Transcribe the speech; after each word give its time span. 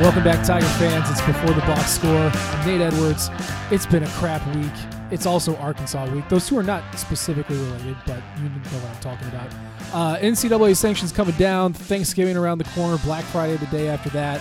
Welcome 0.00 0.24
back, 0.24 0.42
Tiger 0.46 0.64
fans. 0.64 1.10
It's 1.10 1.20
before 1.26 1.52
the 1.52 1.60
box 1.60 1.90
score. 1.92 2.10
I'm 2.10 2.66
Nate 2.66 2.80
Edwards. 2.80 3.28
It's 3.70 3.84
been 3.84 4.02
a 4.02 4.08
crap 4.12 4.40
week. 4.56 4.72
It's 5.10 5.26
also 5.26 5.54
Arkansas 5.56 6.08
week. 6.10 6.26
Those 6.30 6.48
two 6.48 6.56
are 6.56 6.62
not 6.62 6.82
specifically 6.98 7.58
related, 7.58 7.98
but 8.06 8.22
you 8.38 8.48
know 8.48 8.60
what 8.78 8.96
I'm 8.96 9.00
talking 9.02 9.28
about. 9.28 9.52
Uh, 9.92 10.16
NCAA 10.16 10.74
sanctions 10.74 11.12
coming 11.12 11.34
down. 11.34 11.74
Thanksgiving 11.74 12.38
around 12.38 12.56
the 12.56 12.64
corner. 12.70 12.96
Black 13.04 13.24
Friday 13.24 13.58
the 13.58 13.66
day 13.66 13.88
after 13.88 14.08
that, 14.10 14.40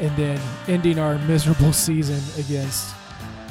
and 0.00 0.16
then 0.16 0.40
ending 0.68 0.98
our 0.98 1.18
miserable 1.18 1.72
season 1.74 2.22
against 2.42 2.94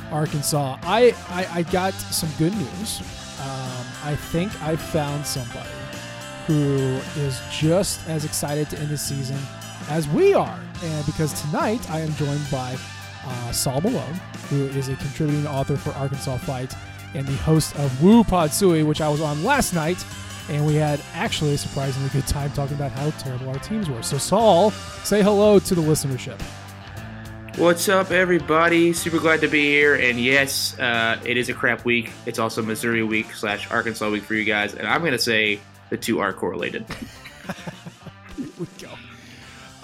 Arkansas. 0.09 0.80
I 0.81 1.14
I, 1.30 1.59
I 1.59 1.62
got 1.62 1.94
some 1.94 2.30
good 2.40 2.56
news. 2.56 3.02
Um, 3.42 3.86
I 4.04 4.18
think 4.31 4.59
I 4.64 4.75
found 4.75 5.24
somebody 5.24 5.69
who 6.48 6.56
is 7.22 7.40
just 7.52 8.09
as 8.09 8.25
excited 8.25 8.72
to 8.72 8.80
end 8.80 8.90
the 8.90 8.98
season 8.98 9.38
as 9.90 10.08
we 10.08 10.34
are. 10.34 10.59
And 10.84 11.06
because 11.06 11.42
tonight 11.42 11.90
I 11.90 12.02
am 12.02 12.14
joined 12.16 12.46
by 12.52 12.78
uh, 13.26 13.52
Saul 13.52 13.82
Malone, 13.82 14.14
who 14.50 14.66
is 14.68 14.90
a 14.90 14.96
contributing 14.96 15.48
author 15.48 15.76
for 15.76 15.92
Arkansas 15.92 16.38
Fight 16.38 16.74
and 17.16 17.26
the 17.28 17.36
host 17.38 17.76
of 17.78 18.04
Woo 18.04 18.24
Podsui, 18.24 18.86
which 18.86 19.02
I 19.02 19.10
was 19.10 19.22
on 19.22 19.44
last 19.44 19.74
night. 19.74 20.04
And 20.50 20.66
we 20.66 20.76
had 20.76 21.02
actually 21.14 21.56
a 21.56 21.58
surprisingly 21.58 22.10
good 22.10 22.28
time 22.28 22.52
talking 22.52 22.76
about 22.76 22.92
how 22.92 23.10
terrible 23.12 23.50
our 23.50 23.60
teams 23.60 23.90
were. 23.90 24.02
So, 24.02 24.18
Saul, 24.18 24.72
say 25.04 25.22
hello 25.22 25.60
to 25.60 25.76
the 25.76 25.82
listenership. 25.82 26.40
What's 27.58 27.90
up, 27.90 28.12
everybody? 28.12 28.94
Super 28.94 29.18
glad 29.18 29.42
to 29.42 29.48
be 29.48 29.64
here. 29.64 29.96
And 29.96 30.20
yes, 30.20 30.78
uh, 30.80 31.20
it 31.26 31.38
is 31.38 31.50
a 31.50 31.54
crap 31.54 31.86
week. 31.86 32.12
It's 32.28 32.38
also 32.38 32.62
Missouri 32.62 33.04
week 33.04 33.34
slash 33.34 33.70
Arkansas 33.72 34.10
week 34.10 34.24
for 34.24 34.36
you 34.36 34.46
guys. 34.46 34.76
And 34.76 34.88
I'm 34.88 35.02
going 35.02 35.12
to 35.14 35.20
say 35.20 35.60
the 35.90 35.98
two 35.98 36.20
are 36.20 36.32
correlated. 36.32 36.86
Here 38.38 38.48
we 38.60 38.68
go. 38.80 38.92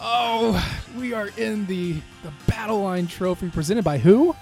Oh, 0.06 0.81
we 0.97 1.14
are 1.14 1.30
in 1.38 1.66
the 1.68 1.94
the 2.24 2.34
Battle 2.47 2.81
Line 2.84 3.08
Trophy 3.08 3.50
presented 3.50 3.84
by 3.84 3.97
who? 3.97 4.36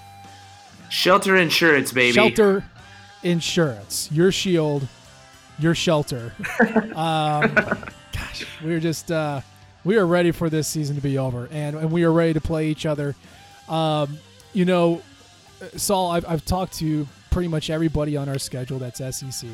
Shelter 0.89 1.35
Insurance, 1.37 1.91
baby. 1.91 2.13
Shelter 2.13 2.63
Insurance. 3.23 4.09
Your 4.11 4.31
shield, 4.31 4.87
your 5.59 5.75
shelter. 5.75 6.33
um, 6.95 7.53
gosh, 8.11 8.45
we're 8.63 8.79
just 8.79 9.11
uh, 9.11 9.41
we 9.83 9.97
are 9.97 10.05
ready 10.07 10.31
for 10.31 10.49
this 10.49 10.67
season 10.67 10.95
to 10.95 11.01
be 11.01 11.17
over, 11.17 11.47
and 11.51 11.75
and 11.75 11.91
we 11.91 12.03
are 12.03 12.11
ready 12.11 12.33
to 12.33 12.41
play 12.41 12.69
each 12.69 12.85
other. 12.87 13.15
Um, 13.69 14.17
you 14.53 14.65
know, 14.65 15.01
Saul, 15.77 16.11
I've, 16.11 16.25
I've 16.27 16.43
talked 16.45 16.73
to 16.79 17.07
pretty 17.29 17.47
much 17.47 17.69
everybody 17.69 18.17
on 18.17 18.27
our 18.27 18.39
schedule 18.39 18.79
that's 18.79 18.97
SEC, 19.15 19.47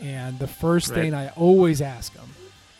and 0.00 0.38
the 0.40 0.48
first 0.48 0.90
Right. 0.90 0.96
thing 0.96 1.14
I 1.14 1.28
always 1.30 1.80
ask 1.80 2.12
them 2.14 2.28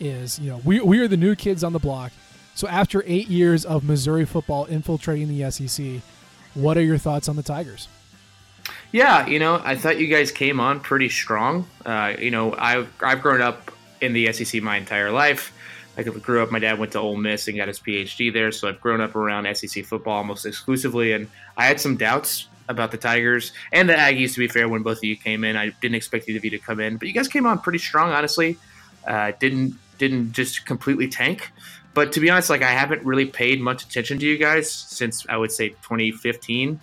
is, 0.00 0.38
you 0.40 0.50
know, 0.50 0.60
we 0.64 0.80
we 0.80 0.98
are 0.98 1.06
the 1.08 1.16
new 1.16 1.36
kids 1.36 1.62
on 1.62 1.72
the 1.72 1.78
block. 1.78 2.10
So 2.56 2.66
after 2.68 3.04
eight 3.06 3.28
years 3.28 3.66
of 3.66 3.84
Missouri 3.84 4.24
football 4.24 4.64
infiltrating 4.64 5.28
the 5.28 5.50
SEC, 5.50 6.00
what 6.54 6.78
are 6.78 6.82
your 6.82 6.96
thoughts 6.96 7.28
on 7.28 7.36
the 7.36 7.42
Tigers? 7.42 7.86
Yeah, 8.92 9.26
you 9.26 9.38
know, 9.38 9.60
I 9.62 9.76
thought 9.76 10.00
you 10.00 10.06
guys 10.06 10.32
came 10.32 10.58
on 10.58 10.80
pretty 10.80 11.10
strong. 11.10 11.68
Uh, 11.84 12.14
you 12.18 12.30
know, 12.30 12.54
I've 12.54 12.90
I've 13.02 13.20
grown 13.20 13.42
up 13.42 13.70
in 14.00 14.14
the 14.14 14.32
SEC 14.32 14.62
my 14.62 14.78
entire 14.78 15.12
life. 15.12 15.52
I 15.98 16.02
grew 16.02 16.42
up. 16.42 16.50
My 16.50 16.58
dad 16.58 16.78
went 16.78 16.92
to 16.92 16.98
Ole 16.98 17.16
Miss 17.16 17.46
and 17.46 17.58
got 17.58 17.68
his 17.68 17.78
PhD 17.78 18.32
there, 18.32 18.50
so 18.50 18.68
I've 18.68 18.80
grown 18.80 19.02
up 19.02 19.14
around 19.14 19.54
SEC 19.54 19.84
football 19.84 20.16
almost 20.16 20.46
exclusively. 20.46 21.12
And 21.12 21.28
I 21.58 21.66
had 21.66 21.78
some 21.78 21.96
doubts 21.98 22.48
about 22.70 22.90
the 22.90 22.98
Tigers 22.98 23.52
and 23.72 23.86
the 23.86 23.94
Aggies. 23.94 24.32
To 24.32 24.38
be 24.38 24.48
fair, 24.48 24.66
when 24.66 24.82
both 24.82 24.98
of 24.98 25.04
you 25.04 25.16
came 25.16 25.44
in, 25.44 25.56
I 25.56 25.70
didn't 25.82 25.94
expect 25.94 26.26
either 26.26 26.38
of 26.38 26.44
you 26.44 26.50
to 26.52 26.58
come 26.58 26.80
in, 26.80 26.96
but 26.96 27.06
you 27.06 27.12
guys 27.12 27.28
came 27.28 27.44
on 27.44 27.58
pretty 27.58 27.78
strong. 27.78 28.12
Honestly, 28.12 28.56
uh, 29.06 29.32
didn't 29.40 29.74
didn't 29.98 30.32
just 30.32 30.64
completely 30.64 31.06
tank. 31.06 31.52
But 31.96 32.12
to 32.12 32.20
be 32.20 32.28
honest, 32.28 32.50
like 32.50 32.60
I 32.62 32.72
haven't 32.72 33.02
really 33.06 33.24
paid 33.24 33.58
much 33.58 33.82
attention 33.82 34.18
to 34.18 34.26
you 34.26 34.36
guys 34.36 34.70
since 34.70 35.24
I 35.30 35.38
would 35.38 35.50
say 35.50 35.70
2015 35.70 36.78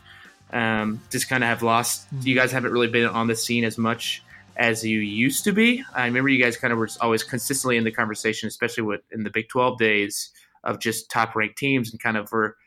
um, 0.51 0.99
just 1.11 1.29
kind 1.29 1.43
of 1.43 1.49
have 1.49 1.61
lost. 1.61 2.07
You 2.21 2.33
guys 2.33 2.51
haven't 2.51 2.71
really 2.71 2.87
been 2.87 3.05
on 3.05 3.27
the 3.27 3.35
scene 3.35 3.63
as 3.63 3.77
much 3.77 4.23
as 4.57 4.83
you 4.83 4.99
used 4.99 5.43
to 5.43 5.51
be. 5.51 5.83
I 5.93 6.05
remember 6.05 6.29
you 6.29 6.43
guys 6.43 6.57
kind 6.57 6.73
of 6.73 6.79
were 6.79 6.89
always 6.99 7.23
consistently 7.23 7.77
in 7.77 7.83
the 7.83 7.91
conversation, 7.91 8.47
especially 8.47 8.85
with 8.85 9.01
in 9.11 9.23
the 9.23 9.29
Big 9.29 9.49
12 9.49 9.77
days 9.77 10.31
of 10.63 10.79
just 10.79 11.11
top 11.11 11.35
ranked 11.35 11.59
teams 11.59 11.91
and 11.91 12.01
kind 12.01 12.17
of 12.17 12.31
were 12.31 12.57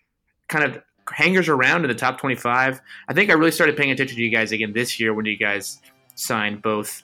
kind 0.47 0.65
of 0.65 0.81
hangers 1.13 1.49
around 1.49 1.83
in 1.83 1.89
the 1.89 1.97
top 1.97 2.21
25. 2.21 2.81
I 3.09 3.13
think 3.13 3.29
I 3.29 3.33
really 3.33 3.51
started 3.51 3.77
paying 3.77 3.91
attention 3.91 4.17
to 4.17 4.23
you 4.23 4.31
guys 4.31 4.53
again 4.53 4.73
this 4.73 5.01
year 5.01 5.15
when 5.15 5.27
you 5.27 5.37
guys 5.37 5.81
signed 6.15 6.63
both 6.63 7.03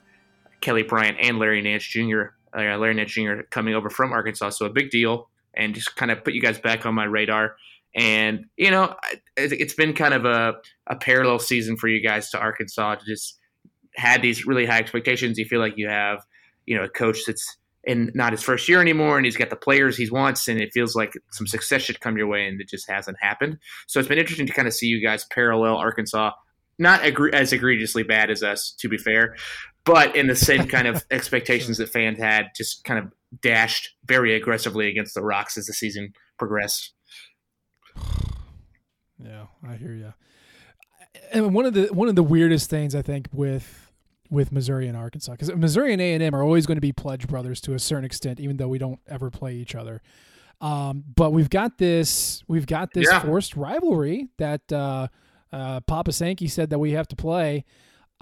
Kelly 0.61 0.85
Bryant 0.85 1.19
and 1.21 1.41
Larry 1.41 1.63
Nance 1.63 1.85
Jr. 1.85 2.35
Uh, 2.57 2.77
Larry 2.77 2.95
Nance 2.95 3.11
Jr. 3.11 3.43
coming 3.51 3.75
over 3.75 3.91
from 3.91 4.13
Arkansas, 4.13 4.51
so 4.51 4.67
a 4.67 4.71
big 4.71 4.91
deal, 4.91 5.29
and 5.55 5.75
just 5.75 5.97
kind 5.97 6.11
of 6.11 6.25
put 6.25 6.35
you 6.35 6.41
guys 6.41 6.59
back 6.59 6.87
on 6.87 6.95
my 6.95 7.05
radar. 7.05 7.57
And 7.95 8.47
you 8.57 8.71
know, 8.71 8.95
it- 9.37 9.53
it's 9.53 9.75
been 9.75 9.93
kind 9.93 10.15
of 10.15 10.25
a, 10.25 10.55
a 10.87 10.97
parallel 10.97 11.39
season 11.39 11.77
for 11.77 11.89
you 11.89 12.03
guys 12.03 12.31
to 12.31 12.39
Arkansas 12.39 12.97
to 12.97 13.05
just 13.07 13.39
had 13.97 14.23
these 14.23 14.47
really 14.47 14.65
high 14.67 14.79
expectations. 14.79 15.39
You 15.39 15.45
feel 15.45 15.61
like 15.61 15.75
you 15.77 15.89
have, 15.89 16.25
you 16.67 16.77
know, 16.77 16.85
a 16.85 16.89
coach 16.89 17.19
that's 17.27 17.59
in 17.85 18.11
not 18.15 18.33
his 18.33 18.43
first 18.43 18.69
year 18.69 18.81
anymore, 18.81 19.17
and 19.17 19.27
he's 19.27 19.37
got 19.37 19.51
the 19.51 19.57
players 19.57 19.97
he 19.97 20.09
wants, 20.09 20.47
and 20.49 20.61
it 20.61 20.71
feels 20.73 20.95
like 20.95 21.13
some 21.33 21.47
success 21.49 21.83
should 21.83 22.01
come 22.01 22.17
your 22.17 22.29
way, 22.29 22.47
and 22.47 22.61
it 22.61 22.69
just 22.69 22.89
hasn't 22.89 23.17
happened. 23.21 23.59
So 23.89 23.99
it's 23.99 24.09
been 24.09 24.19
interesting 24.19 24.47
to 24.47 24.53
kind 24.53 24.69
of 24.69 24.73
see 24.73 24.87
you 24.87 25.03
guys 25.05 25.25
parallel 25.27 25.77
Arkansas, 25.77 26.31
not 26.79 27.05
agree- 27.05 27.33
as 27.33 27.53
egregiously 27.53 28.05
bad 28.05 28.31
as 28.31 28.43
us, 28.45 28.75
to 28.79 28.89
be 28.89 28.97
fair, 28.99 29.35
but 29.85 30.15
in 30.15 30.29
the 30.29 30.37
same 30.37 30.69
kind 30.69 30.87
of 30.87 31.05
expectations 31.11 31.79
that 31.79 31.89
fans 31.89 32.19
had, 32.19 32.47
just 32.57 32.85
kind 32.85 33.01
of 33.01 33.13
dashed 33.41 33.91
very 34.05 34.35
aggressively 34.35 34.89
against 34.89 35.15
the 35.15 35.23
Rocks 35.23 35.57
as 35.57 35.67
the 35.67 35.73
season 35.73 36.13
progressed. 36.39 36.93
Yeah, 39.25 39.47
I 39.65 39.77
hear 39.77 39.93
you. 39.93 40.13
And 41.33 41.55
one 41.55 41.65
of 41.65 41.75
the 41.75 41.87
one 41.93 42.09
of 42.09 42.17
the 42.17 42.23
weirdest 42.23 42.69
things 42.69 42.95
I 42.95 43.03
think 43.03 43.29
with 43.33 43.93
with 44.31 44.51
Missouri 44.51 44.89
and 44.89 44.97
Arkansas 44.97 45.33
because 45.33 45.55
Missouri 45.55 45.93
and 45.93 46.03
A 46.03 46.15
and 46.15 46.23
M 46.23 46.35
are 46.35 46.43
always 46.43 46.67
going 46.67 46.77
to 46.77 46.81
be 46.81 46.93
pledge 46.93 47.29
brothers 47.29 47.61
to 47.63 47.75
a 47.75 47.79
certain 47.79 48.05
extent, 48.05 48.41
even 48.41 48.57
though 48.57 48.67
we 48.69 48.79
don't 48.79 48.99
ever 49.07 49.31
play 49.31 49.55
each 49.55 49.75
other. 49.75 50.03
Um, 50.61 51.05
but 51.15 51.31
we've 51.33 51.51
got 51.51 51.79
this 51.79 52.43
we've 52.49 52.67
got 52.67 52.93
this 52.95 53.09
Yeah. 53.09 53.21
forced 53.21 53.55
rivalry 53.57 54.29
that 54.39 54.73
uh, 54.73 55.09
uh, 55.53 55.81
Papa 55.81 56.13
Sankey 56.13 56.49
said 56.49 56.71
that 56.71 56.79
we 56.79 56.93
have 56.93 57.07
to 57.09 57.17
play. 57.17 57.65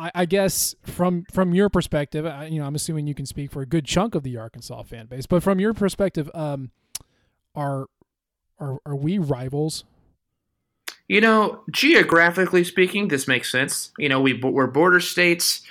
I, 0.00 0.10
I 0.14 0.24
guess 0.24 0.74
from 0.82 1.26
from 1.30 1.54
your 1.54 1.68
perspective, 1.68 2.24
I, 2.24 2.46
you 2.46 2.58
know, 2.58 2.66
I'm 2.66 2.74
assuming 2.74 3.06
you 3.06 3.14
can 3.14 3.26
speak 3.26 3.52
for 3.52 3.60
a 3.60 3.66
good 3.66 3.84
chunk 3.84 4.14
of 4.14 4.22
the 4.22 4.38
Arkansas 4.38 4.82
fan 4.84 5.06
base, 5.06 5.26
but 5.26 5.42
from 5.42 5.60
your 5.60 5.74
perspective, 5.74 6.30
um, 6.32 6.70
are 7.54 7.86
are 8.58 8.78
are 8.86 8.96
we 8.96 9.18
rivals? 9.18 9.84
You 11.06 11.20
know, 11.20 11.62
geographically 11.70 12.64
speaking, 12.64 13.08
this 13.08 13.28
makes 13.28 13.52
sense. 13.52 13.92
You 13.98 14.08
know, 14.08 14.20
we 14.20 14.40
we're 14.42 14.68
border 14.68 15.00
states. 15.00 15.62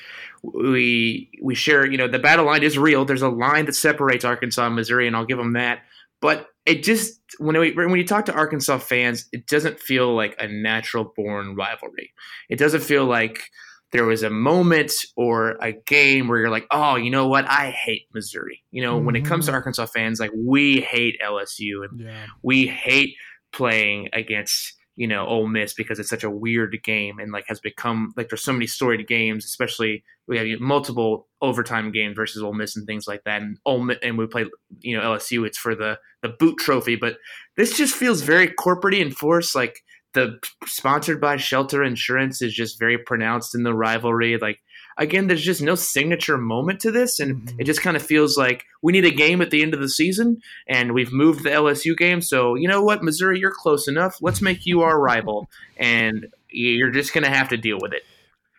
We 0.43 1.29
we 1.41 1.55
share. 1.55 1.89
You 1.89 1.97
know, 1.97 2.07
the 2.07 2.19
battle 2.19 2.45
line 2.45 2.61
is 2.61 2.77
real. 2.77 3.05
There's 3.05 3.23
a 3.23 3.29
line 3.29 3.65
that 3.65 3.75
separates 3.75 4.23
Arkansas 4.23 4.67
and 4.67 4.75
Missouri, 4.75 5.07
and 5.07 5.15
I'll 5.15 5.25
give 5.25 5.39
them 5.39 5.53
that. 5.53 5.79
But 6.21 6.49
it 6.67 6.83
just 6.83 7.19
when 7.39 7.57
we, 7.57 7.71
when 7.71 7.95
you 7.95 8.05
talk 8.05 8.25
to 8.25 8.33
Arkansas 8.33 8.77
fans, 8.77 9.25
it 9.31 9.47
doesn't 9.47 9.79
feel 9.79 10.13
like 10.13 10.35
a 10.39 10.47
natural 10.47 11.13
born 11.15 11.55
rivalry. 11.55 12.13
It 12.47 12.59
doesn't 12.59 12.81
feel 12.81 13.05
like 13.05 13.49
there 13.91 14.05
was 14.05 14.23
a 14.23 14.29
moment 14.29 14.91
or 15.15 15.57
a 15.61 15.73
game 15.73 16.27
where 16.27 16.39
you're 16.39 16.49
like, 16.49 16.67
oh, 16.71 16.95
you 16.95 17.09
know 17.09 17.27
what? 17.27 17.49
I 17.49 17.71
hate 17.71 18.07
Missouri. 18.13 18.63
You 18.71 18.83
know, 18.83 18.97
when 18.97 19.15
it 19.15 19.25
comes 19.25 19.45
to 19.45 19.51
mm-hmm. 19.51 19.55
Arkansas 19.55 19.87
fans, 19.87 20.19
like 20.19 20.31
we 20.35 20.81
hate 20.81 21.19
LSU 21.23 21.83
and 21.89 22.01
Yeah. 22.01 22.25
we 22.43 22.67
hate 22.67 23.15
playing 23.51 24.09
against 24.13 24.73
you 24.95 25.07
know 25.07 25.25
Ole 25.25 25.47
Miss 25.47 25.73
because 25.73 25.97
it's 25.97 26.09
such 26.09 26.25
a 26.25 26.29
weird 26.29 26.77
game 26.83 27.19
and 27.19 27.31
like 27.31 27.45
has 27.47 27.61
become 27.61 28.13
like 28.17 28.29
there's 28.29 28.43
so 28.43 28.53
many 28.53 28.67
storied 28.67 29.07
games, 29.07 29.45
especially 29.45 30.03
we 30.27 30.37
have 30.37 30.59
multiple 30.59 31.27
overtime 31.41 31.91
games 31.91 32.15
versus 32.15 32.43
Ole 32.43 32.53
Miss 32.53 32.75
and 32.75 32.85
things 32.85 33.07
like 33.07 33.23
that. 33.23 33.41
And 33.41 33.57
Ole 33.65 33.79
Miss, 33.81 33.97
and 34.03 34.17
we 34.17 34.27
play 34.27 34.45
you 34.81 34.97
know 34.97 35.03
LSU, 35.03 35.47
it's 35.47 35.57
for 35.57 35.73
the 35.73 35.97
the 36.21 36.29
boot 36.29 36.57
trophy, 36.59 36.95
but 36.95 37.17
this 37.55 37.77
just 37.77 37.95
feels 37.95 38.21
very 38.21 38.49
corporatey 38.49 39.01
and 39.01 39.15
forced. 39.15 39.55
Like 39.55 39.81
the 40.13 40.39
sponsored 40.65 41.21
by 41.21 41.37
Shelter 41.37 41.83
Insurance 41.83 42.41
is 42.41 42.53
just 42.53 42.79
very 42.79 42.97
pronounced 42.97 43.53
in 43.53 43.63
the 43.63 43.73
rivalry. 43.73 44.37
Like 44.37 44.59
again, 44.97 45.27
there's 45.27 45.43
just 45.43 45.61
no 45.61 45.75
signature 45.75 46.37
moment 46.37 46.79
to 46.81 46.91
this, 46.91 47.19
and 47.19 47.41
mm-hmm. 47.41 47.61
it 47.61 47.65
just 47.65 47.81
kind 47.81 47.95
of 47.95 48.03
feels 48.03 48.37
like 48.37 48.65
we 48.81 48.91
need 48.91 49.05
a 49.05 49.11
game 49.11 49.41
at 49.41 49.51
the 49.51 49.61
end 49.61 49.73
of 49.73 49.79
the 49.79 49.89
season, 49.89 50.41
and 50.67 50.93
we've 50.93 51.13
moved 51.13 51.43
the 51.43 51.49
LSU 51.49 51.97
game. 51.97 52.21
So 52.21 52.55
you 52.55 52.67
know 52.67 52.83
what, 52.83 53.03
Missouri, 53.03 53.39
you're 53.39 53.53
close 53.55 53.87
enough. 53.87 54.17
Let's 54.21 54.41
make 54.41 54.65
you 54.65 54.81
our 54.81 54.99
rival, 54.99 55.49
and 55.77 56.27
you're 56.49 56.91
just 56.91 57.13
gonna 57.13 57.29
have 57.29 57.49
to 57.49 57.57
deal 57.57 57.77
with 57.81 57.93
it. 57.93 58.03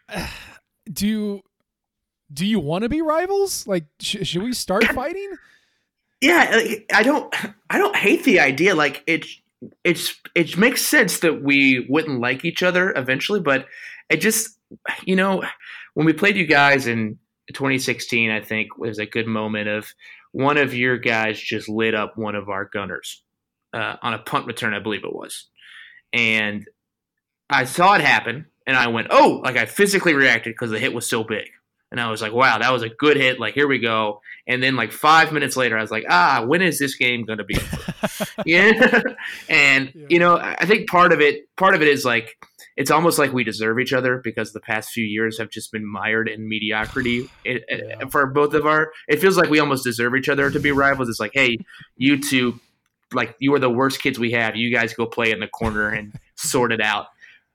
do 0.93 1.07
you 1.07 1.43
do 2.33 2.47
you 2.47 2.61
want 2.61 2.83
to 2.83 2.89
be 2.89 3.03
rivals? 3.03 3.67
Like, 3.67 3.85
sh- 4.01 4.19
should 4.23 4.43
we 4.43 4.53
start 4.53 4.85
fighting? 4.95 5.33
Yeah, 6.21 6.51
like, 6.55 6.91
I 6.93 7.03
don't, 7.03 7.35
I 7.71 7.79
don't 7.79 7.97
hate 7.97 8.25
the 8.25 8.41
idea. 8.41 8.75
Like 8.75 9.03
it, 9.07 9.27
it's, 9.85 10.15
it 10.35 10.57
makes 10.57 10.85
sense 10.85 11.21
that 11.21 11.43
we 11.43 11.87
wouldn't 11.89 12.21
like 12.21 12.45
each 12.45 12.63
other 12.63 12.93
eventually, 12.97 13.41
but 13.41 13.67
it 14.09 14.19
just, 14.19 14.59
you 15.05 15.17
know, 15.17 15.43
when 15.95 16.07
we 16.07 16.13
played 16.13 16.37
you 16.37 16.47
guys 16.47 16.87
in 16.87 17.19
2016, 17.53 18.31
I 18.31 18.41
think 18.41 18.79
was 18.79 18.99
a 18.99 19.07
good 19.07 19.27
moment 19.27 19.69
of 19.69 19.93
one 20.33 20.57
of 20.57 20.75
your 20.75 20.97
guys 20.97 21.41
just 21.41 21.69
lit 21.69 21.95
up 21.95 22.17
one 22.17 22.35
of 22.35 22.49
our 22.49 22.65
gunners 22.65 23.23
uh, 23.75 23.97
on 24.03 24.15
a 24.15 24.19
punt 24.19 24.47
return, 24.47 24.75
I 24.75 24.79
believe 24.79 25.05
it 25.05 25.15
was, 25.15 25.49
and 26.13 26.67
I 27.49 27.65
saw 27.65 27.95
it 27.95 28.01
happen, 28.01 28.47
and 28.67 28.77
I 28.77 28.89
went, 28.89 29.09
oh, 29.11 29.41
like 29.45 29.57
I 29.57 29.67
physically 29.67 30.15
reacted 30.15 30.55
because 30.55 30.71
the 30.71 30.79
hit 30.79 30.95
was 30.95 31.09
so 31.09 31.25
big. 31.25 31.51
And 31.91 32.01
I 32.01 32.11
was 32.11 32.23
like, 32.23 32.33
wow, 32.33 32.59
that 32.59 32.73
was 32.73 32.83
a 32.83 32.89
good 32.89 33.17
hit. 33.17 33.41
Like, 33.41 33.55
here 33.55 33.67
we 33.67 33.79
go. 33.81 34.21
And 34.47 34.63
then, 34.63 34.77
like, 34.77 34.93
five 34.93 35.33
minutes 35.33 35.57
later, 35.57 35.77
I 35.77 35.81
was 35.83 35.91
like, 35.91 36.05
ah, 36.09 36.45
when 36.47 36.63
is 36.63 36.79
this 36.79 36.95
game 36.95 37.25
going 37.25 37.39
to 37.39 37.45
be 37.45 37.57
over? 37.57 38.27
yeah. 38.47 39.01
and, 39.49 39.93
you 40.09 40.19
know, 40.19 40.37
I 40.37 40.67
think 40.67 40.89
part 40.89 41.13
of 41.13 41.21
it, 41.21 41.55
part 41.57 41.75
of 41.75 41.83
it 41.83 41.89
is 41.89 42.05
like, 42.05 42.37
it's 42.77 42.91
almost 42.91 43.19
like 43.19 43.33
we 43.33 43.43
deserve 43.45 43.79
each 43.81 43.93
other 43.93 44.21
because 44.23 44.53
the 44.53 44.61
past 44.61 44.91
few 44.91 45.05
years 45.05 45.39
have 45.39 45.51
just 45.51 45.73
been 45.73 45.85
mired 45.85 46.29
in 46.29 46.49
mediocrity 46.49 47.29
it, 47.45 47.65
it- 47.69 48.11
for 48.11 48.27
both 48.27 48.55
of 48.55 48.67
our. 48.67 48.93
It 49.09 49.21
feels 49.21 49.37
like 49.37 49.51
we 49.51 49.59
almost 49.59 49.85
deserve 49.85 50.15
each 50.15 50.29
other 50.29 50.51
to 50.51 50.61
be 50.61 50.71
rivals. 50.71 51.09
It's 51.09 51.21
like, 51.21 51.33
hey, 51.35 51.59
you 51.97 52.21
two, 52.21 52.59
like, 53.13 53.35
you 53.41 53.53
are 53.55 53.59
the 53.59 53.69
worst 53.71 54.01
kids 54.01 54.19
we 54.19 54.31
have. 54.33 54.55
You 54.55 54.73
guys 54.73 54.95
go 54.95 55.07
play 55.07 55.33
in 55.33 55.41
the 55.41 55.49
corner 55.49 55.89
and 55.89 56.15
sort 56.37 56.73
it 56.73 56.81
out. 56.81 57.07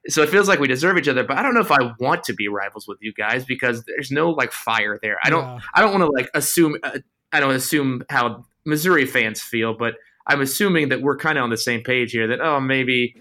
So 0.07 0.21
it 0.21 0.29
feels 0.29 0.47
like 0.47 0.59
we 0.59 0.67
deserve 0.67 0.97
each 0.97 1.07
other, 1.07 1.23
but 1.23 1.37
I 1.37 1.41
don't 1.41 1.53
know 1.53 1.61
if 1.61 1.71
I 1.71 1.93
want 1.99 2.23
to 2.25 2.33
be 2.33 2.47
rivals 2.47 2.87
with 2.87 2.99
you 3.01 3.13
guys 3.13 3.43
because 3.43 3.83
there's 3.85 4.11
no 4.11 4.29
like 4.29 4.51
fire 4.51 4.99
there. 5.01 5.17
I 5.23 5.29
don't. 5.29 5.43
Yeah. 5.43 5.59
I 5.73 5.81
don't 5.81 5.91
want 5.91 6.03
to 6.03 6.11
like 6.11 6.29
assume. 6.33 6.77
Uh, 6.83 6.99
I 7.31 7.39
don't 7.39 7.55
assume 7.55 8.03
how 8.09 8.45
Missouri 8.65 9.05
fans 9.05 9.41
feel, 9.41 9.73
but 9.73 9.95
I'm 10.27 10.41
assuming 10.41 10.89
that 10.89 11.01
we're 11.01 11.17
kind 11.17 11.37
of 11.37 11.43
on 11.43 11.49
the 11.49 11.57
same 11.57 11.81
page 11.81 12.11
here. 12.11 12.27
That 12.27 12.39
oh, 12.39 12.59
maybe 12.59 13.15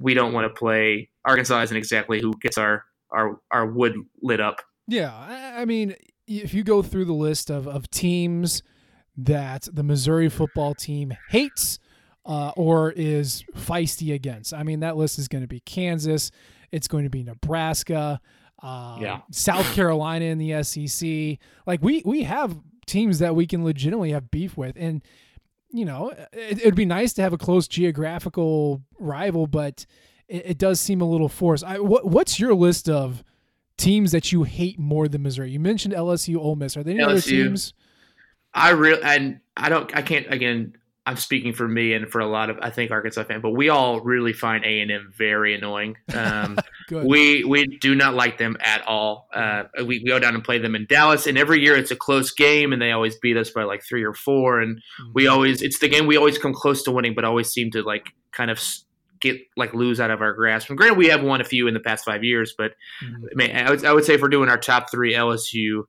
we 0.00 0.14
don't 0.14 0.32
want 0.32 0.52
to 0.52 0.58
play. 0.58 1.10
Arkansas 1.24 1.62
isn't 1.62 1.76
exactly 1.76 2.20
who 2.20 2.32
gets 2.40 2.56
our 2.56 2.84
our 3.10 3.40
our 3.50 3.66
wood 3.66 3.96
lit 4.22 4.40
up. 4.40 4.62
Yeah, 4.86 5.12
I 5.12 5.62
I 5.62 5.64
mean, 5.64 5.96
if 6.26 6.54
you 6.54 6.62
go 6.62 6.82
through 6.82 7.06
the 7.06 7.12
list 7.12 7.50
of, 7.50 7.66
of 7.66 7.90
teams 7.90 8.62
that 9.16 9.68
the 9.72 9.82
Missouri 9.82 10.28
football 10.28 10.74
team 10.74 11.12
hates 11.30 11.78
uh, 12.28 12.52
or 12.56 12.92
is 12.92 13.42
feisty 13.56 14.14
against, 14.14 14.54
I 14.54 14.62
mean, 14.62 14.80
that 14.80 14.96
list 14.96 15.18
is 15.18 15.26
going 15.26 15.42
to 15.42 15.48
be 15.48 15.60
Kansas, 15.60 16.30
it's 16.70 16.86
going 16.86 17.02
to 17.04 17.10
be 17.10 17.24
Nebraska, 17.24 18.20
uh, 18.62 18.98
Yeah. 19.00 19.20
South 19.32 19.72
Carolina 19.74 20.26
in 20.26 20.38
the 20.38 20.62
SEC. 20.62 21.38
Like 21.66 21.82
we 21.82 22.02
we 22.04 22.22
have 22.24 22.56
teams 22.86 23.18
that 23.18 23.34
we 23.34 23.46
can 23.46 23.64
legitimately 23.64 24.12
have 24.12 24.30
beef 24.30 24.56
with, 24.56 24.76
and 24.78 25.02
you 25.70 25.84
know, 25.84 26.10
it, 26.32 26.58
it'd 26.60 26.74
be 26.74 26.84
nice 26.86 27.12
to 27.14 27.22
have 27.22 27.32
a 27.32 27.38
close 27.38 27.68
geographical 27.68 28.82
rival, 28.98 29.46
but 29.46 29.84
it, 30.28 30.50
it 30.50 30.58
does 30.58 30.80
seem 30.80 31.00
a 31.00 31.04
little 31.04 31.28
forced. 31.28 31.62
I, 31.64 31.78
what, 31.78 32.06
what's 32.06 32.40
your 32.40 32.54
list 32.54 32.88
of 32.88 33.22
teams 33.76 34.12
that 34.12 34.32
you 34.32 34.42
hate 34.44 34.78
more 34.78 35.08
than 35.08 35.22
Missouri? 35.22 35.50
You 35.50 35.60
mentioned 35.60 35.94
LSU, 35.94 36.36
Ole 36.36 36.56
Miss. 36.56 36.76
Are 36.76 36.82
there 36.82 36.94
any 36.94 37.02
other 37.02 37.20
teams? 37.20 37.74
I 38.54 38.70
really 38.70 39.02
and 39.02 39.40
I 39.56 39.68
don't. 39.68 39.94
I 39.96 40.02
can't 40.02 40.26
again. 40.32 40.74
I'm 41.08 41.16
speaking 41.16 41.54
for 41.54 41.66
me 41.66 41.94
and 41.94 42.10
for 42.10 42.20
a 42.20 42.26
lot 42.26 42.50
of 42.50 42.58
I 42.60 42.68
think 42.68 42.90
Arkansas 42.90 43.24
fan, 43.24 43.40
but 43.40 43.52
we 43.52 43.70
all 43.70 44.00
really 44.00 44.34
find 44.34 44.62
A 44.64 44.80
and 44.80 44.90
M 44.90 45.12
very 45.16 45.54
annoying. 45.54 45.96
Um, 46.18 46.58
we 46.90 47.44
we 47.44 47.78
do 47.78 47.94
not 47.94 48.14
like 48.14 48.38
them 48.38 48.56
at 48.60 48.84
all. 48.86 49.28
Uh, 49.32 49.64
we, 49.78 50.00
we 50.00 50.04
go 50.04 50.18
down 50.18 50.34
and 50.34 50.42
play 50.42 50.58
them 50.58 50.74
in 50.74 50.86
Dallas, 50.88 51.26
and 51.26 51.38
every 51.38 51.60
year 51.60 51.76
it's 51.76 51.90
a 51.90 51.96
close 51.96 52.32
game, 52.32 52.72
and 52.72 52.82
they 52.82 52.92
always 52.92 53.16
beat 53.16 53.36
us 53.36 53.50
by 53.50 53.62
like 53.62 53.82
three 53.88 54.02
or 54.02 54.14
four. 54.14 54.60
And 54.60 54.80
we 55.14 55.28
always 55.28 55.62
it's 55.62 55.78
the 55.78 55.88
game 55.88 56.06
we 56.06 56.16
always 56.16 56.38
come 56.38 56.52
close 56.52 56.82
to 56.84 56.90
winning, 56.90 57.14
but 57.14 57.24
always 57.24 57.50
seem 57.50 57.70
to 57.72 57.82
like 57.82 58.08
kind 58.32 58.50
of 58.50 58.60
get 59.20 59.36
like 59.56 59.74
lose 59.74 60.00
out 60.00 60.10
of 60.10 60.20
our 60.20 60.32
grasp. 60.32 60.68
And 60.68 60.76
granted, 60.76 60.98
we 60.98 61.06
have 61.08 61.22
won 61.22 61.40
a 61.40 61.44
few 61.44 61.68
in 61.68 61.74
the 61.74 61.80
past 61.80 62.04
five 62.04 62.24
years, 62.24 62.54
but 62.56 62.72
Mm-hmm. 63.02 63.24
I, 63.24 63.34
mean, 63.34 63.56
I 63.56 63.70
would 63.70 63.84
I 63.84 63.92
would 63.92 64.04
say 64.04 64.14
if 64.14 64.22
we're 64.22 64.28
doing 64.28 64.48
our 64.48 64.58
top 64.58 64.90
three, 64.90 65.14
LSU, 65.14 65.84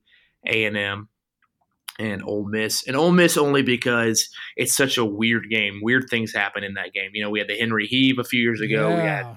A 0.48 0.66
and 0.66 0.78
M, 0.78 1.10
and 2.00 2.24
Ole 2.24 2.46
Miss. 2.46 2.88
And 2.88 2.96
Ole 2.96 3.12
Miss 3.12 3.38
only 3.38 3.62
because 3.62 4.29
it's 4.56 4.75
such 4.75 4.98
a 4.98 5.06
weird 5.06 5.50
game. 5.50 5.79
Weird 5.84 6.08
things 6.10 6.34
happen 6.34 6.63
in 6.63 6.74
that 6.75 6.94
game. 6.94 7.12
You 7.13 7.24
know, 7.24 7.29
we 7.29 7.39
had 7.39 7.48
the 7.50 7.58
Henry 7.58 7.86
Heave 7.86 8.18
a 8.18 8.24
few 8.24 8.41
years 8.41 8.62
ago. 8.62 8.89
We 8.96 9.01
had 9.01 9.27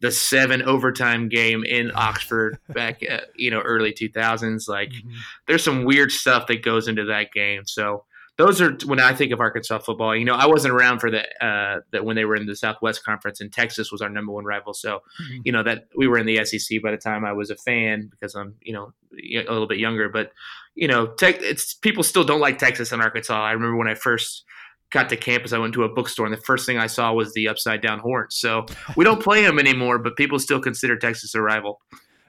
the 0.00 0.10
seven 0.12 0.62
overtime 0.62 1.28
game 1.28 1.64
in 1.64 1.90
Oxford 1.94 2.58
back, 2.68 3.02
uh, 3.10 3.20
you 3.34 3.50
know, 3.50 3.60
early 3.60 3.92
2000s. 3.92 4.68
Like, 4.68 4.90
Mm-hmm. 4.90 5.10
there's 5.46 5.64
some 5.64 5.84
weird 5.84 6.12
stuff 6.12 6.46
that 6.48 6.62
goes 6.62 6.86
into 6.88 7.04
that 7.06 7.32
game. 7.32 7.62
So 7.66 8.04
those 8.38 8.60
are 8.62 8.70
when 8.86 9.00
I 9.00 9.12
think 9.12 9.32
of 9.32 9.40
Arkansas 9.40 9.80
football. 9.80 10.16
You 10.16 10.24
know, 10.24 10.34
I 10.34 10.46
wasn't 10.46 10.72
around 10.72 11.00
for 11.00 11.10
the 11.10 11.22
uh, 11.44 11.80
that 11.90 12.04
when 12.04 12.16
they 12.16 12.24
were 12.24 12.36
in 12.36 12.46
the 12.46 12.56
Southwest 12.56 13.04
Conference, 13.04 13.40
and 13.40 13.52
Texas 13.52 13.90
was 13.92 14.00
our 14.00 14.08
number 14.08 14.32
one 14.32 14.44
rival. 14.44 14.72
So, 14.74 15.00
Mm-hmm. 15.22 15.40
you 15.44 15.52
know 15.52 15.62
that 15.64 15.88
we 15.96 16.06
were 16.06 16.16
in 16.18 16.26
the 16.26 16.44
SEC 16.44 16.80
by 16.82 16.92
the 16.92 16.96
time 16.96 17.24
I 17.24 17.32
was 17.32 17.50
a 17.50 17.56
fan 17.56 18.08
because 18.10 18.34
I'm, 18.34 18.54
you 18.62 18.72
know, 18.72 18.92
a 19.12 19.52
little 19.52 19.66
bit 19.66 19.78
younger. 19.78 20.08
But 20.08 20.30
you 20.74 20.86
know, 20.88 21.08
tech, 21.08 21.42
it's 21.42 21.74
people 21.74 22.02
still 22.04 22.24
don't 22.24 22.40
like 22.40 22.58
Texas 22.58 22.92
and 22.92 23.02
Arkansas. 23.02 23.34
I 23.44 23.52
remember 23.52 23.76
when 23.76 23.88
I 23.88 23.94
first 23.94 24.44
got 24.90 25.08
to 25.10 25.16
campus, 25.16 25.52
I 25.52 25.58
went 25.58 25.74
to 25.74 25.82
a 25.82 25.88
bookstore, 25.88 26.24
and 26.24 26.32
the 26.34 26.40
first 26.40 26.64
thing 26.64 26.78
I 26.78 26.86
saw 26.86 27.12
was 27.12 27.34
the 27.34 27.48
upside 27.48 27.82
down 27.82 27.98
horns. 27.98 28.36
So 28.36 28.64
we 28.96 29.04
don't 29.04 29.22
play 29.22 29.42
them 29.42 29.58
anymore, 29.58 29.98
but 29.98 30.16
people 30.16 30.38
still 30.38 30.60
consider 30.60 30.96
Texas 30.96 31.34
a 31.34 31.42
rival. 31.42 31.80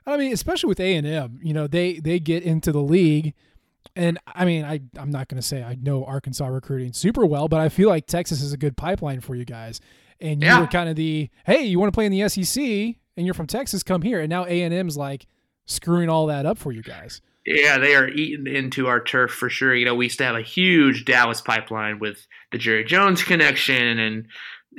I 0.05 0.17
mean, 0.17 0.33
especially 0.33 0.69
with 0.69 0.79
A 0.79 0.95
and 0.95 1.05
M, 1.05 1.39
you 1.43 1.53
know, 1.53 1.67
they 1.67 1.99
they 1.99 2.19
get 2.19 2.41
into 2.43 2.71
the 2.71 2.81
league 2.81 3.35
And 3.95 4.17
I 4.27 4.45
mean, 4.45 4.63
I 4.65 4.81
I'm 4.97 5.09
not 5.11 5.27
going 5.27 5.41
to 5.41 5.47
say 5.47 5.63
I 5.63 5.75
know 5.75 6.05
Arkansas 6.05 6.45
recruiting 6.47 6.93
super 6.93 7.25
well, 7.25 7.47
but 7.47 7.59
I 7.59 7.69
feel 7.69 7.89
like 7.89 8.05
Texas 8.05 8.41
is 8.41 8.53
a 8.53 8.57
good 8.57 8.77
pipeline 8.77 9.19
for 9.21 9.35
you 9.35 9.45
guys. 9.45 9.79
And 10.21 10.41
you 10.41 10.47
Yeah. 10.47 10.59
were 10.61 10.67
kind 10.67 10.89
of 10.89 10.95
the 10.95 11.29
hey, 11.45 11.63
you 11.63 11.79
want 11.79 11.91
to 11.91 11.95
play 11.95 12.05
in 12.05 12.11
the 12.11 12.27
SEC, 12.29 12.61
and 13.17 13.25
you're 13.25 13.33
from 13.33 13.47
Texas, 13.47 13.83
come 13.83 14.01
here. 14.01 14.19
And 14.19 14.29
now 14.29 14.45
A 14.45 14.61
and 14.61 14.73
M's 14.73 14.95
like 14.97 15.25
screwing 15.65 16.09
all 16.09 16.27
that 16.27 16.45
up 16.45 16.57
for 16.57 16.71
you 16.71 16.81
guys. 16.83 17.21
Yeah, 17.45 17.77
they 17.79 17.95
are 17.95 18.07
eating 18.07 18.47
into 18.53 18.87
our 18.87 19.01
turf 19.03 19.31
for 19.31 19.49
sure. 19.49 19.73
You 19.73 19.85
know, 19.85 19.95
we 19.95 20.05
used 20.05 20.17
to 20.19 20.25
have 20.25 20.35
a 20.35 20.41
huge 20.41 21.05
Dallas 21.05 21.41
pipeline 21.41 21.97
with 21.99 22.27
the 22.51 22.57
Jerry 22.57 22.83
Jones 22.83 23.23
connection, 23.23 23.97
and 23.97 24.27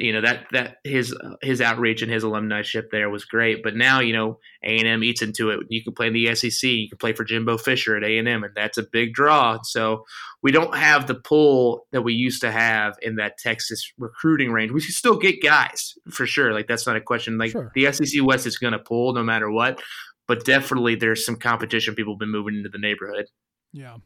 you 0.01 0.13
know 0.13 0.21
that 0.23 0.47
that 0.53 0.77
his 0.85 1.15
his 1.43 1.61
outreach 1.61 2.03
and 2.03 2.11
his 2.11 2.23
alumni 2.23 2.63
ship 2.63 2.89
there 2.91 3.11
was 3.11 3.25
great. 3.25 3.63
But 3.63 3.77
now, 3.77 4.01
you 4.01 4.13
know, 4.13 4.39
A 4.65 4.79
and 4.79 4.87
M 4.87 5.05
eats 5.05 5.23
into 5.23 5.51
it. 5.51 5.61
You 5.69 5.83
can 5.83 5.93
play 5.93 6.07
in 6.09 6.13
the 6.13 6.35
SEC. 6.35 6.69
You 6.71 6.89
can 6.89 6.99
play 6.99 7.13
for 7.13 7.25
Jimbo 7.25 7.59
Fisher 7.59 7.97
at 7.97 8.05
A 8.05 8.19
and 8.19 8.29
M, 8.29 8.45
and 8.45 8.55
that's 8.55 8.79
a 8.79 8.83
big 8.83 9.13
draw. 9.15 9.59
So 9.63 10.05
we 10.43 10.53
don't 10.53 10.75
have 10.75 11.07
the 11.07 11.15
pull 11.15 11.87
that 11.93 12.03
we 12.03 12.15
used 12.15 12.41
to 12.43 12.51
have 12.51 12.97
in 13.03 13.17
that 13.17 13.39
Texas 13.39 13.93
recruiting 13.99 14.53
range. 14.53 14.73
We 14.73 14.81
can 14.81 14.93
still 14.93 15.17
get 15.19 15.43
guys 15.43 15.95
for 16.11 16.27
sure. 16.27 16.53
Like 16.53 16.67
that's 16.67 16.87
not 16.87 16.97
a 16.97 17.01
question. 17.01 17.39
Like 17.39 17.51
Sure. 17.53 17.71
the 17.75 17.93
SEC 17.93 18.23
West 18.23 18.47
is 18.47 18.59
going 18.59 18.73
to 18.73 18.79
pull 18.79 19.13
no 19.13 19.23
matter 19.23 19.51
what. 19.51 19.83
But 20.27 20.45
definitely, 20.45 20.95
there's 20.95 21.27
some 21.27 21.37
competition. 21.37 21.95
People 21.95 22.15
have 22.15 22.21
been 22.21 22.31
moving 22.31 22.55
into 22.55 22.69
the 22.69 22.79
neighborhood. 22.79 23.27
Yeah, 23.73 23.97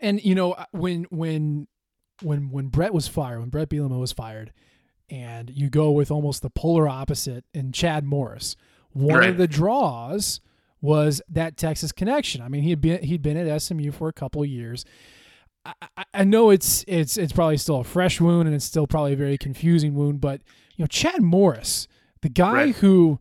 and 0.00 0.22
you 0.24 0.34
know 0.34 0.56
when 0.70 1.04
when 1.10 1.66
when 2.22 2.50
when 2.50 2.68
Brett 2.68 2.94
was 2.94 3.06
fired, 3.06 3.40
when 3.40 3.50
Bret 3.50 3.68
Bielema 3.68 4.00
was 4.00 4.12
fired, 4.12 4.52
and 5.10 5.50
you 5.50 5.70
go 5.70 5.90
with 5.90 6.10
almost 6.10 6.42
the 6.42 6.50
polar 6.50 6.88
opposite 6.88 7.44
in 7.54 7.72
Chad 7.72 8.04
Morris. 8.04 8.56
One 8.92 9.20
Right. 9.20 9.30
of 9.30 9.36
the 9.38 9.46
draws 9.48 10.40
was 10.80 11.20
that 11.28 11.56
Texas 11.56 11.92
connection. 11.92 12.40
I 12.42 12.48
mean, 12.48 12.62
he'd 12.62 12.80
been 12.80 13.02
he'd 13.02 13.22
been 13.22 13.36
at 13.36 13.62
SMU 13.62 13.90
for 13.92 14.08
a 14.08 14.12
couple 14.12 14.42
of 14.42 14.48
years. 14.48 14.84
I, 15.64 15.72
I- 15.96 16.04
I 16.14 16.24
know 16.24 16.50
it's 16.50 16.84
it's 16.88 17.16
it's 17.16 17.32
probably 17.32 17.56
still 17.58 17.80
a 17.80 17.84
fresh 17.84 18.20
wound 18.20 18.46
and 18.48 18.54
it's 18.54 18.64
still 18.64 18.86
probably 18.86 19.12
a 19.12 19.16
very 19.16 19.38
confusing 19.38 19.94
wound, 19.94 20.20
but 20.20 20.40
you 20.76 20.82
know, 20.82 20.86
Chad 20.86 21.20
Morris, 21.22 21.88
the 22.22 22.28
guy 22.28 22.52
Right. 22.52 22.74
who 22.76 23.18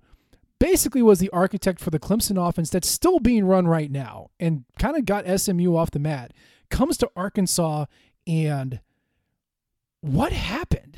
basically 0.59 1.01
was 1.03 1.19
the 1.19 1.29
architect 1.31 1.79
for 1.79 1.89
the 1.91 1.99
Clemson 1.99 2.37
offense 2.47 2.69
that's 2.69 2.89
still 2.89 3.19
being 3.19 3.45
run 3.45 3.67
right 3.67 3.91
now 3.91 4.29
and 4.39 4.65
kind 4.79 4.95
of 4.97 5.05
got 5.05 5.25
SMU 5.27 5.75
off 5.75 5.91
the 5.91 5.99
mat, 5.99 6.33
comes 6.71 6.97
to 6.97 7.09
Arkansas 7.15 7.85
and 8.25 8.79
what 10.01 10.31
happened? 10.31 10.97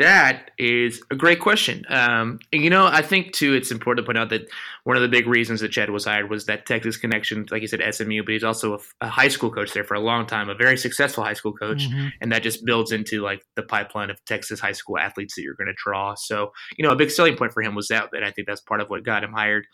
That 0.00 0.52
is 0.56 1.02
a 1.10 1.14
great 1.14 1.40
question. 1.40 1.84
Um, 1.90 2.38
and, 2.54 2.64
you 2.64 2.70
know, 2.70 2.86
I 2.86 3.02
think 3.02 3.32
too, 3.34 3.52
it's 3.52 3.70
important 3.70 4.02
to 4.02 4.08
point 4.08 4.16
out 4.16 4.30
that 4.30 4.48
one 4.84 4.96
of 4.96 5.02
the 5.02 5.08
big 5.08 5.26
reasons 5.26 5.60
that 5.60 5.72
Chad 5.72 5.90
was 5.90 6.06
hired 6.06 6.30
was 6.30 6.46
that 6.46 6.64
Texas 6.64 6.96
connection. 6.96 7.44
Like 7.50 7.60
you 7.60 7.68
said, 7.68 7.82
SMU, 7.94 8.22
but 8.24 8.32
he's 8.32 8.42
also 8.42 8.76
a, 8.76 8.78
a 9.02 9.08
high 9.08 9.28
school 9.28 9.50
coach 9.50 9.74
there 9.74 9.84
for 9.84 9.92
a 9.92 10.00
long 10.00 10.24
time, 10.24 10.48
a 10.48 10.54
very 10.54 10.78
successful 10.78 11.22
high 11.22 11.34
school 11.34 11.52
coach, 11.52 11.82
and 12.22 12.32
that 12.32 12.42
just 12.42 12.64
builds 12.64 12.92
into 12.92 13.20
like 13.20 13.42
the 13.56 13.62
pipeline 13.62 14.08
of 14.08 14.24
Texas 14.24 14.58
high 14.58 14.72
school 14.72 14.96
athletes 14.96 15.34
that 15.34 15.42
you're 15.42 15.54
going 15.54 15.68
to 15.68 15.74
draw. 15.76 16.14
So, 16.14 16.50
you 16.78 16.86
know, 16.86 16.92
a 16.92 16.96
big 16.96 17.10
selling 17.10 17.36
point 17.36 17.52
for 17.52 17.62
him 17.62 17.74
was 17.74 17.88
that, 17.88 18.08
and 18.12 18.24
I 18.24 18.30
think 18.30 18.48
that's 18.48 18.62
part 18.62 18.80
of 18.80 18.88
what 18.88 19.04
got 19.04 19.22
him 19.22 19.32
hired. 19.32 19.66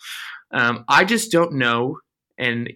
Um, 0.51 0.85
I 0.89 1.05
just 1.05 1.31
don't 1.31 1.53
know, 1.53 1.99
and 2.37 2.73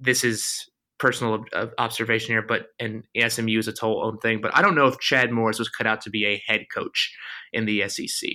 this 0.00 0.24
is 0.24 0.68
personal 0.98 1.34
ob- 1.34 1.46
ob- 1.54 1.70
observation 1.78 2.32
here, 2.34 2.42
but 2.42 2.66
and 2.80 3.04
SMU 3.28 3.58
is 3.58 3.68
its 3.68 3.80
whole 3.80 4.04
own 4.04 4.18
thing. 4.18 4.40
But 4.40 4.56
I 4.56 4.62
don't 4.62 4.74
know 4.74 4.86
if 4.86 4.98
Chad 4.98 5.30
Morris 5.32 5.58
was 5.58 5.68
cut 5.68 5.86
out 5.86 6.00
to 6.02 6.10
be 6.10 6.24
a 6.26 6.42
head 6.46 6.66
coach 6.74 7.14
in 7.52 7.64
the 7.66 7.88
SEC. 7.88 8.30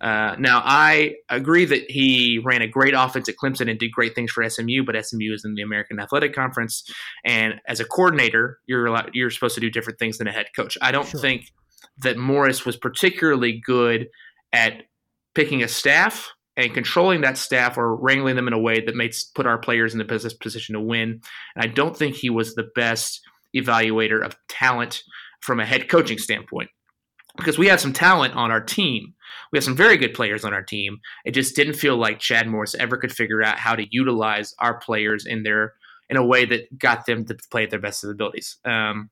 Uh, 0.00 0.34
now, 0.38 0.62
I 0.64 1.14
agree 1.28 1.64
that 1.66 1.90
he 1.90 2.40
ran 2.44 2.62
a 2.62 2.66
great 2.66 2.94
offense 2.96 3.28
at 3.28 3.36
Clemson 3.36 3.70
and 3.70 3.78
did 3.78 3.92
great 3.92 4.14
things 4.14 4.30
for 4.32 4.48
SMU, 4.48 4.84
but 4.84 4.96
SMU 5.04 5.32
is 5.32 5.44
in 5.44 5.54
the 5.54 5.62
American 5.62 6.00
Athletic 6.00 6.34
Conference, 6.34 6.82
and 7.24 7.54
as 7.68 7.78
a 7.80 7.84
coordinator, 7.84 8.58
you're 8.66 8.86
allowed, 8.86 9.10
you're 9.14 9.30
supposed 9.30 9.54
to 9.54 9.60
do 9.60 9.70
different 9.70 9.98
things 9.98 10.18
than 10.18 10.26
a 10.26 10.32
head 10.32 10.46
coach. 10.56 10.76
I 10.82 10.90
don't 10.92 11.06
Sure. 11.08 11.20
think 11.20 11.52
that 11.98 12.16
Morris 12.16 12.64
was 12.64 12.76
particularly 12.76 13.60
good 13.64 14.08
at 14.52 14.82
picking 15.34 15.62
a 15.62 15.68
staff 15.68 16.30
and 16.58 16.74
controlling 16.74 17.20
that 17.20 17.38
staff 17.38 17.78
or 17.78 17.94
wrangling 17.94 18.34
them 18.34 18.48
in 18.48 18.52
a 18.52 18.58
way 18.58 18.80
that 18.80 18.96
makes 18.96 19.22
put 19.22 19.46
our 19.46 19.58
players 19.58 19.92
in 19.94 19.98
the 19.98 20.04
best 20.04 20.40
position 20.40 20.74
to 20.74 20.80
win. 20.80 21.20
And 21.54 21.64
I 21.64 21.68
don't 21.68 21.96
think 21.96 22.16
he 22.16 22.28
was 22.28 22.54
the 22.54 22.68
best 22.74 23.20
evaluator 23.56 24.22
of 24.22 24.36
talent 24.48 25.04
from 25.40 25.60
a 25.60 25.66
head 25.66 25.88
coaching 25.88 26.18
standpoint 26.18 26.68
because 27.36 27.58
we 27.58 27.68
had 27.68 27.78
some 27.78 27.92
talent 27.92 28.34
on 28.34 28.50
our 28.50 28.60
team. 28.60 29.14
We 29.52 29.56
have 29.56 29.64
some 29.64 29.76
very 29.76 29.96
good 29.96 30.14
players 30.14 30.44
on 30.44 30.52
our 30.52 30.64
team. 30.64 30.98
It 31.24 31.30
just 31.30 31.54
didn't 31.54 31.74
feel 31.74 31.96
like 31.96 32.18
Chad 32.18 32.48
Morris 32.48 32.74
ever 32.74 32.96
could 32.96 33.12
figure 33.12 33.42
out 33.42 33.56
how 33.56 33.76
to 33.76 33.86
utilize 33.90 34.52
our 34.58 34.78
players 34.80 35.26
in 35.26 35.44
their 35.44 35.74
in 36.10 36.16
a 36.16 36.26
way 36.26 36.44
that 36.44 36.76
got 36.76 37.06
them 37.06 37.24
to 37.26 37.36
play 37.52 37.62
at 37.62 37.70
their 37.70 37.78
best 37.78 38.02
of 38.02 38.10
abilities. 38.10 38.56
Um, 38.64 39.10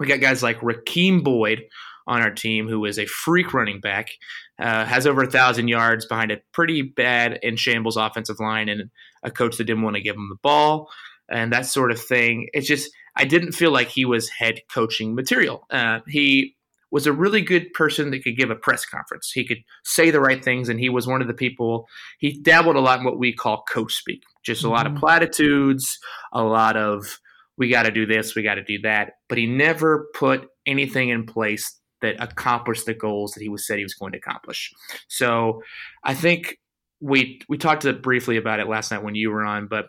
we 0.00 0.06
got 0.06 0.20
guys 0.20 0.42
like 0.42 0.58
Rakeem 0.60 1.22
Boyd 1.22 1.62
on 2.06 2.22
our 2.22 2.30
team, 2.30 2.68
who 2.68 2.84
is 2.84 2.98
a 2.98 3.06
freak 3.06 3.54
running 3.54 3.80
back, 3.80 4.10
uh, 4.58 4.84
has 4.84 5.06
over 5.06 5.22
a 5.22 5.30
thousand 5.30 5.68
yards 5.68 6.06
behind 6.06 6.30
a 6.30 6.40
pretty 6.52 6.82
bad 6.82 7.38
in 7.42 7.56
shambles 7.56 7.96
offensive 7.96 8.40
line, 8.40 8.68
and 8.68 8.90
a 9.22 9.30
coach 9.30 9.56
that 9.56 9.64
didn't 9.64 9.82
want 9.82 9.96
to 9.96 10.02
give 10.02 10.16
him 10.16 10.28
the 10.28 10.38
ball 10.42 10.88
and 11.30 11.52
that 11.52 11.66
sort 11.66 11.92
of 11.92 12.00
thing. 12.00 12.48
It's 12.52 12.66
just 12.66 12.90
I 13.16 13.24
didn't 13.24 13.52
feel 13.52 13.70
like 13.70 13.88
he 13.88 14.04
was 14.04 14.28
head 14.28 14.60
coaching 14.72 15.14
material. 15.14 15.66
Uh, 15.70 16.00
he 16.08 16.56
was 16.90 17.06
a 17.06 17.12
really 17.12 17.40
good 17.40 17.72
person 17.72 18.10
that 18.10 18.24
could 18.24 18.36
give 18.36 18.50
a 18.50 18.56
press 18.56 18.84
conference. 18.84 19.30
He 19.30 19.46
could 19.46 19.58
say 19.84 20.10
the 20.10 20.20
right 20.20 20.44
things, 20.44 20.68
and 20.68 20.80
he 20.80 20.88
was 20.88 21.06
one 21.06 21.22
of 21.22 21.28
the 21.28 21.34
people. 21.34 21.86
He 22.18 22.32
dabbled 22.40 22.76
a 22.76 22.80
lot 22.80 22.98
in 22.98 23.04
what 23.04 23.18
we 23.18 23.32
call 23.32 23.62
coach 23.62 23.94
speak, 23.94 24.22
just 24.42 24.64
a 24.64 24.68
lot 24.68 24.86
of 24.86 24.96
platitudes, 24.96 25.98
a 26.32 26.42
lot 26.42 26.76
of 26.76 27.20
we 27.56 27.68
got 27.68 27.84
to 27.84 27.90
do 27.90 28.06
this, 28.06 28.34
we 28.34 28.42
got 28.42 28.54
to 28.54 28.64
do 28.64 28.80
that. 28.82 29.12
But 29.28 29.38
he 29.38 29.46
never 29.46 30.08
put 30.14 30.48
anything 30.66 31.10
in 31.10 31.26
place 31.26 31.79
that 32.02 32.16
accomplished 32.22 32.86
the 32.86 32.94
goals 32.94 33.32
that 33.32 33.42
he 33.42 33.48
was 33.48 33.66
said 33.66 33.78
he 33.78 33.84
was 33.84 33.94
going 33.94 34.12
to 34.12 34.18
accomplish. 34.18 34.72
So 35.08 35.62
I 36.04 36.14
think 36.14 36.58
we 37.00 37.40
we 37.48 37.58
talked 37.58 37.86
briefly 38.02 38.36
about 38.36 38.60
it 38.60 38.68
last 38.68 38.90
night 38.90 39.02
when 39.02 39.14
you 39.14 39.30
were 39.30 39.44
on, 39.44 39.68
but 39.68 39.86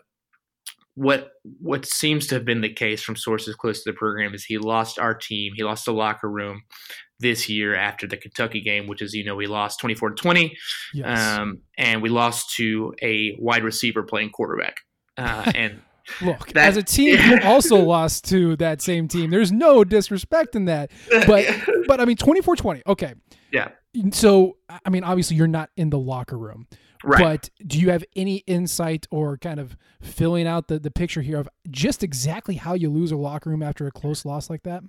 what 0.94 1.30
what 1.60 1.86
seems 1.86 2.26
to 2.26 2.34
have 2.34 2.44
been 2.44 2.60
the 2.60 2.72
case 2.72 3.02
from 3.02 3.16
sources 3.16 3.54
close 3.54 3.82
to 3.82 3.90
the 3.90 3.96
program 3.96 4.34
is 4.34 4.44
he 4.44 4.58
lost 4.58 4.98
our 4.98 5.14
team, 5.14 5.52
he 5.56 5.64
lost 5.64 5.86
the 5.86 5.92
locker 5.92 6.28
room 6.28 6.62
this 7.18 7.48
year 7.48 7.74
after 7.74 8.06
the 8.06 8.16
Kentucky 8.16 8.60
game, 8.60 8.86
which 8.86 9.00
is 9.00 9.14
you 9.14 9.24
know 9.24 9.34
we 9.34 9.46
lost 9.46 9.80
twenty 9.80 9.94
four 9.94 10.10
to 10.10 10.14
twenty, 10.14 10.56
um, 11.04 11.60
and 11.78 12.02
we 12.02 12.10
lost 12.10 12.54
to 12.56 12.94
a 13.02 13.36
wide 13.38 13.64
receiver 13.64 14.02
playing 14.02 14.30
quarterback, 14.30 14.76
uh, 15.16 15.50
and 15.54 15.80
Look, 16.20 16.48
that- 16.52 16.68
as 16.68 16.76
a 16.76 16.82
team, 16.82 17.18
you 17.20 17.38
also 17.44 17.76
lost 17.76 18.24
to 18.30 18.56
that 18.56 18.80
same 18.82 19.08
team. 19.08 19.30
There's 19.30 19.52
no 19.52 19.84
disrespect 19.84 20.54
in 20.56 20.64
that. 20.66 20.90
But 21.26 21.46
but 21.86 22.00
I 22.00 22.04
mean 22.04 22.16
24-20. 22.16 22.82
Okay. 22.86 23.14
yeah, 23.52 23.68
So 24.12 24.56
I 24.84 24.90
mean 24.90 25.04
obviously 25.04 25.36
you're 25.36 25.46
not 25.48 25.70
in 25.76 25.90
the 25.90 25.98
locker 25.98 26.38
room. 26.38 26.66
right. 27.04 27.20
But 27.20 27.50
do 27.66 27.78
you 27.80 27.90
have 27.90 28.04
any 28.16 28.36
insight 28.46 29.06
or 29.10 29.36
kind 29.38 29.58
of 29.60 29.76
filling 30.00 30.46
out 30.46 30.68
the, 30.68 30.78
the 30.78 30.90
picture 30.90 31.20
here 31.22 31.38
of 31.38 31.48
just 31.70 32.02
exactly 32.02 32.54
how 32.56 32.74
you 32.74 32.90
lose 32.90 33.10
a 33.12 33.16
locker 33.16 33.50
room 33.50 33.62
after 33.62 33.86
a 33.86 33.90
close 33.92 34.24
loss 34.24 34.48
like 34.50 34.62
that? 34.64 34.82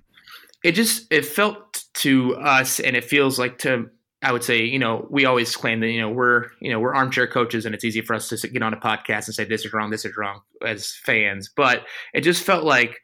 it 0.64 0.72
just 0.72 1.06
it 1.12 1.24
felt 1.26 1.84
to 1.92 2.34
us 2.36 2.80
and 2.80 2.96
it 2.96 3.04
feels 3.04 3.38
like 3.38 3.58
to 3.58 3.90
i 4.24 4.32
would 4.32 4.42
say 4.42 4.62
you 4.62 4.78
know 4.78 5.06
we 5.10 5.24
always 5.24 5.54
claim 5.54 5.80
that 5.80 5.88
you 5.88 6.00
know 6.00 6.08
we're 6.08 6.46
you 6.60 6.70
know 6.70 6.80
we're 6.80 6.94
armchair 6.94 7.26
coaches 7.26 7.64
and 7.64 7.74
it's 7.74 7.84
easy 7.84 8.00
for 8.00 8.14
us 8.14 8.28
to 8.28 8.48
get 8.48 8.62
on 8.62 8.74
a 8.74 8.78
podcast 8.78 9.26
and 9.26 9.34
say 9.34 9.44
this 9.44 9.64
is 9.64 9.72
wrong 9.72 9.90
this 9.90 10.04
is 10.04 10.16
wrong 10.16 10.40
as 10.64 10.92
fans. 11.04 11.50
But 11.54 11.82
it 12.12 12.22
just 12.22 12.42
felt 12.42 12.64
like 12.64 12.98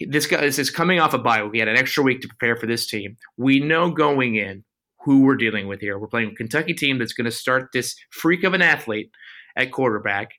this 0.00 0.26
guy 0.26 0.40
this 0.40 0.58
is 0.58 0.70
coming 0.70 1.00
off 1.00 1.14
a 1.14 1.18
bye 1.18 1.46
he 1.52 1.58
had 1.58 1.68
an 1.68 1.76
extra 1.76 2.02
week 2.02 2.20
to 2.22 2.28
prepare 2.28 2.56
for 2.56 2.66
this 2.66 2.86
team. 2.86 3.16
We 3.36 3.60
know 3.60 3.90
going 3.90 4.36
in 4.36 4.64
who 5.04 5.22
we're 5.22 5.36
dealing 5.36 5.66
with 5.66 5.80
here. 5.80 5.98
We're 5.98 6.08
playing 6.08 6.32
a 6.32 6.34
kentucky 6.34 6.74
team 6.74 6.98
that's 6.98 7.12
going 7.12 7.26
to 7.26 7.30
start 7.30 7.70
this 7.72 7.96
freak 8.10 8.44
of 8.44 8.54
an 8.54 8.62
athlete 8.62 9.10
at 9.56 9.72
quarterback. 9.72 10.32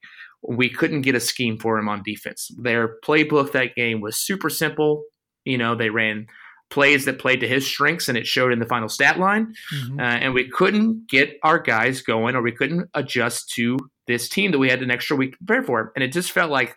We 0.47 0.69
couldn't 0.69 1.01
get 1.01 1.15
a 1.15 1.19
scheme 1.19 1.57
for 1.57 1.77
him 1.77 1.89
on 1.89 2.03
defense. 2.03 2.49
Their 2.61 2.95
playbook 3.05 3.51
that 3.51 3.75
game 3.75 4.01
was 4.01 4.17
super 4.17 4.49
simple. 4.49 5.03
You 5.45 5.57
know 5.57 5.75
they 5.75 5.89
ran 5.89 6.27
plays 6.71 7.05
that 7.05 7.19
played 7.19 7.41
to 7.41 7.47
his 7.47 7.67
strengths, 7.67 8.09
and 8.09 8.17
it 8.17 8.25
showed 8.25 8.51
in 8.51 8.59
the 8.59 8.65
final 8.65 8.89
stat 8.89 9.19
line. 9.19 9.53
Uh, 9.99 10.03
and 10.03 10.33
we 10.33 10.49
couldn't 10.49 11.07
get 11.07 11.37
our 11.43 11.59
guys 11.59 12.01
going, 12.01 12.35
or 12.35 12.41
we 12.41 12.51
couldn't 12.51 12.89
adjust 12.95 13.49
to 13.51 13.77
this 14.07 14.27
team 14.27 14.51
that 14.51 14.59
we 14.59 14.69
had 14.69 14.81
an 14.81 14.89
extra 14.89 15.15
week 15.15 15.33
to 15.33 15.37
prepare 15.37 15.63
for. 15.63 15.91
And 15.95 16.03
it 16.03 16.11
just 16.11 16.31
felt 16.31 16.49
like 16.49 16.75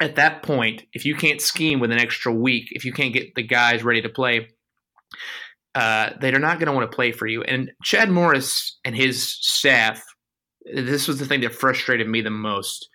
at 0.00 0.16
that 0.16 0.42
point, 0.42 0.84
if 0.92 1.04
you 1.04 1.14
can't 1.14 1.40
scheme 1.40 1.80
with 1.80 1.92
an 1.92 1.98
extra 1.98 2.32
week, 2.32 2.68
if 2.70 2.84
you 2.84 2.92
can't 2.92 3.12
get 3.12 3.34
the 3.34 3.42
guys 3.42 3.84
ready 3.84 4.00
to 4.02 4.08
play, 4.08 4.48
uh, 5.74 6.10
they're 6.20 6.38
not 6.38 6.58
going 6.58 6.66
to 6.66 6.72
want 6.72 6.90
to 6.90 6.94
play 6.94 7.12
for 7.12 7.26
you. 7.26 7.42
And 7.42 7.70
Chad 7.82 8.10
Morris 8.10 8.78
and 8.84 8.96
his 8.96 9.22
staff, 9.22 10.02
this 10.72 11.08
was 11.08 11.18
the 11.18 11.26
thing 11.26 11.40
that 11.40 11.54
frustrated 11.54 12.08
me 12.08 12.20
the 12.20 12.30
most. 12.30 12.88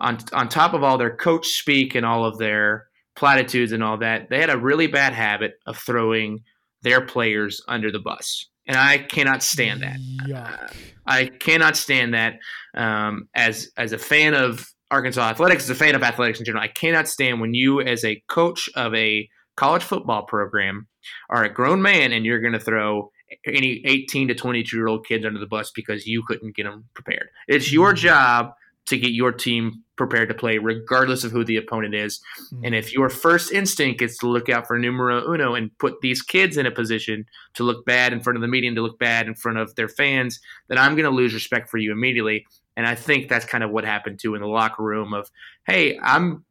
On 0.00 0.18
on 0.32 0.48
top 0.48 0.72
of 0.72 0.82
all 0.82 0.96
their 0.96 1.14
coach 1.14 1.48
speak 1.48 1.94
and 1.94 2.06
all 2.06 2.24
of 2.24 2.38
their 2.38 2.89
platitudes 3.20 3.70
and 3.72 3.84
all 3.84 3.98
that, 3.98 4.30
they 4.30 4.40
had 4.40 4.50
a 4.50 4.58
really 4.58 4.86
bad 4.88 5.12
habit 5.12 5.52
of 5.66 5.76
throwing 5.78 6.40
their 6.82 7.00
players 7.04 7.62
under 7.68 7.92
the 7.92 7.98
bus. 8.00 8.48
And 8.66 8.76
I 8.76 8.98
cannot 8.98 9.42
stand 9.42 9.82
that. 9.82 9.98
Yuck. 10.26 10.72
I 11.06 11.26
cannot 11.26 11.76
stand 11.76 12.14
that. 12.14 12.34
Um, 12.74 13.28
as 13.34 13.70
as 13.76 13.92
a 13.92 13.98
fan 13.98 14.34
of 14.34 14.66
Arkansas 14.90 15.20
athletics, 15.22 15.64
as 15.64 15.70
a 15.70 15.74
fan 15.74 15.94
of 15.94 16.02
athletics 16.02 16.38
in 16.38 16.44
general, 16.46 16.64
I 16.64 16.68
cannot 16.68 17.06
stand 17.08 17.40
when 17.40 17.52
you, 17.54 17.80
as 17.80 18.04
a 18.04 18.22
coach 18.28 18.68
of 18.74 18.94
a 18.94 19.28
college 19.56 19.82
football 19.82 20.24
program, 20.24 20.88
are 21.28 21.44
a 21.44 21.52
grown 21.52 21.82
man 21.82 22.12
and 22.12 22.24
you're 22.24 22.40
going 22.40 22.54
to 22.54 22.60
throw 22.60 23.10
any 23.46 23.82
18 23.84 24.28
to 24.28 24.34
22 24.34 24.76
year 24.76 24.88
old 24.88 25.06
kids 25.06 25.24
under 25.26 25.38
the 25.38 25.46
bus 25.46 25.70
because 25.74 26.06
you 26.06 26.22
couldn't 26.26 26.56
get 26.56 26.64
them 26.64 26.84
prepared. 26.94 27.28
It's 27.48 27.70
your 27.72 27.90
Mm-hmm. 27.92 28.06
job 28.06 28.52
to 28.90 28.98
get 28.98 29.12
your 29.12 29.30
team 29.30 29.84
prepared 29.94 30.28
to 30.28 30.34
play, 30.34 30.58
regardless 30.58 31.22
of 31.22 31.30
who 31.30 31.44
the 31.44 31.56
opponent 31.56 31.94
is. 31.94 32.20
Mm-hmm. 32.52 32.64
And 32.64 32.74
if 32.74 32.92
your 32.92 33.08
first 33.08 33.52
instinct 33.52 34.02
is 34.02 34.16
to 34.18 34.26
look 34.26 34.48
out 34.48 34.66
for 34.66 34.78
numero 34.78 35.32
uno 35.32 35.54
and 35.54 35.70
put 35.78 36.00
these 36.00 36.22
kids 36.22 36.56
in 36.56 36.66
a 36.66 36.72
position 36.72 37.24
to 37.54 37.62
look 37.62 37.86
bad 37.86 38.12
in 38.12 38.20
front 38.20 38.36
of 38.36 38.40
the 38.40 38.48
media 38.48 38.68
and 38.68 38.76
to 38.76 38.82
look 38.82 38.98
bad 38.98 39.28
in 39.28 39.36
front 39.36 39.58
of 39.58 39.74
their 39.76 39.88
fans, 39.88 40.40
then 40.68 40.76
I'm 40.76 40.96
going 40.96 41.04
to 41.04 41.16
lose 41.16 41.32
respect 41.34 41.70
for 41.70 41.78
you 41.78 41.92
immediately. 41.92 42.44
And 42.76 42.84
I 42.84 42.96
think 42.96 43.28
that's 43.28 43.44
kind 43.44 43.62
of 43.62 43.70
what 43.70 43.84
happened 43.84 44.18
too 44.18 44.34
in 44.34 44.40
the 44.40 44.48
locker 44.48 44.82
room 44.82 45.14
of, 45.14 45.30
hey, 45.66 45.96
I'm 46.02 46.44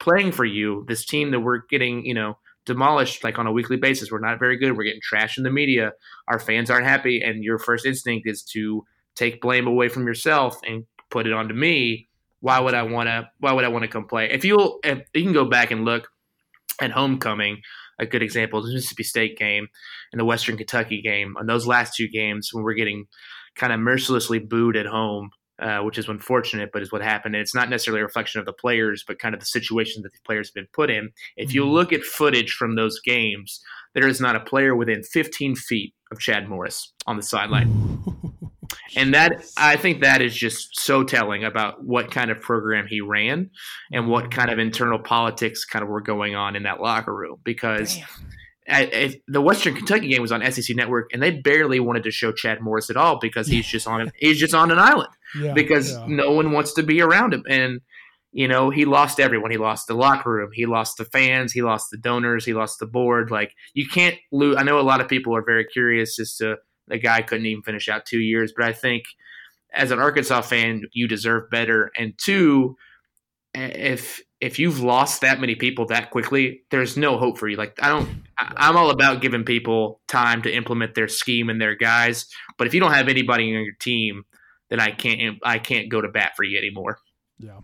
playing 0.00 0.32
for 0.32 0.46
you, 0.46 0.86
this 0.88 1.04
team 1.04 1.30
that 1.32 1.40
we're 1.40 1.60
getting, 1.68 2.06
you 2.06 2.14
know, 2.14 2.38
demolished 2.64 3.22
like 3.22 3.38
on 3.38 3.46
a 3.46 3.52
weekly 3.52 3.76
basis. 3.76 4.10
We're 4.10 4.20
not 4.20 4.38
very 4.38 4.56
good. 4.56 4.76
We're 4.76 4.84
getting 4.84 5.00
trashed 5.00 5.36
in 5.36 5.44
the 5.44 5.50
media. 5.50 5.92
Our 6.28 6.38
fans 6.38 6.70
aren't 6.70 6.86
happy. 6.86 7.20
And 7.20 7.44
your 7.44 7.58
first 7.58 7.84
instinct 7.84 8.26
is 8.26 8.42
to 8.52 8.82
take 9.14 9.42
blame 9.42 9.66
away 9.66 9.88
from 9.88 10.06
yourself 10.06 10.58
and 10.64 10.86
put 11.12 11.26
it 11.26 11.32
onto 11.32 11.54
me. 11.54 12.08
Why 12.40 12.58
would 12.58 12.74
I 12.74 12.82
want 12.82 13.08
to? 13.08 13.30
Why 13.38 13.52
would 13.52 13.64
I 13.64 13.68
want 13.68 13.82
to 13.82 13.88
come 13.88 14.08
play? 14.08 14.28
If 14.32 14.44
you'll, 14.44 14.80
if 14.82 15.02
you 15.14 15.22
can 15.22 15.32
go 15.32 15.44
back 15.44 15.70
and 15.70 15.84
look 15.84 16.08
at 16.80 16.90
homecoming, 16.90 17.60
a 18.00 18.06
good 18.06 18.22
example 18.22 18.58
is 18.58 18.66
the 18.66 18.74
Mississippi 18.74 19.04
State 19.04 19.38
game 19.38 19.68
and 20.12 20.18
the 20.18 20.24
Western 20.24 20.56
Kentucky 20.56 21.00
game. 21.00 21.36
On 21.38 21.46
those 21.46 21.66
last 21.66 21.94
two 21.94 22.08
games, 22.08 22.50
when 22.52 22.64
we're 22.64 22.74
getting 22.74 23.06
kind 23.54 23.72
of 23.72 23.78
mercilessly 23.78 24.40
booed 24.40 24.76
at 24.76 24.86
home, 24.86 25.30
uh, 25.60 25.78
which 25.80 25.98
is 25.98 26.08
unfortunate, 26.08 26.70
but 26.72 26.82
is 26.82 26.90
what 26.90 27.02
happened. 27.02 27.36
And 27.36 27.42
it's 27.42 27.54
not 27.54 27.70
necessarily 27.70 28.00
a 28.00 28.04
reflection 28.04 28.40
of 28.40 28.46
the 28.46 28.52
players, 28.52 29.04
but 29.06 29.20
kind 29.20 29.34
of 29.34 29.40
the 29.40 29.46
situation 29.46 30.02
that 30.02 30.12
the 30.12 30.18
players 30.26 30.48
have 30.48 30.54
been 30.54 30.68
put 30.72 30.90
in. 30.90 31.10
If 31.36 31.54
you 31.54 31.68
look 31.68 31.92
at 31.92 32.02
footage 32.02 32.52
from 32.52 32.74
those 32.74 32.98
games, 33.00 33.60
there 33.94 34.08
is 34.08 34.20
not 34.20 34.34
a 34.34 34.40
player 34.40 34.74
within 34.74 35.04
15 35.04 35.54
feet 35.54 35.94
of 36.10 36.18
Chad 36.18 36.48
Morris 36.48 36.92
on 37.06 37.16
the 37.16 37.22
sideline. 37.22 38.02
And 38.96 39.14
that 39.14 39.44
I 39.56 39.76
think 39.76 40.02
that 40.02 40.22
is 40.22 40.34
just 40.34 40.78
so 40.80 41.02
telling 41.04 41.44
about 41.44 41.82
what 41.84 42.10
kind 42.10 42.30
of 42.30 42.40
program 42.40 42.86
he 42.86 43.00
ran 43.00 43.50
and 43.90 44.08
what 44.08 44.30
kind 44.30 44.50
of 44.50 44.58
internal 44.58 44.98
politics 44.98 45.64
kind 45.64 45.82
of 45.82 45.88
were 45.88 46.00
going 46.00 46.34
on 46.34 46.56
in 46.56 46.64
that 46.64 46.80
locker 46.80 47.14
room 47.14 47.38
because 47.44 47.98
I- 48.68 48.82
if 48.84 49.16
the 49.26 49.40
Western 49.40 49.74
Kentucky 49.74 50.08
game 50.08 50.22
was 50.22 50.30
on 50.32 50.42
SEC 50.52 50.76
Network 50.76 51.10
and 51.12 51.22
they 51.22 51.30
barely 51.30 51.80
wanted 51.80 52.04
to 52.04 52.10
show 52.10 52.32
Chad 52.32 52.60
Morris 52.60 52.90
at 52.90 52.96
all 52.96 53.18
because 53.18 53.46
he's 53.48 53.66
just 53.66 53.88
on 53.88 54.02
an, 54.02 54.12
he's 54.18 54.38
just 54.38 54.54
on 54.54 54.70
an 54.70 54.78
island 54.78 55.08
Yeah, 55.40 55.52
because 55.52 55.92
yeah. 55.92 56.04
no 56.06 56.30
one 56.32 56.52
wants 56.52 56.72
to 56.74 56.82
be 56.82 57.00
around 57.00 57.34
him. 57.34 57.44
And 57.48 57.80
you 58.34 58.48
know 58.48 58.70
he 58.70 58.84
lost 58.86 59.20
everyone. 59.20 59.50
He 59.50 59.58
lost 59.58 59.88
the 59.88 59.94
locker 59.94 60.30
room. 60.32 60.50
He 60.54 60.64
lost 60.64 60.96
the 60.96 61.04
fans. 61.04 61.52
He 61.52 61.60
lost 61.60 61.88
the 61.90 61.98
donors. 61.98 62.44
He 62.46 62.54
lost 62.54 62.78
the 62.78 62.86
board. 62.86 63.30
Like 63.30 63.52
you 63.74 63.86
can't 63.86 64.16
lose 64.30 64.56
i 64.56 64.62
know 64.62 64.78
a 64.78 64.82
lot 64.82 65.00
of 65.02 65.08
people 65.08 65.36
are 65.36 65.42
very 65.44 65.64
curious 65.66 66.18
as 66.20 66.36
to 66.36 66.56
the 66.92 66.98
guy 66.98 67.22
couldn't 67.22 67.46
even 67.46 67.62
finish 67.62 67.88
out 67.88 68.06
two 68.06 68.20
years 68.20 68.52
but 68.56 68.64
i 68.64 68.72
think 68.72 69.02
as 69.74 69.90
an 69.90 69.98
arkansas 69.98 70.42
fan 70.42 70.82
you 70.92 71.08
deserve 71.08 71.50
better 71.50 71.90
and 71.98 72.14
two 72.18 72.76
if 73.54 74.20
if 74.40 74.58
you've 74.58 74.80
lost 74.80 75.20
that 75.20 75.40
many 75.40 75.54
people 75.54 75.86
that 75.86 76.10
quickly 76.10 76.62
there's 76.70 76.96
no 76.96 77.18
hope 77.18 77.38
for 77.38 77.48
you 77.48 77.56
like 77.56 77.76
i 77.82 77.88
don't 77.88 78.08
i'm 78.38 78.76
all 78.76 78.90
about 78.90 79.20
giving 79.20 79.44
people 79.44 80.00
time 80.08 80.40
to 80.42 80.54
implement 80.54 80.94
their 80.94 81.08
scheme 81.08 81.50
and 81.50 81.60
their 81.60 81.74
guys 81.74 82.26
but 82.58 82.66
if 82.66 82.74
you 82.74 82.80
don't 82.80 82.92
have 82.92 83.08
anybody 83.08 83.44
on 83.54 83.62
your 83.64 83.74
team 83.80 84.24
then 84.70 84.80
i 84.80 84.90
can't 84.90 85.38
i 85.44 85.58
can't 85.58 85.88
go 85.90 86.00
to 86.00 86.08
bat 86.08 86.32
for 86.36 86.44
you 86.44 86.56
anymore 86.58 86.98
Yeah. 87.38 87.60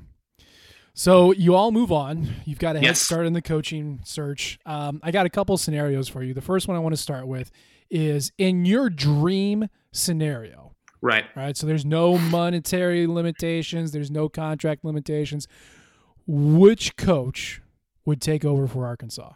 So 0.95 1.31
you 1.33 1.55
all 1.55 1.71
move 1.71 1.93
on. 1.93 2.29
You've 2.45 2.59
got 2.59 2.75
a 2.75 2.81
head 2.81 2.87
Yes. 2.87 3.01
start 3.01 3.25
in 3.25 3.33
the 3.33 3.41
coaching 3.41 4.01
search. 4.05 4.59
Um, 4.67 4.99
I 5.01 5.13
got 5.13 5.27
a 5.27 5.31
couple 5.31 5.57
scenarios 5.57 6.09
for 6.09 6.25
you. 6.25 6.35
The 6.35 6.41
first 6.41 6.67
one 6.67 6.77
I 6.77 6.81
want 6.81 6.93
to 6.93 7.01
start 7.01 7.29
with 7.29 7.53
is 7.91 8.33
in 8.39 8.65
your 8.65 8.91
dream 8.91 9.69
scenario. 9.93 10.75
right 11.01 11.25
Right. 11.35 11.57
So 11.57 11.67
there's 11.67 11.85
no 11.85 12.19
monetary 12.19 13.07
limitations. 13.07 13.93
There's 13.93 14.11
no 14.11 14.29
contract 14.29 14.85
limitations. 14.85 15.47
Which 16.27 16.97
coach 16.97 17.63
would 18.05 18.21
take 18.21 18.45
over 18.45 18.67
for 18.67 18.87
Arkansas? 18.87 19.33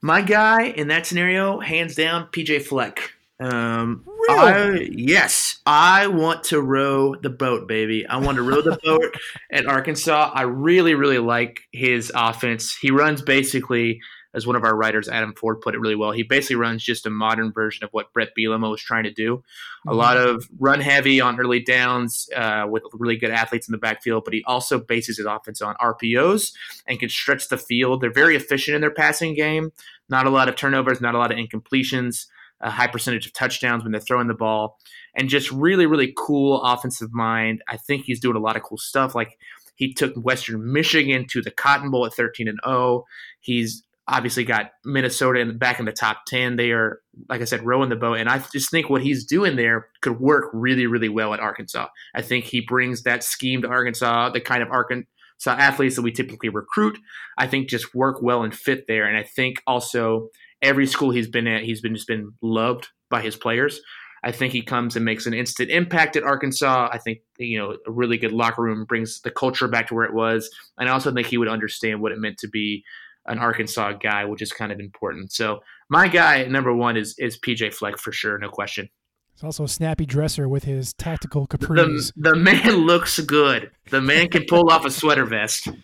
My 0.00 0.22
guy 0.22 0.64
in 0.68 0.88
that 0.88 1.06
scenario, 1.06 1.60
hands 1.60 1.94
down, 1.94 2.28
PJ 2.32 2.62
Fleck. 2.62 3.12
Um, 3.40 4.04
Really? 4.28 4.86
I, 4.86 4.88
yes, 4.92 5.60
I 5.66 6.08
want 6.08 6.44
to 6.44 6.60
row 6.60 7.14
the 7.14 7.30
boat, 7.30 7.68
baby. 7.68 8.06
I 8.06 8.16
want 8.16 8.36
to 8.36 8.42
row 8.42 8.60
the 8.60 8.78
boat 8.82 9.14
at 9.52 9.66
Arkansas. 9.66 10.32
I 10.34 10.42
really, 10.42 10.94
really 10.94 11.18
like 11.18 11.60
his 11.72 12.10
offense. 12.14 12.74
He 12.74 12.90
runs 12.90 13.22
basically, 13.22 14.00
as 14.36 14.46
one 14.46 14.54
of 14.54 14.64
our 14.64 14.76
writers, 14.76 15.08
Adam 15.08 15.32
Ford, 15.32 15.62
put 15.62 15.74
it 15.74 15.80
really 15.80 15.96
well. 15.96 16.12
He 16.12 16.22
basically 16.22 16.56
runs 16.56 16.84
just 16.84 17.06
a 17.06 17.10
modern 17.10 17.52
version 17.52 17.84
of 17.84 17.90
what 17.92 18.12
Bret 18.12 18.28
Bielema 18.38 18.70
was 18.70 18.82
trying 18.82 19.04
to 19.04 19.10
do. 19.10 19.42
A 19.88 19.94
lot 19.94 20.18
of 20.18 20.46
run 20.58 20.80
heavy 20.80 21.22
on 21.22 21.40
early 21.40 21.60
downs 21.60 22.28
uh, 22.36 22.66
with 22.68 22.82
really 22.92 23.16
good 23.16 23.30
athletes 23.30 23.66
in 23.66 23.72
the 23.72 23.78
backfield, 23.78 24.24
but 24.24 24.34
he 24.34 24.44
also 24.46 24.78
bases 24.78 25.16
his 25.16 25.26
offense 25.26 25.62
on 25.62 25.74
RPOs 25.76 26.52
and 26.86 27.00
can 27.00 27.08
stretch 27.08 27.48
the 27.48 27.56
field. 27.56 28.02
They're 28.02 28.12
very 28.12 28.36
efficient 28.36 28.74
in 28.74 28.82
their 28.82 28.90
passing 28.90 29.34
game. 29.34 29.72
Not 30.10 30.26
a 30.26 30.30
lot 30.30 30.50
of 30.50 30.56
turnovers, 30.56 31.00
not 31.00 31.14
a 31.14 31.18
lot 31.18 31.32
of 31.32 31.38
incompletions, 31.38 32.26
a 32.60 32.70
high 32.70 32.88
percentage 32.88 33.24
of 33.24 33.32
touchdowns 33.32 33.84
when 33.84 33.92
they're 33.92 34.00
throwing 34.02 34.28
the 34.28 34.34
ball, 34.34 34.78
and 35.14 35.30
just 35.30 35.50
really, 35.50 35.86
really 35.86 36.12
cool 36.14 36.62
offensive 36.62 37.12
mind. 37.12 37.62
I 37.68 37.78
think 37.78 38.04
he's 38.04 38.20
doing 38.20 38.36
a 38.36 38.40
lot 38.40 38.56
of 38.56 38.62
cool 38.62 38.78
stuff. 38.78 39.14
Like 39.14 39.38
he 39.76 39.94
took 39.94 40.14
Western 40.14 40.72
Michigan 40.72 41.26
to 41.28 41.40
the 41.40 41.50
Cotton 41.50 41.90
Bowl 41.90 42.04
at 42.04 42.14
13 42.14 42.48
and 42.48 42.58
0. 42.66 43.04
He's 43.40 43.84
obviously 44.08 44.44
got 44.44 44.70
Minnesota 44.84 45.40
in 45.40 45.58
back 45.58 45.80
in 45.80 45.84
the 45.84 45.92
top 45.92 46.18
10. 46.28 46.56
They 46.56 46.70
are, 46.70 47.00
like 47.28 47.40
I 47.40 47.44
said, 47.44 47.64
rowing 47.64 47.88
the 47.88 47.96
boat. 47.96 48.18
And 48.18 48.28
I 48.28 48.38
just 48.52 48.70
think 48.70 48.88
what 48.88 49.02
he's 49.02 49.24
doing 49.24 49.56
there 49.56 49.88
could 50.00 50.20
work 50.20 50.50
really, 50.52 50.86
really 50.86 51.08
well 51.08 51.34
at 51.34 51.40
Arkansas. 51.40 51.88
I 52.14 52.22
think 52.22 52.44
he 52.44 52.60
brings 52.60 53.02
that 53.02 53.24
scheme 53.24 53.62
to 53.62 53.68
Arkansas, 53.68 54.30
the 54.30 54.40
kind 54.40 54.62
of 54.62 54.70
Arkansas 54.70 55.06
athletes 55.46 55.96
that 55.96 56.02
we 56.02 56.12
typically 56.12 56.48
recruit, 56.48 56.98
I 57.36 57.46
think 57.46 57.68
just 57.68 57.94
work 57.94 58.22
well 58.22 58.42
and 58.42 58.54
fit 58.54 58.84
there. 58.86 59.06
And 59.06 59.16
I 59.16 59.24
think 59.24 59.60
also 59.66 60.28
every 60.62 60.86
school 60.86 61.10
he's 61.10 61.28
been 61.28 61.46
at, 61.48 61.64
he's 61.64 61.80
been 61.80 61.94
just 61.94 62.06
been 62.06 62.32
loved 62.42 62.88
by 63.10 63.22
his 63.22 63.36
players. 63.36 63.80
I 64.24 64.32
think 64.32 64.52
he 64.52 64.62
comes 64.62 64.96
and 64.96 65.04
makes 65.04 65.26
an 65.26 65.34
instant 65.34 65.70
impact 65.70 66.16
at 66.16 66.24
Arkansas. 66.24 66.88
I 66.92 66.98
think 66.98 67.20
you 67.38 67.58
know 67.58 67.76
a 67.86 67.92
really 67.92 68.18
good 68.18 68.32
locker 68.32 68.62
room 68.62 68.84
brings 68.84 69.20
the 69.20 69.30
culture 69.30 69.68
back 69.68 69.88
to 69.88 69.94
where 69.94 70.04
it 70.04 70.14
was, 70.14 70.50
and 70.78 70.88
I 70.88 70.92
also 70.92 71.12
think 71.12 71.28
he 71.28 71.38
would 71.38 71.48
understand 71.48 72.00
what 72.00 72.10
it 72.10 72.18
meant 72.18 72.38
to 72.38 72.48
be 72.48 72.82
an 73.28 73.38
Arkansas 73.38 73.92
guy, 73.94 74.24
which 74.24 74.42
is 74.42 74.52
kind 74.52 74.72
of 74.72 74.80
important. 74.80 75.32
So 75.32 75.60
my 75.88 76.08
guy 76.08 76.44
number 76.44 76.72
one 76.74 76.96
is 76.96 77.14
is 77.18 77.38
PJ 77.38 77.74
Fleck 77.74 77.98
for 77.98 78.12
sure, 78.12 78.38
no 78.38 78.48
question. 78.48 78.88
He's 79.34 79.44
also 79.44 79.64
a 79.64 79.68
snappy 79.68 80.06
dresser 80.06 80.48
with 80.48 80.64
his 80.64 80.94
tactical 80.94 81.46
The, 81.50 81.58
capris. 81.58 82.12
the 82.16 82.34
man 82.34 82.72
looks 82.86 83.18
good. 83.20 83.70
The 83.90 84.00
man 84.00 84.28
can 84.28 84.44
pull 84.48 84.70
off 84.70 84.86
a 84.86 84.90
sweater 84.90 85.26
vest. 85.26 85.68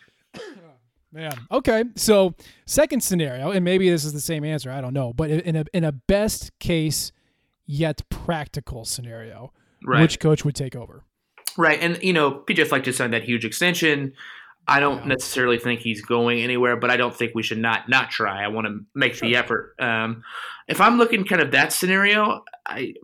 Man. 1.15 1.33
Okay. 1.51 1.85
So 1.95 2.35
second 2.65 3.03
scenario, 3.03 3.51
and 3.51 3.63
maybe 3.65 3.91
this 3.91 4.05
is 4.07 4.15
the 4.15 4.21
same 4.21 4.45
answer. 4.45 4.71
I 4.71 4.81
don't 4.81 4.95
know, 4.95 5.13
but 5.13 5.31
in 5.31 5.57
a 5.57 5.65
in 5.75 5.85
a 5.85 5.93
best 5.93 6.59
case 6.59 7.13
yet 7.67 8.01
practical 8.09 8.87
scenario, 8.87 9.53
Right. 9.85 10.01
which 10.01 10.19
coach 10.21 10.43
would 10.45 10.55
take 10.55 10.75
over? 10.75 11.05
Right, 11.59 11.79
and 11.83 12.03
you 12.03 12.15
know, 12.15 12.31
PJ 12.33 12.67
Fleck 12.67 12.85
just 12.85 12.97
signed 12.97 13.13
that 13.13 13.25
huge 13.25 13.45
extension. 13.45 14.15
I 14.67 14.79
don't 14.81 15.07
necessarily 15.07 15.59
think 15.59 15.81
he's 15.81 16.03
going 16.03 16.41
anywhere, 16.41 16.77
but 16.77 16.91
I 16.91 16.97
don't 16.97 17.15
think 17.15 17.33
we 17.35 17.43
should 17.43 17.59
not 17.59 17.89
not 17.89 18.11
try. 18.11 18.45
I 18.45 18.49
want 18.49 18.67
to 18.69 18.81
make 18.95 19.19
the 19.19 19.35
effort. 19.37 19.75
Um, 19.81 20.23
if 20.69 20.81
I'm 20.81 20.99
looking 20.99 21.25
kind 21.25 21.43
of 21.43 21.51
that 21.53 21.73
scenario, 21.73 22.45
I 22.67 22.95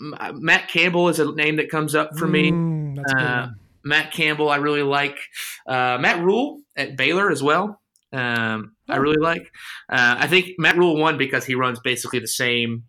M- 0.00 0.14
Matt 0.40 0.68
Campbell 0.68 1.08
is 1.08 1.18
a 1.18 1.30
name 1.32 1.56
that 1.56 1.68
comes 1.68 1.94
up 1.94 2.16
for 2.16 2.26
me. 2.26 2.50
Mm, 2.52 2.96
that's 2.96 3.12
a 3.12 3.16
good 3.16 3.24
Uh. 3.24 3.48
Matt 3.82 4.12
Campbell, 4.12 4.50
I 4.50 4.56
really 4.56 4.82
like. 4.82 5.18
Uh, 5.66 5.98
Matt 6.00 6.22
Rhule 6.22 6.60
at 6.76 6.96
Baylor 6.96 7.30
as 7.30 7.42
well. 7.42 7.80
Um, 8.12 8.72
I 8.88 8.96
Oh. 8.96 9.00
really 9.00 9.16
like. 9.20 9.50
Uh, 9.88 10.16
I 10.18 10.26
think 10.26 10.58
Matt 10.58 10.76
Rhule 10.76 10.96
won 10.96 11.16
because 11.18 11.44
he 11.44 11.54
runs 11.54 11.80
basically 11.80 12.18
the 12.18 12.28
same 12.28 12.84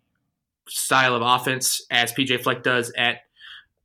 style 0.68 1.16
of 1.16 1.22
offense 1.22 1.82
as 1.90 2.12
PJ 2.14 2.38
Fleck 2.44 2.62
does 2.64 2.92
at, 2.98 3.20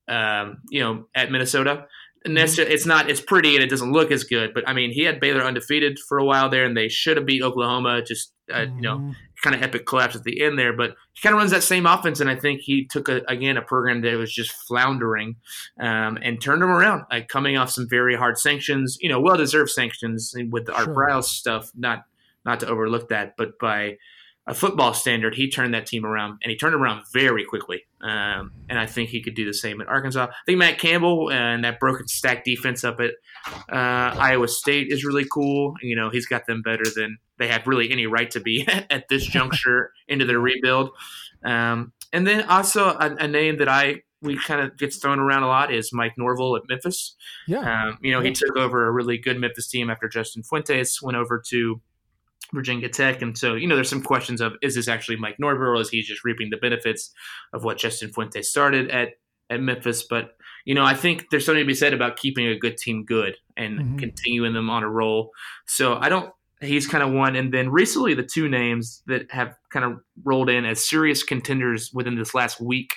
um, 0.08 0.58
you 0.68 0.80
know, 0.80 1.06
at 1.14 1.30
Minnesota. 1.30 1.86
And 2.26 2.36
that's 2.36 2.56
Mm-hmm. 2.56 2.70
it's 2.72 2.84
not 2.84 3.08
it's 3.08 3.20
pretty 3.22 3.54
and 3.54 3.64
it 3.64 3.70
doesn't 3.70 3.92
look 3.92 4.10
as 4.10 4.24
good, 4.24 4.52
but 4.52 4.68
I 4.68 4.72
mean 4.74 4.90
he 4.92 5.02
had 5.04 5.20
Baylor 5.20 5.42
undefeated 5.42 5.98
for 6.08 6.18
a 6.18 6.24
while 6.24 6.50
there, 6.50 6.64
and 6.64 6.76
they 6.76 6.88
should 6.88 7.16
have 7.16 7.24
beat 7.24 7.40
Oklahoma. 7.42 8.02
Just 8.02 8.32
uh, 8.52 8.60
you 8.76 8.80
know, 8.82 8.98
Mhm. 8.98 9.14
kind 9.42 9.56
of 9.56 9.62
epic 9.62 9.86
collapse 9.86 10.14
at 10.14 10.22
the 10.22 10.40
end 10.42 10.56
there, 10.58 10.72
but 10.72 10.90
he 11.14 11.20
kind 11.22 11.34
of 11.34 11.38
runs 11.38 11.50
that 11.50 11.62
same 11.64 11.84
offense, 11.86 12.20
and 12.20 12.30
I 12.30 12.36
think 12.36 12.60
he 12.60 12.86
took 12.86 13.08
a, 13.08 13.22
again 13.28 13.56
a 13.56 13.62
program 13.62 14.02
that 14.02 14.16
was 14.16 14.32
just 14.32 14.52
floundering 14.68 15.36
um, 15.80 16.16
and 16.22 16.40
turned 16.40 16.62
them 16.62 16.70
around, 16.70 17.04
like 17.10 17.26
coming 17.28 17.56
off 17.56 17.70
some 17.70 17.88
very 17.88 18.14
hard 18.16 18.38
sanctions, 18.38 18.98
you 19.00 19.08
know, 19.08 19.20
well 19.20 19.36
deserved 19.36 19.70
sanctions 19.70 20.32
with 20.50 20.66
the 20.66 20.74
Art 20.74 20.84
Sure. 20.84 20.94
Briles 20.94 21.24
stuff. 21.24 21.70
Not 21.74 22.04
not 22.44 22.60
to 22.60 22.68
overlook 22.68 23.08
that, 23.08 23.34
but 23.36 23.58
by 23.58 23.96
a 24.48 24.54
football 24.54 24.94
standard, 24.94 25.34
he 25.34 25.50
turned 25.50 25.74
that 25.74 25.86
team 25.86 26.06
around, 26.06 26.38
and 26.42 26.50
he 26.50 26.56
turned 26.56 26.74
around 26.74 27.02
very 27.12 27.44
quickly. 27.44 27.82
Um, 28.00 28.52
and 28.68 28.78
I 28.78 28.86
think 28.86 29.10
he 29.10 29.20
could 29.20 29.34
do 29.34 29.44
the 29.44 29.52
same 29.52 29.80
at 29.80 29.88
Arkansas. 29.88 30.28
I 30.30 30.34
think 30.46 30.58
Matt 30.58 30.78
Campbell 30.78 31.32
and 31.32 31.64
that 31.64 31.80
broken 31.80 32.06
stack 32.06 32.44
defense 32.44 32.84
up 32.84 33.00
at 33.00 33.10
uh, 33.72 34.16
Iowa 34.18 34.46
State 34.46 34.92
is 34.92 35.04
really 35.04 35.26
cool. 35.30 35.74
You 35.82 35.96
know, 35.96 36.10
he's 36.10 36.26
got 36.26 36.46
them 36.46 36.62
better 36.62 36.84
than 36.94 37.18
they 37.38 37.48
have 37.48 37.66
really 37.66 37.90
any 37.90 38.06
right 38.06 38.30
to 38.30 38.40
be 38.40 38.66
at 38.90 39.08
this 39.08 39.26
juncture 39.26 39.90
into 40.06 40.24
their 40.24 40.40
rebuild. 40.40 40.90
Um, 41.44 41.92
and 42.12 42.26
then 42.26 42.44
also 42.48 42.90
a, 42.90 43.16
a, 43.18 43.28
name 43.28 43.58
that 43.58 43.68
I 43.68 44.02
we 44.22 44.38
kind 44.38 44.60
of 44.60 44.78
gets 44.78 44.96
thrown 44.96 45.18
around 45.18 45.42
a 45.42 45.48
lot 45.48 45.72
is 45.72 45.92
Mike 45.92 46.14
Norvell 46.16 46.56
at 46.56 46.62
Memphis. 46.68 47.14
Yeah, 47.46 47.88
um, 47.88 47.98
you 48.00 48.12
know, 48.12 48.20
he 48.20 48.32
took 48.32 48.56
over 48.56 48.86
a 48.86 48.92
really 48.92 49.18
good 49.18 49.38
Memphis 49.38 49.68
team 49.68 49.90
after 49.90 50.08
Justin 50.08 50.42
Fuentes 50.42 51.02
went 51.02 51.16
over 51.16 51.42
to 51.48 51.80
Virginia 52.52 52.88
Tech. 52.88 53.22
And 53.22 53.36
so, 53.36 53.54
you 53.54 53.66
know, 53.66 53.74
there's 53.74 53.90
some 53.90 54.02
questions 54.02 54.40
of 54.40 54.54
is 54.62 54.74
this 54.74 54.88
actually 54.88 55.16
Mike 55.16 55.36
Norvell 55.38 55.68
or 55.68 55.80
is 55.80 55.90
he 55.90 56.02
just 56.02 56.24
reaping 56.24 56.50
the 56.50 56.56
benefits 56.56 57.12
of 57.52 57.64
what 57.64 57.78
Justin 57.78 58.10
Fuente 58.10 58.42
started 58.42 58.90
at, 58.90 59.10
at 59.50 59.60
Memphis? 59.60 60.04
But, 60.08 60.36
you 60.64 60.74
know, 60.74 60.84
I 60.84 60.94
think 60.94 61.26
there's 61.30 61.44
something 61.44 61.62
to 61.62 61.66
be 61.66 61.74
said 61.74 61.94
about 61.94 62.16
keeping 62.16 62.46
a 62.46 62.58
good 62.58 62.76
team 62.76 63.04
good 63.04 63.36
and 63.56 63.78
mm-hmm. 63.78 63.96
continuing 63.98 64.52
them 64.52 64.70
on 64.70 64.82
a 64.82 64.88
roll. 64.88 65.30
So 65.66 65.96
I 65.96 66.08
don't, 66.08 66.32
he's 66.60 66.86
kind 66.86 67.04
of 67.04 67.12
one. 67.12 67.36
And 67.36 67.52
then 67.52 67.70
recently, 67.70 68.14
the 68.14 68.22
two 68.22 68.48
names 68.48 69.02
that 69.06 69.30
have 69.30 69.56
kind 69.70 69.84
of 69.84 70.00
rolled 70.24 70.50
in 70.50 70.64
as 70.64 70.88
serious 70.88 71.22
contenders 71.22 71.90
within 71.92 72.16
this 72.16 72.34
last 72.34 72.60
week 72.60 72.94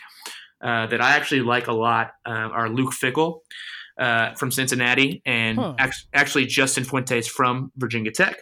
uh, 0.62 0.88
that 0.88 1.02
I 1.02 1.12
actually 1.12 1.42
like 1.42 1.68
a 1.68 1.74
lot 1.74 2.12
uh, 2.26 2.32
are 2.32 2.70
Luke 2.70 2.94
Fickell. 2.94 3.40
Uh, 3.98 4.34
from 4.36 4.50
Cincinnati 4.50 5.22
and 5.26 5.58
huh. 5.58 5.76
ac- 5.78 6.08
actually 6.14 6.46
Justin 6.46 6.86
Fuentes 6.86 7.28
from 7.28 7.70
Virginia 7.76 8.12
Tech. 8.12 8.38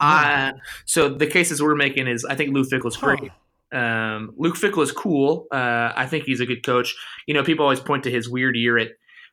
Uh, 0.00 0.52
so 0.86 1.08
the 1.08 1.26
cases 1.26 1.62
we're 1.62 1.74
making 1.74 2.08
is 2.08 2.24
I 2.24 2.34
think 2.34 2.54
Luke 2.54 2.68
Fickell 2.70 2.88
is 2.88 2.96
great. 2.96 3.20
Huh. 3.20 3.78
Um, 3.78 4.34
Luke 4.36 4.56
Fickell 4.56 4.82
is 4.82 4.92
cool. 4.92 5.46
Uh, 5.52 5.92
I 5.94 6.06
think 6.06 6.24
he's 6.24 6.40
a 6.40 6.46
good 6.46 6.64
coach. 6.64 6.94
You 7.26 7.34
know, 7.34 7.44
people 7.44 7.64
always 7.64 7.80
point 7.80 8.04
to 8.04 8.10
his 8.10 8.28
weird 8.28 8.56
year 8.56 8.78
at 8.78 8.88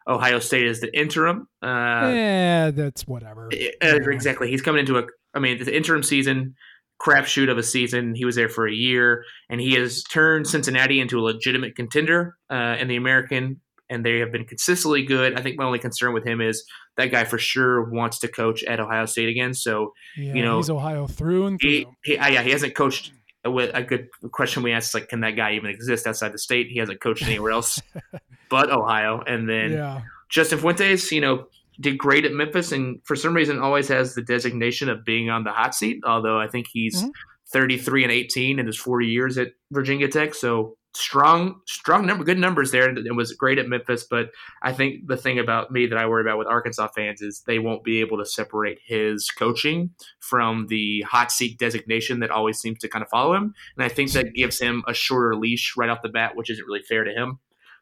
Ohio 0.07 0.39
State 0.39 0.67
as 0.67 0.79
the 0.79 0.95
interim. 0.97 1.47
Uh, 1.61 2.11
yeah, 2.13 2.71
that's 2.71 3.07
whatever. 3.07 3.47
Uh, 3.47 3.95
exactly. 4.09 4.49
He's 4.49 4.61
coming 4.61 4.81
into 4.81 4.97
a. 4.97 5.03
I 5.33 5.39
mean, 5.39 5.63
the 5.63 5.75
interim 5.75 6.03
season, 6.03 6.55
crapshoot 7.01 7.49
of 7.49 7.57
a 7.57 7.63
season. 7.63 8.15
He 8.15 8.25
was 8.25 8.35
there 8.35 8.49
for 8.49 8.67
a 8.67 8.73
year, 8.73 9.23
and 9.49 9.59
he 9.59 9.73
has 9.73 10.03
turned 10.03 10.47
Cincinnati 10.47 10.99
into 10.99 11.19
a 11.19 11.21
legitimate 11.21 11.75
contender 11.75 12.37
uh, 12.49 12.75
in 12.79 12.87
the 12.87 12.95
American 12.95 13.61
and 13.89 14.05
they 14.05 14.19
have 14.19 14.31
been 14.31 14.45
consistently 14.45 15.03
good. 15.03 15.37
I 15.37 15.41
think 15.41 15.57
my 15.57 15.65
only 15.65 15.79
concern 15.79 16.13
with 16.13 16.25
him 16.25 16.41
is 16.41 16.63
that 16.97 17.11
guy 17.11 17.23
for 17.23 17.37
sure 17.37 17.89
wants 17.89 18.19
to 18.19 18.27
coach 18.27 18.63
at 18.63 18.79
Ohio 18.79 19.05
State 19.05 19.29
again. 19.29 19.53
So 19.53 19.93
yeah, 20.15 20.33
you 20.33 20.43
know, 20.43 20.57
he's 20.57 20.69
Ohio 20.69 21.07
through 21.07 21.47
and 21.47 21.59
through. 21.59 21.69
He, 21.69 21.87
he, 22.03 22.17
uh, 22.17 22.29
yeah, 22.29 22.43
he 22.43 22.51
hasn't 22.51 22.75
coached. 22.75 23.11
With 23.45 23.71
a 23.73 23.81
good 23.81 24.09
question 24.33 24.61
we 24.61 24.73
asked, 24.73 24.93
like, 24.93 25.07
can 25.07 25.21
that 25.21 25.37
guy 25.37 25.53
even 25.53 25.69
exist 25.69 26.05
outside 26.05 26.33
the 26.33 26.37
state? 26.37 26.67
He 26.69 26.79
hasn't 26.79 26.99
coached 26.99 27.23
anywhere 27.23 27.51
else 27.51 27.81
but 28.49 28.69
Ohio. 28.69 29.23
And 29.25 29.47
then 29.49 29.71
yeah. 29.71 30.01
Justin 30.29 30.59
Fuentes, 30.59 31.11
you 31.11 31.21
know, 31.21 31.47
did 31.79 31.97
great 31.97 32.25
at 32.25 32.33
Memphis, 32.33 32.71
and 32.71 32.99
for 33.05 33.15
some 33.15 33.33
reason 33.33 33.59
always 33.59 33.87
has 33.87 34.15
the 34.15 34.21
designation 34.21 34.89
of 34.89 35.05
being 35.05 35.29
on 35.29 35.43
the 35.43 35.51
hot 35.51 35.75
seat. 35.75 36.01
Although 36.05 36.39
I 36.39 36.47
think 36.47 36.67
he's 36.71 37.01
mm-hmm. 37.01 37.09
33 37.51 38.03
and 38.03 38.11
18 38.11 38.59
in 38.59 38.65
his 38.65 38.77
four 38.77 39.01
years 39.01 39.37
at 39.37 39.53
Virginia 39.71 40.07
Tech, 40.07 40.33
so 40.33 40.77
strong, 40.93 41.61
strong 41.67 42.05
number, 42.05 42.23
good 42.23 42.39
numbers 42.39 42.71
there, 42.71 42.89
and 42.89 42.97
it 42.97 43.15
was 43.15 43.31
great 43.33 43.57
at 43.57 43.67
Memphis. 43.67 44.03
But 44.03 44.31
I 44.61 44.73
think 44.73 45.07
the 45.07 45.17
thing 45.17 45.39
about 45.39 45.71
me 45.71 45.85
that 45.87 45.97
I 45.97 46.07
worry 46.07 46.21
about 46.21 46.37
with 46.37 46.47
Arkansas 46.47 46.89
fans 46.95 47.21
is 47.21 47.43
they 47.45 47.59
won't 47.59 47.83
be 47.83 47.99
able 47.99 48.17
to 48.17 48.25
separate 48.25 48.79
his 48.83 49.29
coaching 49.29 49.91
from 50.19 50.67
the 50.67 51.01
hot 51.01 51.31
seat 51.31 51.57
designation 51.57 52.19
that 52.19 52.31
always 52.31 52.59
seems 52.59 52.79
to 52.79 52.89
kind 52.89 53.03
of 53.03 53.09
follow 53.09 53.33
him, 53.33 53.53
and 53.77 53.85
I 53.85 53.89
think 53.89 54.11
that 54.11 54.33
gives 54.33 54.59
him 54.59 54.83
a 54.87 54.93
shorter 54.93 55.35
leash 55.35 55.75
right 55.77 55.89
off 55.89 56.01
the 56.01 56.09
bat, 56.09 56.35
which 56.35 56.49
isn't 56.49 56.65
really 56.65 56.83
fair 56.83 57.03
to 57.03 57.11
him. 57.11 57.39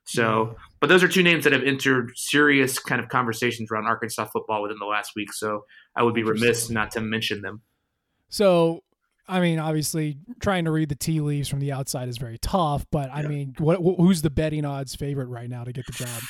So, 0.08 0.56
but 0.80 0.88
those 0.88 1.04
are 1.04 1.08
two 1.08 1.23
names 1.23 1.45
that 1.45 1.54
have 1.54 1.63
entered 1.63 2.12
serious 2.15 2.78
kind 2.78 3.01
of 3.01 3.10
conversations 3.10 3.71
around 3.71 3.88
Arkansas 3.88 4.25
football 4.25 4.62
within 4.62 4.78
the 4.80 4.86
last 4.86 5.13
week. 5.15 5.34
So 5.34 5.65
I 5.95 6.04
would 6.04 6.13
be 6.13 6.21
remiss 6.21 6.69
not 6.69 6.91
to 6.91 7.01
mention 7.01 7.41
them. 7.41 7.62
So 8.30 8.84
I 9.27 9.39
mean, 9.39 9.59
obviously, 9.59 10.17
trying 10.39 10.65
to 10.65 10.71
read 10.71 10.89
the 10.89 10.95
tea 10.95 11.19
leaves 11.19 11.49
from 11.49 11.59
the 11.59 11.71
outside 11.71 12.07
is 12.07 12.17
very 12.17 12.38
tough. 12.38 12.85
But 12.91 13.09
I 13.11 13.23
mean, 13.23 13.55
what, 13.57 13.77
who's 13.77 14.21
the 14.21 14.29
betting 14.29 14.65
odds 14.65 14.95
favorite 14.95 15.27
right 15.27 15.49
now 15.49 15.63
to 15.63 15.73
get 15.73 15.85
the 15.88 15.93
job? 15.93 16.21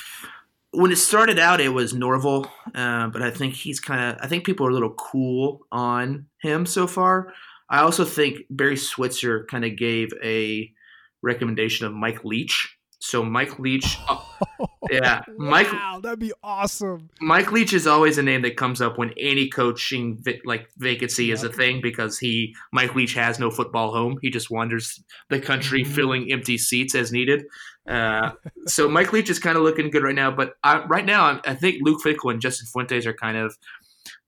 When 0.72 0.90
it 0.90 0.96
started 0.96 1.38
out, 1.38 1.60
it 1.60 1.70
was 1.70 1.94
Norvell, 1.94 2.50
uh, 2.74 3.08
but 3.08 3.22
I 3.22 3.30
think 3.30 3.54
he's 3.54 3.80
kind 3.80 4.12
of. 4.12 4.18
I 4.22 4.28
think 4.28 4.44
people 4.44 4.66
are 4.66 4.70
a 4.70 4.74
little 4.74 4.94
cool 4.94 5.60
on 5.72 6.26
him 6.40 6.66
so 6.66 6.86
far. 6.86 7.32
I 7.68 7.80
also 7.80 8.04
think 8.04 8.40
Barry 8.50 8.76
Switzer 8.76 9.44
kind 9.50 9.64
of 9.64 9.76
gave 9.76 10.12
a 10.22 10.72
recommendation 11.22 11.86
of 11.86 11.92
Mike 11.92 12.24
Leach 12.24 12.75
so 13.06 13.22
Mike 13.22 13.60
Leach, 13.60 13.98
uh, 14.08 14.20
yeah, 14.90 15.22
Mike. 15.38 15.72
Wow, 15.72 16.00
that'd 16.02 16.18
be 16.18 16.32
awesome. 16.42 17.08
Mike 17.20 17.52
Leach 17.52 17.72
is 17.72 17.86
always 17.86 18.18
a 18.18 18.22
name 18.22 18.42
that 18.42 18.56
comes 18.56 18.80
up 18.80 18.98
when 18.98 19.12
any 19.16 19.48
coaching 19.48 20.22
like 20.44 20.68
vacancy 20.78 21.30
is 21.30 21.44
a 21.44 21.48
thing 21.48 21.80
because 21.80 22.18
he 22.18 22.52
Mike 22.72 22.96
Leach 22.96 23.14
has 23.14 23.38
no 23.38 23.48
football 23.48 23.92
home. 23.92 24.18
He 24.22 24.30
just 24.30 24.50
wanders 24.50 25.02
the 25.30 25.38
country 25.38 25.82
mm-hmm. 25.82 25.92
filling 25.92 26.32
empty 26.32 26.58
seats 26.58 26.96
as 26.96 27.12
needed. 27.12 27.44
Uh, 27.88 28.32
so 28.66 28.88
Mike 28.88 29.12
Leach 29.12 29.30
is 29.30 29.38
kind 29.38 29.56
of 29.56 29.62
looking 29.62 29.90
good 29.90 30.02
right 30.02 30.14
now, 30.14 30.32
but 30.32 30.54
I, 30.64 30.84
right 30.86 31.06
now 31.06 31.40
I 31.46 31.54
think 31.54 31.76
Luke 31.82 32.00
Fickell 32.04 32.32
and 32.32 32.40
Justin 32.40 32.66
Fuentes 32.66 33.06
are 33.06 33.14
kind 33.14 33.36
of 33.36 33.56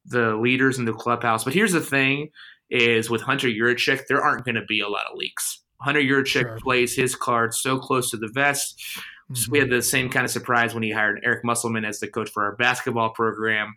the 0.07 0.37
leaders 0.37 0.79
in 0.79 0.85
the 0.85 0.93
clubhouse. 0.93 1.43
But 1.43 1.55
here's 1.55 1.73
the 1.73 1.81
thing: 1.81 2.31
is 2.71 3.11
with 3.11 3.23
Hunter 3.23 3.49
Yurachek, 3.49 4.07
there 4.09 4.23
aren't 4.23 4.45
going 4.45 4.55
to 4.55 4.65
be 4.69 4.81
a 4.81 4.89
lot 4.89 5.07
of 5.11 5.17
leaks. 5.17 5.65
Hunter 5.81 6.01
Yurachek 6.01 6.43
sure. 6.43 6.59
plays 6.61 6.95
his 6.95 7.15
card 7.15 7.55
so 7.55 7.79
close 7.79 8.11
to 8.11 8.17
the 8.17 8.29
vest. 8.29 8.79
Mm-hmm. 8.79 9.35
So 9.35 9.51
we 9.51 9.59
had 9.59 9.71
the 9.71 9.83
same 9.83 10.09
kind 10.09 10.25
of 10.25 10.31
surprise 10.31 10.75
when 10.75 10.83
he 10.83 10.91
hired 10.91 11.21
Eric 11.25 11.45
Musselman 11.45 11.85
as 11.85 12.01
the 12.01 12.09
coach 12.09 12.31
for 12.31 12.45
our 12.45 12.57
basketball 12.57 13.11
program. 13.11 13.77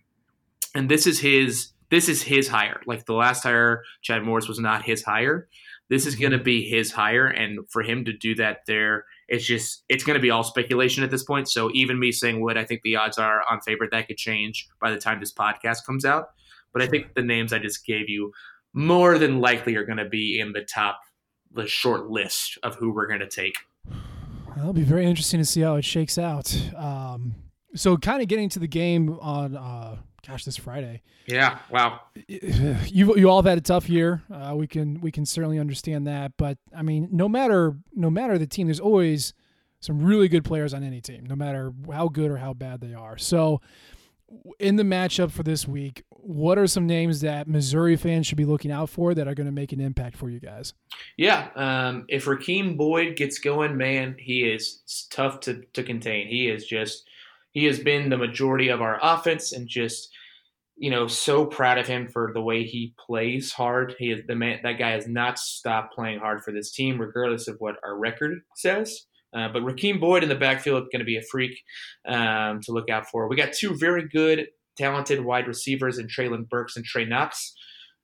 And 0.74 0.90
this 0.90 1.06
is 1.06 1.20
his 1.20 1.72
this 1.90 2.08
is 2.08 2.24
his 2.24 2.48
hire. 2.48 2.82
Like 2.86 3.06
the 3.06 3.14
last 3.14 3.44
hire, 3.44 3.84
Chad 4.02 4.24
Morris 4.24 4.48
was 4.48 4.60
not 4.60 4.84
his 4.84 5.04
hire. 5.04 5.48
This 5.90 6.06
is 6.06 6.16
going 6.16 6.32
to 6.32 6.38
mm-hmm. 6.38 6.46
be 6.46 6.70
his 6.70 6.92
hire, 6.94 7.28
and 7.28 7.70
for 7.70 7.84
him 7.84 8.06
to 8.06 8.14
do 8.14 8.34
that 8.36 8.60
there, 8.66 9.04
it's 9.28 9.46
just 9.46 9.84
it's 9.90 10.06
going 10.06 10.16
to 10.16 10.22
be 10.22 10.30
all 10.30 10.44
speculation 10.44 11.04
at 11.04 11.12
this 11.12 11.24
point. 11.24 11.50
So 11.50 11.70
even 11.74 12.00
me 12.00 12.14
saying 12.14 12.42
what 12.42 12.58
I 12.58 12.64
think 12.64 12.82
the 12.84 12.96
odds 12.96 13.18
are 13.18 13.44
on 13.52 13.60
favorite, 13.60 13.92
that 13.92 14.08
could 14.08 14.18
change 14.18 14.70
by 14.80 14.90
the 14.90 14.98
time 14.98 15.20
this 15.20 15.34
podcast 15.34 15.86
comes 15.86 16.06
out. 16.06 16.30
But 16.72 16.82
I 16.82 16.88
think 16.88 17.14
the 17.14 17.22
names 17.22 17.52
I 17.52 17.60
just 17.60 17.86
gave 17.86 18.08
you 18.08 18.32
more 18.74 19.18
than 19.18 19.42
likely 19.42 19.76
are 19.76 19.84
going 19.84 19.98
to 19.98 20.08
be 20.08 20.40
in 20.40 20.54
the 20.54 20.64
top 20.64 21.02
the 21.54 21.68
short 21.68 22.10
list 22.10 22.58
of 22.64 22.76
who 22.76 22.92
we're 22.92 23.08
going 23.08 23.20
to 23.20 23.28
take. 23.28 23.56
That'll 24.56 24.74
be 24.74 24.84
very 24.84 25.06
interesting 25.06 25.40
to 25.40 25.46
see 25.46 25.62
how 25.62 25.76
it 25.76 25.86
shakes 25.86 26.18
out. 26.18 26.56
Um, 26.76 27.36
so, 27.74 27.98
kind 27.98 28.22
of 28.22 28.28
getting 28.28 28.50
to 28.50 28.60
the 28.60 28.68
game 28.68 29.18
on, 29.22 29.56
uh, 29.56 29.98
gosh, 30.28 30.44
this 30.44 30.58
Friday. 30.58 31.02
Yeah. 31.26 31.60
Wow. 31.70 32.02
You 32.94 33.16
you 33.16 33.30
all 33.30 33.42
have 33.42 33.50
had 33.50 33.58
a 33.58 33.62
tough 33.62 33.90
year. 33.90 34.22
Uh, 34.32 34.54
we 34.56 34.68
can 34.68 35.00
we 35.00 35.12
can 35.12 35.26
certainly 35.26 35.60
understand 35.60 36.08
that. 36.08 36.34
But 36.38 36.58
I 36.76 36.82
mean, 36.82 37.08
no 37.12 37.30
matter 37.30 37.78
no 37.94 38.10
matter 38.10 38.38
the 38.38 38.48
team, 38.48 38.68
there's 38.68 38.80
always 38.80 39.34
some 39.80 40.04
really 40.04 40.28
good 40.28 40.44
players 40.44 40.74
on 40.74 40.84
any 40.84 41.00
team, 41.00 41.26
no 41.26 41.36
matter 41.36 41.74
how 41.92 42.08
good 42.08 42.30
or 42.30 42.38
how 42.38 42.54
bad 42.54 42.82
they 42.82 42.94
are. 42.94 43.18
So, 43.18 43.62
in 44.60 44.76
the 44.76 44.84
matchup 44.84 45.32
for 45.32 45.44
this 45.44 45.68
week, 45.68 46.04
what 46.10 46.58
are 46.58 46.68
some 46.68 46.86
names 46.86 47.22
that 47.22 47.48
Missouri 47.48 47.96
fans 47.96 48.28
should 48.28 48.38
be 48.38 48.46
looking 48.46 48.72
out 48.72 48.90
for 48.90 49.14
that 49.14 49.28
are 49.28 49.34
going 49.34 49.48
to 49.48 49.52
make 49.52 49.72
an 49.72 49.80
impact 49.80 50.18
for 50.18 50.30
you 50.30 50.40
guys? 50.40 50.74
Yeah, 51.18 51.50
um, 51.56 52.06
if 52.08 52.26
Rakeem 52.26 52.78
Boyd 52.78 53.16
gets 53.16 53.40
going, 53.40 53.78
man, 53.78 54.16
he 54.20 54.44
is 54.44 55.08
tough 55.12 55.40
to, 55.42 55.64
to 55.74 55.84
contain. 55.84 56.28
He 56.28 56.48
is 56.48 56.66
just 56.66 57.04
he 57.52 57.66
has 57.66 57.80
been 57.80 58.10
the 58.10 58.18
majority 58.18 58.70
of 58.70 58.82
our 58.82 59.00
offense, 59.02 59.52
and 59.52 59.68
just 59.68 60.10
you 60.78 60.90
know 60.90 61.08
so 61.08 61.46
proud 61.46 61.78
of 61.78 61.88
him 61.88 62.08
for 62.08 62.32
the 62.34 62.42
way 62.42 62.64
he 62.64 62.94
plays 63.06 63.52
hard. 63.52 63.96
He 63.98 64.12
is 64.12 64.22
the 64.28 64.36
man. 64.36 64.60
That 64.64 64.80
guy 64.80 64.92
has 64.92 65.08
not 65.08 65.40
stopped 65.40 65.94
playing 65.94 66.20
hard 66.20 66.44
for 66.44 66.52
this 66.52 66.72
team, 66.72 67.00
regardless 67.00 67.48
of 67.48 67.58
what 67.60 67.78
our 67.84 67.98
record 67.98 68.42
says. 68.56 69.06
Uh, 69.34 69.48
but 69.52 69.62
Rakeem 69.62 70.00
Boyd 70.00 70.24
in 70.24 70.30
the 70.30 70.36
backfield 70.36 70.84
is 70.84 70.90
going 70.92 71.00
to 71.00 71.06
be 71.06 71.18
a 71.18 71.22
freak 71.22 71.62
um, 72.08 72.60
to 72.62 72.72
look 72.72 72.90
out 72.90 73.10
for. 73.10 73.28
We 73.28 73.36
got 73.36 73.54
two 73.54 73.76
very 73.76 74.08
good, 74.08 74.48
talented 74.78 75.24
wide 75.24 75.48
receivers 75.48 75.98
in 75.98 76.08
Treylon 76.08 76.50
Burks 76.50 76.76
and 76.76 76.86
Trey 76.86 77.06
Knox, 77.06 77.54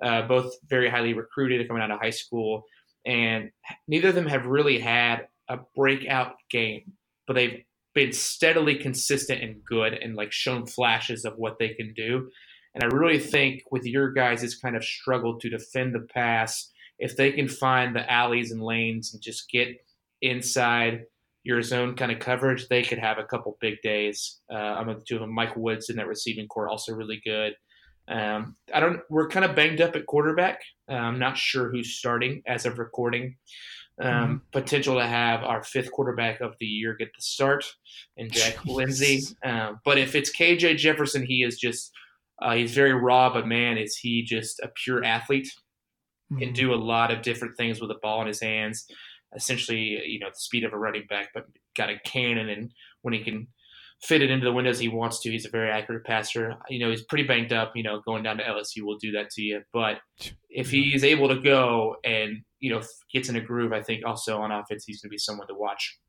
uh, 0.03 0.21
both 0.23 0.53
very 0.69 0.89
highly 0.89 1.13
recruited 1.13 1.67
coming 1.67 1.83
out 1.83 1.91
of 1.91 1.99
high 1.99 2.11
school, 2.11 2.63
and 3.05 3.51
neither 3.87 4.09
of 4.09 4.15
them 4.15 4.27
have 4.27 4.45
really 4.45 4.79
had 4.79 5.27
a 5.49 5.59
breakout 5.75 6.35
game, 6.49 6.93
but 7.25 7.33
they've 7.33 7.63
been 7.93 8.11
steadily 8.11 8.75
consistent 8.75 9.41
and 9.41 9.63
good 9.65 9.93
and 9.93 10.15
like 10.15 10.31
shown 10.31 10.67
flashes 10.67 11.25
of 11.25 11.33
what 11.37 11.57
they 11.57 11.69
can 11.69 11.93
do. 11.95 12.29
And 12.75 12.83
I 12.83 12.95
really 12.95 13.17
think 13.17 13.63
with 13.71 13.85
your 13.85 14.11
guys, 14.11 14.43
it's 14.43 14.59
kind 14.59 14.75
of 14.75 14.83
struggled 14.83 15.41
to 15.41 15.49
defend 15.49 15.95
the 15.95 16.05
pass. 16.13 16.69
If 16.99 17.17
they 17.17 17.31
can 17.31 17.47
find 17.47 17.95
the 17.95 18.11
alleys 18.11 18.51
and 18.51 18.61
lanes 18.61 19.13
and 19.13 19.23
just 19.23 19.49
get 19.49 19.69
inside 20.21 21.05
your 21.47 21.61
zone 21.61 21.95
kind 21.95 22.11
of 22.11 22.19
coverage, 22.19 22.67
they 22.67 22.83
could 22.83 22.99
have 22.99 23.19
a 23.19 23.23
couple 23.23 23.57
big 23.61 23.81
days. 23.81 24.41
Uh, 24.51 24.57
I'm 24.57 24.85
going 24.85 25.01
to 25.01 25.17
do 25.17 25.25
Mike 25.25 25.55
Woods 25.55 25.89
in 25.89 25.95
that 25.95 26.05
receiving 26.05 26.45
core, 26.45 26.67
also 26.67 26.91
really 26.91 27.21
good. 27.23 27.53
Um, 28.09 28.57
I 28.73 28.81
don't. 28.81 28.99
We're 29.09 29.29
kind 29.29 29.45
of 29.45 29.55
banged 29.55 29.79
up 29.79 29.95
at 29.95 30.05
quarterback. 30.05 30.59
Uh, 30.91 30.95
I'm 30.95 31.19
not 31.19 31.37
sure 31.37 31.69
who's 31.69 31.95
starting 31.95 32.41
as 32.45 32.65
of 32.65 32.79
recording. 32.79 33.37
Um, 34.01 34.11
mm-hmm. 34.11 34.35
Potential 34.51 34.95
to 34.97 35.07
have 35.07 35.43
our 35.43 35.63
fifth 35.63 35.91
quarterback 35.91 36.41
of 36.41 36.55
the 36.59 36.65
year 36.65 36.95
get 36.99 37.15
the 37.15 37.21
start, 37.21 37.65
and 38.17 38.29
Jack 38.31 38.57
Lindsey. 38.65 39.21
Um, 39.45 39.79
but 39.85 39.97
if 39.97 40.15
it's 40.15 40.35
KJ 40.35 40.77
Jefferson, 40.77 41.25
he 41.25 41.43
is 41.43 41.57
just 41.57 41.91
uh, 42.41 42.55
he's 42.55 42.73
very 42.73 42.93
raw, 42.93 43.31
but 43.31 43.47
man, 43.47 43.77
is 43.77 43.95
he 43.95 44.21
just 44.21 44.59
a 44.59 44.69
pure 44.83 45.01
athlete. 45.05 45.49
Mm-hmm. 46.29 46.39
Can 46.39 46.53
do 46.53 46.73
a 46.73 46.75
lot 46.75 47.09
of 47.09 47.21
different 47.21 47.55
things 47.55 47.79
with 47.79 47.89
the 47.89 47.99
ball 48.01 48.19
in 48.19 48.27
his 48.27 48.41
hands. 48.41 48.85
Essentially, 49.35 50.01
you 50.05 50.19
know, 50.19 50.29
the 50.29 50.35
speed 50.35 50.63
of 50.63 50.73
a 50.73 50.77
running 50.77 51.05
back, 51.09 51.29
but 51.33 51.45
got 51.75 51.89
a 51.89 51.99
cannon, 52.05 52.49
and 52.49 52.71
when 53.01 53.13
he 53.13 53.23
can 53.23 53.47
fit 54.03 54.21
it 54.21 54.29
into 54.29 54.45
the 54.45 54.53
windows 54.53 54.79
he 54.79 54.87
wants 54.87 55.19
to. 55.21 55.31
He's 55.31 55.45
a 55.45 55.49
very 55.49 55.71
accurate 55.71 56.05
passer. 56.05 56.55
You 56.69 56.79
know, 56.79 56.89
he's 56.89 57.03
pretty 57.03 57.27
banged 57.27 57.53
up. 57.53 57.71
You 57.75 57.83
know, 57.83 58.01
going 58.05 58.23
down 58.23 58.37
to 58.37 58.43
LSU 58.43 58.83
will 58.83 58.97
do 58.97 59.11
that 59.13 59.29
to 59.31 59.41
you. 59.41 59.61
But 59.73 59.97
if 60.49 60.69
he's 60.69 61.03
able 61.03 61.27
to 61.29 61.39
go 61.39 61.95
and 62.03 62.37
you 62.59 62.71
know 62.73 62.81
gets 63.11 63.29
in 63.29 63.35
a 63.35 63.41
groove, 63.41 63.73
I 63.73 63.81
think 63.81 64.05
also 64.05 64.39
on 64.39 64.51
offense 64.51 64.85
he's 64.85 65.01
going 65.01 65.09
to 65.09 65.13
be 65.13 65.17
someone 65.17 65.47
to 65.47 65.55
watch. 65.55 65.99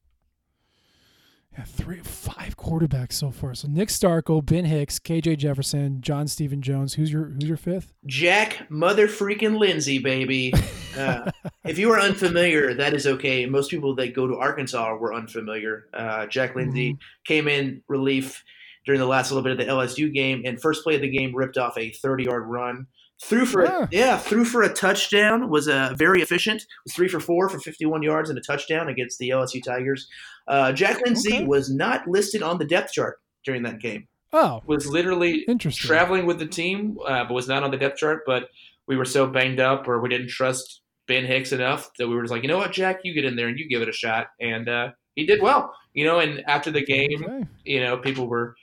Yeah, 1.53 1.65
three, 1.65 2.01
five 2.01 2.57
quarterbacks 2.57 3.15
so 3.15 3.31
far. 3.31 3.55
So 3.55 3.69
Nick 3.69 3.89
Starkel, 3.89 4.45
Ben 4.45 4.65
Hicks, 4.65 4.99
KJ 4.99 5.39
Jefferson, 5.39 6.01
John 6.01 6.29
Stephen 6.29 6.63
Jones. 6.63 6.95
Who's 6.95 7.13
your 7.13 7.27
Who's 7.27 7.49
your 7.49 7.57
fifth? 7.57 7.95
Jack 8.07 8.71
Mother 8.71 9.09
freaking 9.09 9.59
Lindsey, 9.59 9.99
baby. 9.99 10.53
Uh, 10.97 11.31
if 11.65 11.79
you 11.79 11.93
are 11.93 12.01
unfamiliar, 12.01 12.75
that 12.75 12.93
is 12.93 13.07
okay. 13.07 13.47
Most 13.47 13.71
people 13.71 13.95
that 13.95 14.17
go 14.17 14.27
to 14.27 14.37
Arkansas 14.37 14.97
were 14.97 15.15
unfamiliar. 15.15 15.87
Uh, 15.95 16.27
Jack 16.27 16.57
Lindsey 16.57 16.95
mm-hmm. 16.95 17.01
came 17.25 17.47
in 17.47 17.83
relief 17.87 18.43
during 18.85 18.99
the 18.99 19.07
last 19.07 19.31
little 19.31 19.45
bit 19.45 19.53
of 19.53 19.59
the 19.59 19.73
LSU 19.73 20.13
game, 20.13 20.43
and 20.45 20.61
first 20.61 20.83
play 20.83 20.97
of 20.97 21.03
the 21.03 21.09
game 21.09 21.37
ripped 21.37 21.57
off 21.57 21.79
a 21.79 21.93
30 21.93 22.25
yard 22.25 22.47
run 22.49 22.89
Threw 23.21 23.47
for 23.47 23.65
yeah. 23.65 23.83
A, 23.83 23.89
yeah, 23.91 24.19
threw 24.19 24.45
for 24.45 24.63
a 24.63 24.73
touchdown. 24.73 25.51
Was 25.51 25.69
uh, 25.69 25.95
very 25.97 26.23
efficient. 26.23 26.65
Was 26.85 26.95
three 26.95 27.09
for 27.09 27.19
four 27.19 27.49
for 27.49 27.59
51 27.59 28.03
yards 28.03 28.31
and 28.31 28.39
a 28.39 28.43
touchdown 28.43 28.89
against 28.89 29.19
the 29.19 29.31
LSU 29.31 29.63
Tigers. 29.63 30.09
Uh, 30.47 30.73
Jack 30.73 31.01
Lindsey 31.05 31.35
okay. 31.35 31.45
was 31.45 31.69
not 31.69 32.07
listed 32.07 32.43
on 32.43 32.59
the 32.59 32.65
depth 32.65 32.93
chart 32.93 33.19
during 33.45 33.65
that 33.65 33.81
game. 33.81 34.07
Oh, 34.33 34.63
was 34.67 34.87
literally 34.87 35.45
interesting. 35.49 35.89
traveling 35.89 36.27
with 36.27 36.39
the 36.39 36.47
team, 36.47 36.99
uh, 37.07 37.25
but 37.25 37.35
was 37.35 37.49
not 37.49 37.65
on 37.65 37.71
the 37.71 37.77
depth 37.77 37.99
chart. 37.99 38.23
But 38.25 38.51
we 38.87 38.97
were 38.97 39.05
so 39.05 39.27
banged 39.27 39.59
up, 39.59 39.89
or 39.89 40.01
we 40.01 40.09
didn't 40.09 40.29
trust 40.29 40.83
Ben 41.09 41.25
Hicks 41.25 41.53
enough 41.53 41.91
that 41.99 42.07
we 42.07 42.15
were 42.15 42.23
just 42.23 42.31
like, 42.31 42.43
you 42.43 42.49
know 42.49 42.59
what, 42.59 42.73
Jack, 42.73 43.01
you 43.03 43.15
get 43.15 43.25
in 43.25 43.35
there 43.35 43.49
and 43.49 43.59
you 43.59 43.69
give 43.69 43.83
it 43.83 43.89
a 43.89 43.93
shot, 43.93 44.29
and 44.41 44.69
uh, 44.69 44.91
he 45.17 45.27
did 45.27 45.43
well. 45.43 45.75
You 45.93 46.05
know, 46.05 46.21
and 46.21 46.49
after 46.49 46.71
the 46.71 46.85
game, 46.85 47.25
okay. 47.25 47.49
you 47.65 47.83
know, 47.83 47.97
people 47.97 48.29
were 48.29 48.55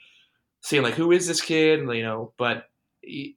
seeing 0.62 0.82
like, 0.82 0.94
who 0.94 1.12
is 1.12 1.26
this 1.26 1.42
kid? 1.42 1.80
And, 1.80 1.92
you 1.92 2.02
know, 2.02 2.32
but 2.38 2.64
he, 3.06 3.36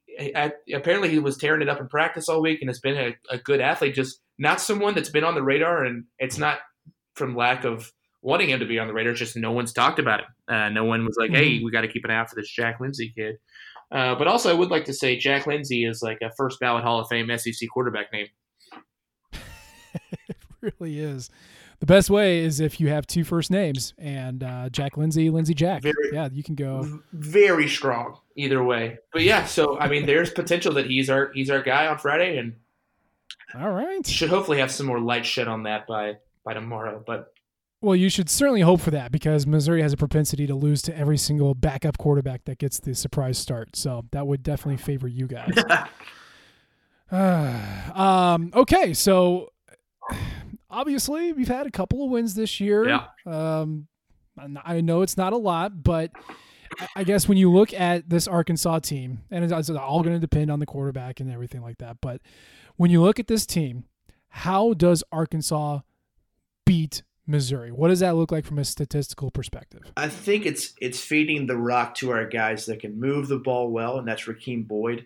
apparently 0.73 1.10
he 1.10 1.19
was 1.19 1.38
tearing 1.38 1.62
it 1.62 1.69
up 1.69 1.79
in 1.79 1.88
practice 1.88 2.27
all 2.27 2.41
week 2.41 2.60
and 2.62 2.69
has 2.69 2.79
been 2.79 2.97
a, 2.97 3.15
a, 3.29 3.38
good 3.38 3.62
athlete. 3.62 3.93
Just 3.93 4.21
not 4.38 4.60
someone 4.60 4.95
that's 4.95 5.10
been 5.10 5.23
on 5.23 5.36
the 5.36 5.43
radar, 5.43 5.86
and 5.86 6.05
it's 6.17 6.38
not 6.38 6.60
from 7.15 7.36
lack 7.36 7.63
of 7.63 7.91
wanting 8.21 8.49
him 8.49 8.60
to 8.60 8.65
be 8.65 8.79
on 8.79 8.88
the 8.88 8.93
radar. 8.93 9.12
It's 9.12 9.19
just 9.19 9.38
no 9.38 9.51
one's 9.51 9.71
talked 9.71 9.99
about 9.99 10.21
him. 10.21 10.25
Uh, 10.47 10.69
no 10.69 10.84
one 10.84 11.05
was 11.05 11.15
like, 11.19 11.32
"Hey, 11.32 11.55
mm-hmm. 11.55 11.65
we 11.65 11.71
got 11.71 11.82
to 11.82 11.88
keep 11.88 12.03
an 12.03 12.12
eye 12.12 12.17
out 12.17 12.29
for 12.29 12.36
this 12.36 12.49
Jack 12.49 12.79
Lindsey 12.79 13.13
kid." 13.15 13.36
Uh, 13.91 14.15
but 14.15 14.27
also, 14.27 14.49
I 14.49 14.53
would 14.53 14.69
like 14.69 14.86
to 14.86 14.93
say 14.93 15.17
Jack 15.17 15.47
Lindsey 15.47 15.86
is 15.86 16.01
like 16.01 16.19
a 16.21 16.32
first 16.36 16.60
ballot 16.60 16.84
Hall 16.84 16.99
of 16.99 17.08
Fame 17.08 17.29
SEC 17.38 17.69
quarterback 17.71 18.12
name. 18.12 18.27
it 19.34 20.73
really 20.79 20.99
is. 20.99 21.29
The 21.79 21.85
best 21.85 22.09
way 22.09 22.39
is 22.39 22.59
if 22.59 22.81
you 22.81 22.89
have 22.89 23.07
two 23.07 23.23
first 23.23 23.49
names 23.49 23.93
and 23.97 24.43
uh, 24.43 24.69
Jack 24.69 24.97
Lindsey, 24.97 25.29
Lindsey 25.29 25.53
Jack. 25.53 25.81
Very, 25.81 26.09
yeah, 26.11 26.27
you 26.31 26.43
can 26.43 26.55
go 26.55 26.99
very 27.13 27.69
strong 27.69 28.17
either 28.35 28.61
way. 28.61 28.97
But 29.13 29.23
yeah, 29.23 29.45
so 29.45 29.79
I 29.79 29.87
mean, 29.87 30.05
there's 30.05 30.29
potential 30.29 30.73
that 30.73 30.87
he's 30.87 31.09
our 31.09 31.31
he's 31.33 31.49
our 31.49 31.61
guy 31.61 31.87
on 31.87 31.97
Friday, 31.97 32.37
and 32.37 32.55
all 33.55 33.71
right, 33.71 34.05
should 34.05 34.29
hopefully 34.29 34.59
have 34.59 34.71
some 34.71 34.87
more 34.87 34.99
light 34.99 35.25
shed 35.25 35.47
on 35.47 35.63
that 35.63 35.87
by 35.87 36.17
by 36.43 36.53
tomorrow. 36.53 37.01
But 37.05 37.31
well, 37.81 37.95
you 37.95 38.09
should 38.09 38.29
certainly 38.29 38.61
hope 38.61 38.81
for 38.81 38.91
that 38.91 39.09
because 39.13 39.47
Missouri 39.47 39.81
has 39.81 39.93
a 39.93 39.97
propensity 39.97 40.45
to 40.47 40.55
lose 40.55 40.81
to 40.81 40.97
every 40.97 41.17
single 41.17 41.53
backup 41.53 41.97
quarterback 41.97 42.43
that 42.43 42.57
gets 42.57 42.77
the 42.79 42.93
surprise 42.93 43.37
start. 43.37 43.77
So 43.77 44.05
that 44.11 44.27
would 44.27 44.43
definitely 44.43 44.83
favor 44.83 45.07
you 45.07 45.27
guys. 45.27 45.57
uh, 47.09 47.91
um, 48.35 48.51
okay, 48.53 48.93
so 48.93 49.53
obviously 50.69 51.34
we've 51.34 51.47
had 51.47 51.67
a 51.67 51.71
couple 51.71 52.03
of 52.03 52.12
wins 52.12 52.36
this 52.36 52.60
year. 52.60 52.88
Yeah. 52.88 53.05
Um, 53.25 53.88
I 54.63 54.82
know 54.82 55.01
it's 55.01 55.17
not 55.17 55.34
a 55.34 55.38
lot, 55.38 55.84
but 55.84 56.12
I 56.95 57.03
guess 57.03 57.27
when 57.27 57.38
you 57.38 57.51
look 57.51 57.73
at 57.73 58.10
this 58.10 58.27
Arkansas 58.27 58.79
team, 58.79 59.23
and 59.32 59.43
it's 59.43 59.69
all 59.69 60.01
going 60.01 60.15
to 60.15 60.19
depend 60.19 60.49
on 60.49 60.60
the 60.60 60.65
quarterback 60.65 61.19
and 61.19 61.32
everything 61.32 61.62
like 61.62 61.79
that, 61.79 61.97
but 62.01 62.21
when 62.77 62.91
you 62.91 63.01
look 63.01 63.19
at 63.19 63.27
this 63.27 63.45
team, 63.45 63.86
how 64.29 64.73
does 64.73 65.03
Arkansas 65.12 65.79
beat 66.65 67.03
Missouri? 67.25 67.71
What 67.71 67.89
does 67.89 67.99
that 67.99 68.15
look 68.15 68.32
like 68.32 68.45
from 68.45 68.60
a 68.60 68.63
statistical 68.63 69.32
perspective? 69.32 69.91
I 69.97 70.08
think 70.08 70.45
it's 70.45 70.73
it's 70.79 70.99
feeding 70.99 71.47
the 71.47 71.58
rock 71.58 71.95
to 71.95 72.12
our 72.12 72.25
guys 72.25 72.65
that 72.67 72.79
can 72.79 72.99
move 72.99 73.27
the 73.27 73.38
ball 73.38 73.69
well, 73.69 73.97
and 73.97 74.08
that's 74.08 74.23
Rakeem 74.23 74.67
Boyd. 74.67 75.05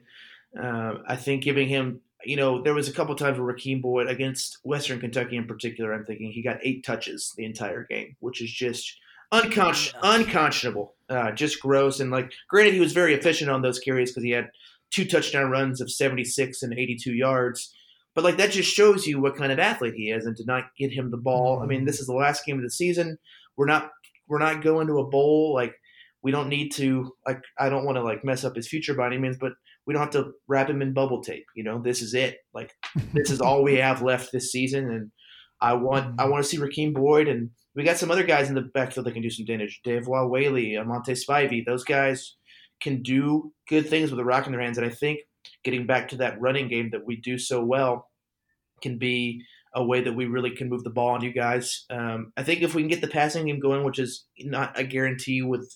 Uh, 0.61 0.95
I 1.07 1.15
think 1.15 1.43
giving 1.43 1.67
him 1.67 2.01
you 2.25 2.35
know, 2.35 2.61
there 2.61 2.73
was 2.73 2.87
a 2.87 2.93
couple 2.93 3.15
times 3.15 3.39
where 3.39 3.53
Rakeem 3.53 3.81
Boyd 3.81 4.07
against 4.07 4.57
Western 4.63 4.99
Kentucky 4.99 5.37
in 5.37 5.45
particular, 5.45 5.93
I'm 5.93 6.05
thinking 6.05 6.31
he 6.31 6.41
got 6.41 6.59
eight 6.63 6.85
touches 6.85 7.33
the 7.37 7.45
entire 7.45 7.85
game, 7.85 8.15
which 8.19 8.41
is 8.41 8.51
just 8.51 8.97
unconscionable, 9.31 10.93
uh, 11.09 11.31
just 11.31 11.61
gross. 11.61 11.99
And 11.99 12.11
like, 12.11 12.31
granted, 12.49 12.73
he 12.73 12.79
was 12.79 12.93
very 12.93 13.13
efficient 13.13 13.49
on 13.49 13.61
those 13.61 13.79
carries 13.79 14.11
because 14.11 14.23
he 14.23 14.31
had 14.31 14.49
two 14.91 15.05
touchdown 15.05 15.49
runs 15.49 15.81
of 15.81 15.91
76 15.91 16.61
and 16.61 16.73
82 16.73 17.13
yards. 17.13 17.73
But 18.15 18.23
like 18.23 18.37
that 18.37 18.51
just 18.51 18.71
shows 18.71 19.07
you 19.07 19.19
what 19.19 19.35
kind 19.35 19.51
of 19.51 19.57
athlete 19.57 19.95
he 19.95 20.11
is, 20.11 20.25
and 20.25 20.37
to 20.37 20.45
not 20.45 20.65
get 20.77 20.91
him 20.91 21.09
the 21.09 21.17
ball. 21.17 21.61
I 21.63 21.65
mean, 21.65 21.85
this 21.85 21.99
is 21.99 22.05
the 22.05 22.13
last 22.13 22.45
game 22.45 22.57
of 22.57 22.63
the 22.63 22.69
season. 22.69 23.17
We're 23.57 23.65
not 23.65 23.91
we're 24.27 24.39
not 24.39 24.63
going 24.63 24.87
to 24.87 24.99
a 24.99 25.09
bowl. 25.09 25.53
Like 25.53 25.73
we 26.21 26.31
don't 26.31 26.47
need 26.47 26.69
to. 26.73 27.11
Like 27.25 27.41
I 27.57 27.69
don't 27.69 27.85
want 27.85 27.97
to 27.97 28.03
like 28.03 28.23
mess 28.23 28.43
up 28.43 28.55
his 28.55 28.67
future 28.67 28.93
by 28.93 29.07
any 29.07 29.17
means, 29.17 29.37
but 29.39 29.53
we 29.85 29.93
don't 29.93 30.01
have 30.03 30.11
to 30.11 30.31
wrap 30.47 30.69
him 30.69 30.81
in 30.81 30.93
bubble 30.93 31.21
tape. 31.21 31.45
You 31.55 31.63
know, 31.63 31.81
this 31.81 32.01
is 32.01 32.13
it. 32.13 32.37
Like 32.53 32.71
this 33.13 33.29
is 33.29 33.41
all 33.41 33.63
we 33.63 33.75
have 33.75 34.01
left 34.01 34.31
this 34.31 34.51
season, 34.51 34.89
and 34.89 35.11
I 35.61 35.73
want 35.73 36.19
I 36.19 36.27
want 36.27 36.43
to 36.43 36.49
see 36.49 36.57
Rakeem 36.57 36.93
Boyd, 36.93 37.27
and 37.27 37.49
we 37.75 37.83
got 37.83 37.97
some 37.97 38.11
other 38.11 38.23
guys 38.23 38.49
in 38.49 38.55
the 38.55 38.69
backfield 38.73 39.05
that 39.05 39.13
can 39.13 39.21
do 39.21 39.29
some 39.29 39.45
damage. 39.45 39.81
Devwah 39.85 40.29
Whaley, 40.29 40.77
Monte 40.85 41.13
Spivey, 41.13 41.65
those 41.65 41.83
guys 41.83 42.35
can 42.81 43.01
do 43.01 43.53
good 43.69 43.87
things 43.87 44.11
with 44.11 44.19
a 44.19 44.25
rock 44.25 44.45
in 44.45 44.51
their 44.51 44.61
hands, 44.61 44.77
and 44.77 44.87
I 44.87 44.89
think 44.89 45.19
getting 45.63 45.85
back 45.85 46.09
to 46.09 46.17
that 46.17 46.39
running 46.39 46.67
game 46.67 46.89
that 46.91 47.05
we 47.05 47.17
do 47.17 47.37
so 47.37 47.63
well 47.63 48.09
can 48.81 48.97
be 48.97 49.41
a 49.75 49.83
way 49.83 50.01
that 50.01 50.13
we 50.13 50.25
really 50.25 50.51
can 50.51 50.69
move 50.69 50.83
the 50.83 50.89
ball 50.89 51.09
on 51.09 51.23
you 51.23 51.33
guys. 51.33 51.85
Um, 51.89 52.31
I 52.37 52.43
think 52.43 52.61
if 52.61 52.75
we 52.75 52.81
can 52.83 52.89
get 52.89 53.01
the 53.01 53.07
passing 53.07 53.47
game 53.47 53.59
going, 53.59 53.83
which 53.83 53.99
is 53.99 54.25
not 54.39 54.77
a 54.79 54.83
guarantee 54.83 55.41
with 55.41 55.75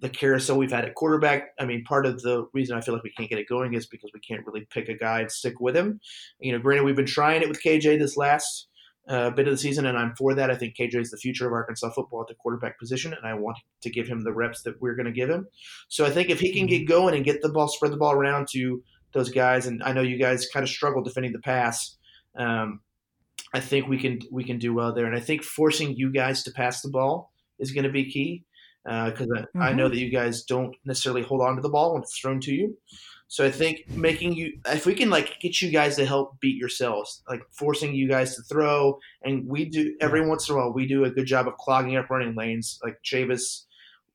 the 0.00 0.08
carousel 0.08 0.58
we've 0.58 0.72
had 0.72 0.84
at 0.84 0.94
quarterback. 0.94 1.50
I 1.58 1.64
mean, 1.64 1.84
part 1.84 2.06
of 2.06 2.20
the 2.22 2.46
reason 2.52 2.76
I 2.76 2.80
feel 2.80 2.94
like 2.94 3.04
we 3.04 3.12
can't 3.12 3.30
get 3.30 3.38
it 3.38 3.48
going 3.48 3.74
is 3.74 3.86
because 3.86 4.10
we 4.12 4.20
can't 4.20 4.44
really 4.46 4.66
pick 4.70 4.88
a 4.88 4.96
guy 4.96 5.20
and 5.20 5.30
stick 5.30 5.60
with 5.60 5.76
him. 5.76 6.00
You 6.40 6.52
know, 6.52 6.58
granted, 6.58 6.84
we've 6.84 6.96
been 6.96 7.06
trying 7.06 7.42
it 7.42 7.48
with 7.48 7.62
KJ 7.62 7.98
this 7.98 8.16
last 8.16 8.68
uh, 9.08 9.30
bit 9.30 9.46
of 9.46 9.52
the 9.52 9.58
season, 9.58 9.86
and 9.86 9.96
I'm 9.96 10.14
for 10.16 10.34
that. 10.34 10.50
I 10.50 10.56
think 10.56 10.76
KJ 10.76 10.96
is 10.96 11.10
the 11.10 11.16
future 11.18 11.46
of 11.46 11.52
Arkansas 11.52 11.90
football 11.90 12.22
at 12.22 12.28
the 12.28 12.34
quarterback 12.34 12.78
position, 12.78 13.12
and 13.12 13.26
I 13.26 13.34
want 13.34 13.58
to 13.82 13.90
give 13.90 14.08
him 14.08 14.22
the 14.22 14.32
reps 14.32 14.62
that 14.62 14.80
we're 14.80 14.96
going 14.96 15.06
to 15.06 15.12
give 15.12 15.30
him. 15.30 15.46
So 15.88 16.04
I 16.04 16.10
think 16.10 16.30
if 16.30 16.40
he 16.40 16.52
can 16.52 16.66
get 16.66 16.82
mm-hmm. 16.82 16.92
going 16.92 17.14
and 17.14 17.24
get 17.24 17.40
the 17.42 17.50
ball, 17.50 17.68
spread 17.68 17.92
the 17.92 17.96
ball 17.96 18.12
around 18.12 18.48
to 18.52 18.82
those 19.12 19.30
guys, 19.30 19.66
and 19.66 19.82
I 19.82 19.92
know 19.92 20.02
you 20.02 20.18
guys 20.18 20.48
kind 20.52 20.64
of 20.64 20.70
struggle 20.70 21.02
defending 21.02 21.32
the 21.32 21.38
pass. 21.38 21.96
Um, 22.36 22.80
I 23.52 23.60
think 23.60 23.86
we 23.86 23.98
can 23.98 24.18
we 24.32 24.42
can 24.42 24.58
do 24.58 24.74
well 24.74 24.92
there, 24.92 25.06
and 25.06 25.16
I 25.16 25.20
think 25.20 25.44
forcing 25.44 25.94
you 25.96 26.10
guys 26.10 26.42
to 26.44 26.50
pass 26.50 26.80
the 26.80 26.90
ball 26.90 27.30
is 27.60 27.70
going 27.70 27.84
to 27.84 27.92
be 27.92 28.10
key 28.10 28.44
because 28.84 29.30
uh, 29.30 29.40
mm-hmm. 29.40 29.62
I, 29.62 29.72
know 29.72 29.84
mm-hmm. 29.84 29.94
that 29.94 30.00
you 30.00 30.10
guys 30.10 30.42
don't 30.42 30.76
necessarily 30.84 31.22
hold 31.22 31.40
on 31.40 31.56
to 31.56 31.62
the 31.62 31.70
ball 31.70 31.94
when 31.94 32.02
it's 32.02 32.18
thrown 32.18 32.40
to 32.40 32.52
you. 32.52 32.76
So 33.28 33.44
I 33.44 33.50
think 33.50 33.88
making 33.90 34.34
you, 34.34 34.58
if 34.66 34.86
we 34.86 34.94
can 34.94 35.10
like 35.10 35.40
get 35.40 35.60
you 35.60 35.70
guys 35.70 35.96
to 35.96 36.06
help 36.06 36.38
beat 36.40 36.56
yourselves, 36.56 37.22
like 37.28 37.42
forcing 37.50 37.94
you 37.94 38.08
guys 38.08 38.36
to 38.36 38.42
throw, 38.42 38.98
and 39.22 39.46
we 39.48 39.64
do 39.64 39.96
every 40.00 40.26
once 40.26 40.48
in 40.48 40.54
a 40.54 40.58
while 40.58 40.72
we 40.72 40.86
do 40.86 41.04
a 41.04 41.10
good 41.10 41.26
job 41.26 41.48
of 41.48 41.56
clogging 41.56 41.96
up 41.96 42.10
running 42.10 42.34
lanes. 42.34 42.78
Like 42.84 42.98
Chavis, 43.02 43.64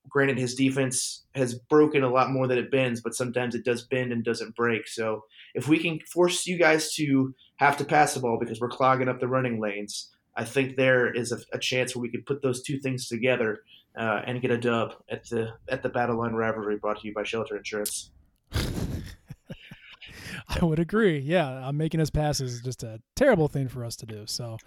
granted 0.07 0.37
his 0.37 0.55
defense 0.55 1.25
has 1.35 1.55
broken 1.55 2.03
a 2.03 2.09
lot 2.09 2.31
more 2.31 2.47
than 2.47 2.57
it 2.57 2.71
bends, 2.71 3.01
but 3.01 3.15
sometimes 3.15 3.55
it 3.55 3.65
does 3.65 3.85
bend 3.87 4.11
and 4.11 4.23
doesn't 4.23 4.55
break. 4.55 4.87
So 4.87 5.23
if 5.53 5.67
we 5.67 5.79
can 5.79 5.99
force 6.13 6.45
you 6.47 6.57
guys 6.57 6.93
to 6.93 7.33
have 7.57 7.77
to 7.77 7.85
pass 7.85 8.13
the 8.13 8.19
ball 8.19 8.37
because 8.39 8.61
we're 8.61 8.69
clogging 8.69 9.09
up 9.09 9.19
the 9.19 9.27
running 9.27 9.59
lanes, 9.59 10.09
I 10.35 10.45
think 10.45 10.77
there 10.77 11.11
is 11.11 11.31
a, 11.31 11.39
a 11.51 11.59
chance 11.59 11.95
where 11.95 12.01
we 12.01 12.09
could 12.09 12.25
put 12.25 12.41
those 12.41 12.63
two 12.63 12.79
things 12.79 13.07
together 13.07 13.63
uh, 13.97 14.21
and 14.25 14.41
get 14.41 14.51
a 14.51 14.57
dub 14.57 14.95
at 15.09 15.27
the 15.29 15.53
at 15.69 15.83
the 15.83 15.89
Battle 15.89 16.17
Line 16.17 16.33
rivalry 16.33 16.77
brought 16.77 17.01
to 17.01 17.07
you 17.07 17.13
by 17.13 17.23
Shelter 17.23 17.57
Insurance. 17.57 18.11
I 18.53 20.65
would 20.65 20.79
agree. 20.79 21.19
Yeah, 21.19 21.67
uh, 21.67 21.71
making 21.71 22.01
us 22.01 22.09
passes 22.09 22.55
is 22.55 22.61
just 22.61 22.83
a 22.83 22.99
terrible 23.15 23.47
thing 23.47 23.67
for 23.67 23.83
us 23.83 23.95
to 23.97 24.05
do. 24.05 24.23
So, 24.25 24.57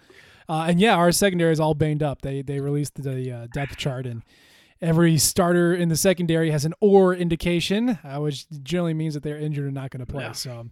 uh, 0.47 0.65
and 0.69 0.79
yeah, 0.79 0.95
our 0.95 1.11
secondary 1.11 1.51
is 1.51 1.59
all 1.59 1.73
banged 1.73 2.03
up. 2.03 2.21
They 2.21 2.41
they 2.41 2.59
released 2.59 2.95
the 2.95 3.31
uh, 3.31 3.47
depth 3.53 3.77
chart 3.77 4.05
and 4.05 4.23
Every 4.83 5.17
starter 5.17 5.73
in 5.73 5.87
the 5.87 5.95
secondary 5.95 6.51
has 6.51 6.65
an 6.65 6.73
or 6.81 7.15
indication, 7.15 7.97
uh, 8.03 8.19
which 8.19 8.45
generally 8.63 8.93
means 8.93 9.13
that 9.13 9.23
they're 9.23 9.37
injured 9.37 9.63
and 9.63 9.73
not 9.73 9.91
going 9.91 10.05
to 10.05 10.11
play. 10.11 10.25
Yeah. 10.25 10.33
So 10.33 10.67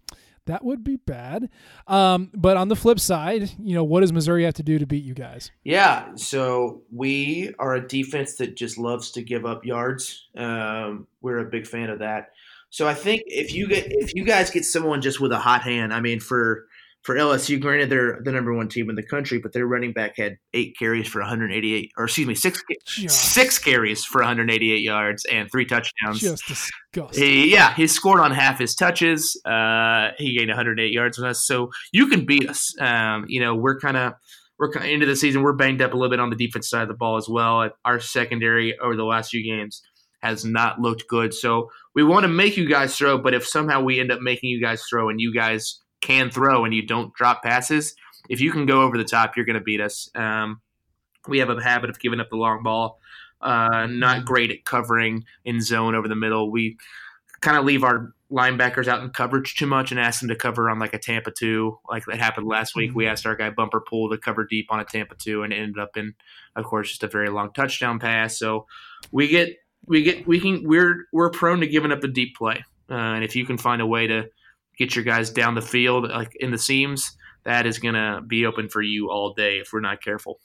that 0.46 0.64
would 0.64 0.84
be 0.84 0.98
bad. 0.98 1.50
Um, 1.88 2.32
but 2.34 2.58
on 2.58 2.68
the 2.68 2.76
flip 2.76 3.00
side, 3.00 3.52
you 3.60 3.76
know, 3.76 3.84
what 3.84 4.02
does 4.02 4.12
Missouri 4.12 4.44
have 4.44 4.56
to 4.56 4.64
do 4.64 4.80
to 4.80 4.86
beat 4.86 5.04
you 5.04 5.14
guys? 5.14 5.52
Yeah, 5.64 6.16
so 6.16 6.82
we 6.92 7.54
are 7.60 7.76
a 7.76 7.88
defense 7.88 8.36
that 8.36 8.56
just 8.56 8.78
loves 8.78 9.12
to 9.12 9.22
give 9.22 9.46
up 9.46 9.66
yards. 9.66 10.28
Um, 10.36 11.08
we're 11.22 11.40
a 11.40 11.46
big 11.46 11.68
fan 11.68 11.90
of 11.90 12.00
that. 12.00 12.32
So 12.70 12.88
I 12.88 12.94
think 12.94 13.24
if 13.26 13.54
you 13.54 13.68
get 13.68 13.88
if 13.90 14.16
you 14.16 14.24
guys 14.24 14.50
get 14.50 14.64
someone 14.64 15.02
just 15.02 15.20
with 15.20 15.34
a 15.34 15.38
hot 15.38 15.62
hand, 15.62 15.94
I 15.94 16.00
mean 16.00 16.22
for 16.22 16.68
for 17.04 17.16
LSU, 17.16 17.60
granted 17.60 17.90
they're 17.90 18.20
the 18.24 18.32
number 18.32 18.54
one 18.54 18.68
team 18.68 18.90
in 18.90 18.96
the 18.96 19.04
country, 19.04 19.40
but 19.40 19.54
their 19.54 19.66
running 19.66 19.92
back 19.92 20.18
had 20.18 20.38
eight 20.54 20.76
carries 20.78 21.08
for 21.08 21.20
188, 21.20 21.92
or 21.98 22.06
excuse 22.06 22.28
me, 22.28 22.36
six 22.36 22.62
six 23.08 23.58
carries 23.58 24.06
for 24.06 24.20
188 24.20 24.82
yards 24.82 25.26
and 25.26 25.50
three 25.52 25.66
touchdowns. 25.66 26.20
Just 26.20 26.46
disgusting. 26.48 27.24
He, 27.24 27.52
yeah, 27.52 27.74
he 27.74 27.88
scored 27.88 28.20
on 28.20 28.32
half 28.32 28.60
his 28.60 28.76
touches. 28.76 29.40
Uh, 29.46 30.10
he 30.18 30.38
gained 30.38 30.50
108 30.50 30.92
yards 30.92 31.18
with 31.18 31.28
us, 31.28 31.46
so 31.46 31.72
you 31.92 32.08
can 32.08 32.26
beat 32.26 32.48
us. 32.48 32.74
Um, 32.80 33.26
you 33.28 33.40
know, 33.40 33.56
we're 33.56 33.80
kind 33.80 33.98
of 33.98 34.14
we're 34.60 34.72
kind 34.72 34.86
of 34.86 34.92
into 34.92 35.08
the 35.08 35.16
season. 35.16 35.42
We're 35.42 35.54
banged 35.54 35.82
up 35.82 35.94
a 35.94 35.96
little 35.96 36.12
bit 36.12 36.20
on 36.20 36.30
the 36.30 36.36
defense 36.36 36.70
side 36.70 36.84
of 36.84 36.88
the 36.88 36.94
ball 36.94 37.18
as 37.18 37.28
well. 37.28 37.68
Our 37.84 38.00
secondary 38.00 38.78
over 38.78 38.96
the 38.96 39.06
last 39.06 39.32
few 39.32 39.44
games 39.44 39.82
has 40.22 40.46
not 40.46 40.80
looked 40.80 41.08
good, 41.08 41.34
so 41.34 41.72
we 41.96 42.04
want 42.04 42.26
to 42.26 42.28
make 42.28 42.58
you 42.58 42.70
guys 42.70 42.96
throw. 42.96 43.18
But 43.18 43.34
if 43.34 43.48
somehow 43.48 43.82
we 43.82 44.00
end 44.00 44.12
up 44.12 44.22
making 44.22 44.52
you 44.52 44.62
guys 44.62 44.84
throw 44.88 45.10
and 45.10 45.20
you 45.20 45.34
guys 45.34 45.81
can 46.02 46.30
throw 46.30 46.66
and 46.66 46.74
you 46.74 46.86
don't 46.86 47.14
drop 47.14 47.44
passes, 47.44 47.96
if 48.30 48.42
you 48.42 48.52
can 48.52 48.66
go 48.66 48.82
over 48.82 48.98
the 48.98 49.04
top, 49.04 49.36
you're 49.36 49.46
going 49.46 49.58
to 49.58 49.64
beat 49.64 49.82
us. 49.82 50.10
Um, 50.16 50.62
we 51.28 51.40
have 51.40 51.50
a 51.50 51.62
habit 51.62 51.90
of 51.90 52.00
giving 52.00 52.20
up 52.20 52.30
the 52.30 52.36
long 52.36 52.64
ball. 52.64 53.00
Uh, 53.40 53.88
not 53.90 54.26
great 54.26 54.52
at 54.52 54.66
covering 54.66 55.24
in 55.44 55.62
zone 55.62 55.96
over 55.96 56.08
the 56.08 56.16
middle. 56.16 56.52
We 56.52 56.78
kind 57.42 57.58
of 57.58 57.66
leave 57.66 57.84
our 57.84 58.14
linebackers 58.32 58.88
out 58.88 59.04
in 59.04 59.10
coverage 59.10 59.56
too 59.56 59.66
much 59.66 59.92
and 59.92 60.00
ask 60.00 60.20
them 60.20 60.30
to 60.30 60.36
cover 60.36 60.70
on 60.70 60.80
like 60.80 60.94
a 60.94 61.00
Tampa 61.00 61.32
two, 61.32 61.78
like 61.90 62.06
that 62.06 62.20
happened 62.20 62.48
last 62.48 62.76
week. 62.76 62.92
We 62.94 63.08
asked 63.08 63.26
our 63.26 63.36
guy 63.36 63.50
Bumper 63.50 63.82
Pool 63.82 64.10
to 64.10 64.18
cover 64.18 64.46
deep 64.46 64.68
on 64.70 64.80
a 64.80 64.86
Tampa 64.86 65.16
two, 65.16 65.44
and 65.44 65.52
it 65.52 65.58
ended 65.58 65.80
up 65.80 65.98
in, 65.98 66.14
of 66.56 66.66
course, 66.66 66.90
just 66.90 67.04
a 67.04 67.08
very 67.08 67.30
long 67.30 67.52
touchdown 67.52 68.00
pass. 68.00 68.38
So 68.38 68.68
we 69.12 69.28
get 69.28 69.58
we 69.86 70.04
get 70.04 70.28
we 70.28 70.40
can 70.40 70.64
we're 70.64 71.08
we're 71.12 71.32
prone 71.32 71.60
to 71.62 71.68
giving 71.68 71.92
up 71.92 72.02
the 72.02 72.08
deep 72.08 72.38
play, 72.38 72.64
uh, 72.90 72.94
and 72.94 73.24
if 73.24 73.36
you 73.36 73.46
can 73.46 73.58
find 73.58 73.82
a 73.82 73.88
way 73.88 74.08
to 74.08 74.30
get 74.78 74.96
your 74.96 75.06
guys 75.06 75.30
down 75.30 75.56
the 75.56 75.62
field 75.62 76.10
like 76.10 76.36
in 76.40 76.52
the 76.52 76.58
seams, 76.58 77.18
that 77.44 77.66
is 77.66 77.80
gonna 77.80 78.22
be 78.26 78.46
open 78.46 78.70
for 78.70 78.82
you 78.82 79.10
all 79.10 79.34
day 79.34 79.58
if 79.58 79.72
we're 79.74 79.80
not 79.80 80.02
careful. 80.02 80.40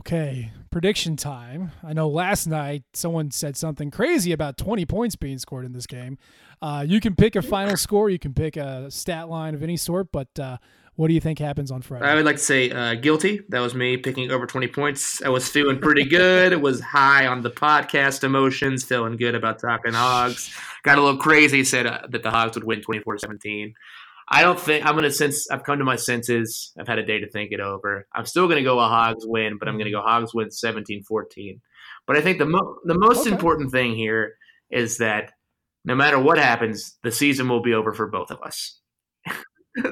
Okay, 0.00 0.52
prediction 0.70 1.16
time. 1.16 1.72
I 1.82 1.92
know 1.92 2.08
last 2.08 2.46
night 2.46 2.84
someone 2.94 3.30
said 3.30 3.56
something 3.56 3.90
crazy 3.90 4.32
about 4.32 4.56
20 4.56 4.86
points 4.86 5.16
being 5.16 5.38
scored 5.38 5.64
in 5.64 5.72
this 5.72 5.86
game. 5.86 6.18
Uh, 6.62 6.84
you 6.86 7.00
can 7.00 7.14
pick 7.14 7.36
a 7.36 7.42
final 7.42 7.76
score, 7.76 8.08
you 8.08 8.18
can 8.18 8.32
pick 8.32 8.56
a 8.56 8.90
stat 8.90 9.28
line 9.28 9.54
of 9.54 9.62
any 9.62 9.76
sort, 9.76 10.10
but 10.12 10.28
uh, 10.38 10.56
what 10.98 11.06
do 11.08 11.14
you 11.14 11.20
think 11.20 11.38
happens 11.38 11.70
on 11.70 11.80
Friday? 11.80 12.04
I 12.04 12.14
would 12.16 12.24
like 12.24 12.36
to 12.36 12.42
say 12.42 12.70
uh, 12.70 12.94
guilty. 12.96 13.40
That 13.50 13.60
was 13.60 13.72
me 13.74 13.96
picking 13.96 14.30
over 14.32 14.46
20 14.46 14.66
points. 14.66 15.22
I 15.22 15.28
was 15.28 15.48
feeling 15.48 15.78
pretty 15.78 16.04
good. 16.04 16.52
it 16.52 16.60
was 16.60 16.80
high 16.80 17.26
on 17.26 17.42
the 17.42 17.50
podcast 17.50 18.24
emotions, 18.24 18.82
feeling 18.82 19.16
good 19.16 19.34
about 19.36 19.60
talking 19.60 19.92
Hogs. 19.92 20.52
Got 20.82 20.98
a 20.98 21.00
little 21.02 21.20
crazy, 21.20 21.62
said 21.62 21.86
uh, 21.86 22.00
that 22.10 22.22
the 22.24 22.30
Hogs 22.30 22.56
would 22.56 22.64
win 22.64 22.82
24 22.82 23.18
17. 23.18 23.74
I 24.30 24.42
don't 24.42 24.58
think 24.60 24.84
I'm 24.84 24.98
to, 24.98 25.10
since 25.10 25.48
I've 25.50 25.62
come 25.62 25.78
to 25.78 25.84
my 25.84 25.96
senses, 25.96 26.72
I've 26.78 26.88
had 26.88 26.98
a 26.98 27.06
day 27.06 27.20
to 27.20 27.30
think 27.30 27.52
it 27.52 27.60
over. 27.60 28.06
I'm 28.12 28.26
still 28.26 28.46
going 28.46 28.58
to 28.58 28.64
go 28.64 28.78
a 28.80 28.88
Hogs 28.88 29.24
win, 29.24 29.56
but 29.56 29.68
I'm 29.68 29.76
going 29.76 29.86
to 29.86 29.90
go 29.92 30.02
Hogs 30.02 30.34
win 30.34 30.50
17 30.50 31.04
14. 31.04 31.60
But 32.06 32.16
I 32.16 32.20
think 32.20 32.38
the, 32.38 32.46
mo- 32.46 32.76
the 32.84 32.98
most 32.98 33.20
Okay. 33.20 33.30
important 33.30 33.70
thing 33.70 33.94
here 33.94 34.34
is 34.70 34.98
that 34.98 35.32
no 35.84 35.94
matter 35.94 36.18
what 36.18 36.38
happens, 36.38 36.98
the 37.02 37.12
season 37.12 37.48
will 37.48 37.62
be 37.62 37.72
over 37.72 37.92
for 37.92 38.06
both 38.08 38.30
of 38.30 38.42
us. 38.42 38.80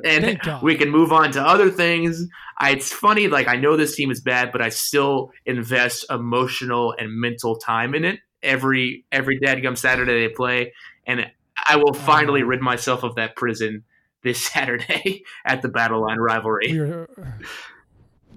And 0.05 0.41
we 0.63 0.75
can 0.77 0.91
move 0.91 1.13
on 1.13 1.33
to 1.33 1.43
other 1.43 1.71
things. 1.71 2.27
I, 2.59 2.71
it's 2.71 2.93
funny, 2.93 3.29
like 3.29 3.49
I 3.49 3.57
know 3.57 3.77
this 3.77 3.95
team 3.97 4.11
is 4.11 4.21
bad, 4.21 4.51
but 4.53 4.63
I 4.63 4.71
still 4.71 5.33
invest 5.45 6.07
emotional 6.11 6.95
and 6.99 7.13
mental 7.21 7.57
time 7.57 7.95
in 7.95 8.05
it 8.05 8.21
every 8.43 9.05
every 9.13 9.39
dadgum 9.41 9.77
Saturday 9.77 10.27
they 10.27 10.33
play, 10.33 10.73
and 11.07 11.31
I 11.69 11.77
will 11.77 11.93
finally 11.95 12.41
Uh-huh. 12.43 12.49
rid 12.51 12.61
myself 12.61 13.03
of 13.03 13.15
that 13.17 13.35
prison 13.37 13.85
this 14.23 14.45
Saturday 14.53 15.25
at 15.45 15.63
the 15.63 15.69
Battle 15.69 16.01
Line 16.03 16.19
rivalry 16.19 16.69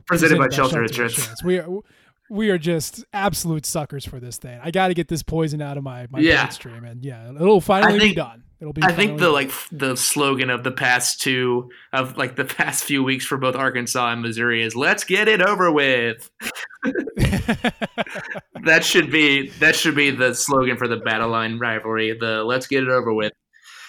presented 0.05 0.37
by 0.37 0.49
Shelter 0.49 0.81
Insurance. 0.83 1.17
Insurance. 1.17 1.43
We 1.43 1.59
are 1.59 1.67
we 2.29 2.49
are 2.49 2.57
just 2.57 3.03
absolute 3.13 3.65
suckers 3.65 4.05
for 4.05 4.19
this 4.19 4.37
thing. 4.37 4.59
I 4.63 4.71
got 4.71 4.89
to 4.89 4.93
get 4.93 5.07
this 5.07 5.23
poison 5.23 5.61
out 5.61 5.77
of 5.77 5.83
my 5.83 6.07
my 6.09 6.19
Yeah. 6.19 6.43
bloodstream, 6.43 6.83
and 6.83 7.03
yeah, 7.03 7.29
it'll 7.31 7.61
finally 7.61 7.99
think- 7.99 8.11
be 8.11 8.15
done. 8.15 8.43
It'll 8.61 8.73
be. 8.73 8.83
I 8.83 8.91
think 8.91 9.11
the 9.19 9.25
finally 9.25 9.45
like 9.45 9.51
the 9.71 9.95
slogan 9.95 10.49
of 10.49 10.63
the 10.65 10.71
past 10.71 11.21
two 11.21 11.69
of 11.93 12.17
like 12.17 12.35
the 12.35 12.43
past 12.43 12.83
few 12.83 13.01
weeks 13.03 13.25
for 13.25 13.37
both 13.37 13.55
Arkansas 13.55 14.11
and 14.11 14.21
Missouri 14.21 14.61
is 14.61 14.75
"Let's 14.75 15.05
get 15.05 15.29
it 15.29 15.41
over 15.41 15.71
with." 15.71 16.29
that 18.63 18.81
should 18.83 19.11
be 19.11 19.49
that 19.59 19.75
should 19.75 19.95
be 19.95 20.11
the 20.11 20.33
slogan 20.33 20.77
for 20.77 20.87
the 20.87 20.97
Battle 20.97 21.29
Line 21.29 21.57
rivalry. 21.57 22.17
The 22.19 22.43
"Let's 22.43 22.67
get 22.67 22.83
it 22.83 22.89
over 22.89 23.13
with." 23.13 23.31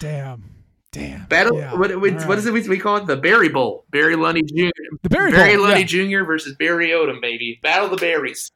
damn, 0.01 0.45
damn. 0.93 1.27
Battle. 1.27 1.59
Yeah. 1.59 1.75
What, 1.75 2.01
what, 2.01 2.15
All 2.23 2.29
what 2.29 2.39
is 2.39 2.47
it 2.47 2.53
we, 2.53 2.69
we 2.69 2.79
call 2.79 2.97
it? 2.97 3.07
The 3.07 3.17
Berry 3.17 3.49
Bowl. 3.49 3.85
Barry 3.91 4.15
Lunney 4.17 4.45
Jr. 4.47 4.71
The 5.03 5.09
Berry 5.09 5.31
Barry 5.31 5.57
Bowl, 5.57 5.67
Lunney 5.67 5.91
yeah. 5.91 6.19
Jr. 6.21 6.25
versus 6.25 6.57
Barry 6.59 6.89
Odom, 6.89 7.21
baby. 7.21 7.59
Battle 7.63 7.87
of 7.87 7.91
the 7.93 7.97
berries. 7.97 8.51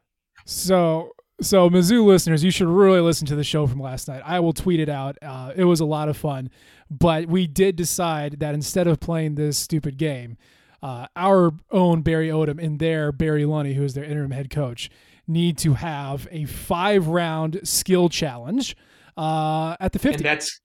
So, 0.45 1.13
so 1.41 1.71
Mizzou 1.71 2.05
listeners, 2.05 2.45
you 2.45 2.51
should 2.51 2.69
really 2.69 3.01
listen 3.01 3.27
to 3.29 3.37
the 3.37 3.45
show 3.45 3.67
from 3.67 3.81
last 3.81 4.09
night. 4.09 4.23
I 4.25 4.41
will 4.41 4.53
tweet 4.53 4.81
it 4.81 4.89
out. 4.89 5.17
Uh, 5.23 5.53
it 5.57 5.65
was 5.65 5.81
a 5.81 5.85
lot 5.85 6.09
of 6.09 6.17
fun, 6.17 6.51
but 6.91 7.27
we 7.27 7.47
did 7.47 7.77
decide 7.77 8.41
that 8.41 8.55
instead 8.55 8.87
of 8.87 9.01
playing 9.01 9.37
this 9.37 9.57
stupid 9.57 9.97
game, 9.97 10.37
uh, 10.83 11.07
our 11.17 11.53
own 11.71 12.03
Barry 12.03 12.29
Odom 12.29 12.63
and 12.63 12.79
their 12.79 13.11
Barry 13.11 13.45
Lunney, 13.45 13.75
who 13.75 13.85
is 13.85 13.95
their 13.95 14.05
interim 14.05 14.33
head 14.33 14.51
coach, 14.51 14.91
need 15.27 15.57
to 15.59 15.75
have 15.75 16.29
a 16.31 16.45
five-round 16.45 17.61
skill 17.67 18.11
challenge 18.11 18.77
uh, 19.17 19.77
at 19.81 19.93
the 19.93 19.99
And 19.99 20.17
50. 20.17 20.23
that's 20.23 20.61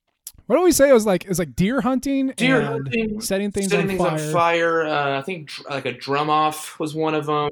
What 0.49 0.55
do 0.55 0.63
we 0.63 0.71
say? 0.71 0.89
It 0.89 0.93
was 0.93 1.05
like 1.05 1.25
it 1.25 1.29
was 1.29 1.37
like 1.37 1.55
deer 1.55 1.79
hunting, 1.79 2.33
deer 2.35 2.57
and 2.59 2.67
hunting, 2.67 3.21
setting 3.21 3.51
things, 3.51 3.69
setting 3.69 4.01
on, 4.01 4.17
things 4.17 4.31
fire. 4.31 4.81
on 4.81 4.87
fire. 4.87 4.87
Uh, 4.87 5.19
I 5.19 5.21
think 5.21 5.47
dr- 5.47 5.69
like 5.69 5.85
a 5.85 5.91
drum 5.91 6.31
off 6.31 6.79
was 6.79 6.95
one 6.95 7.13
of 7.13 7.27
them. 7.27 7.51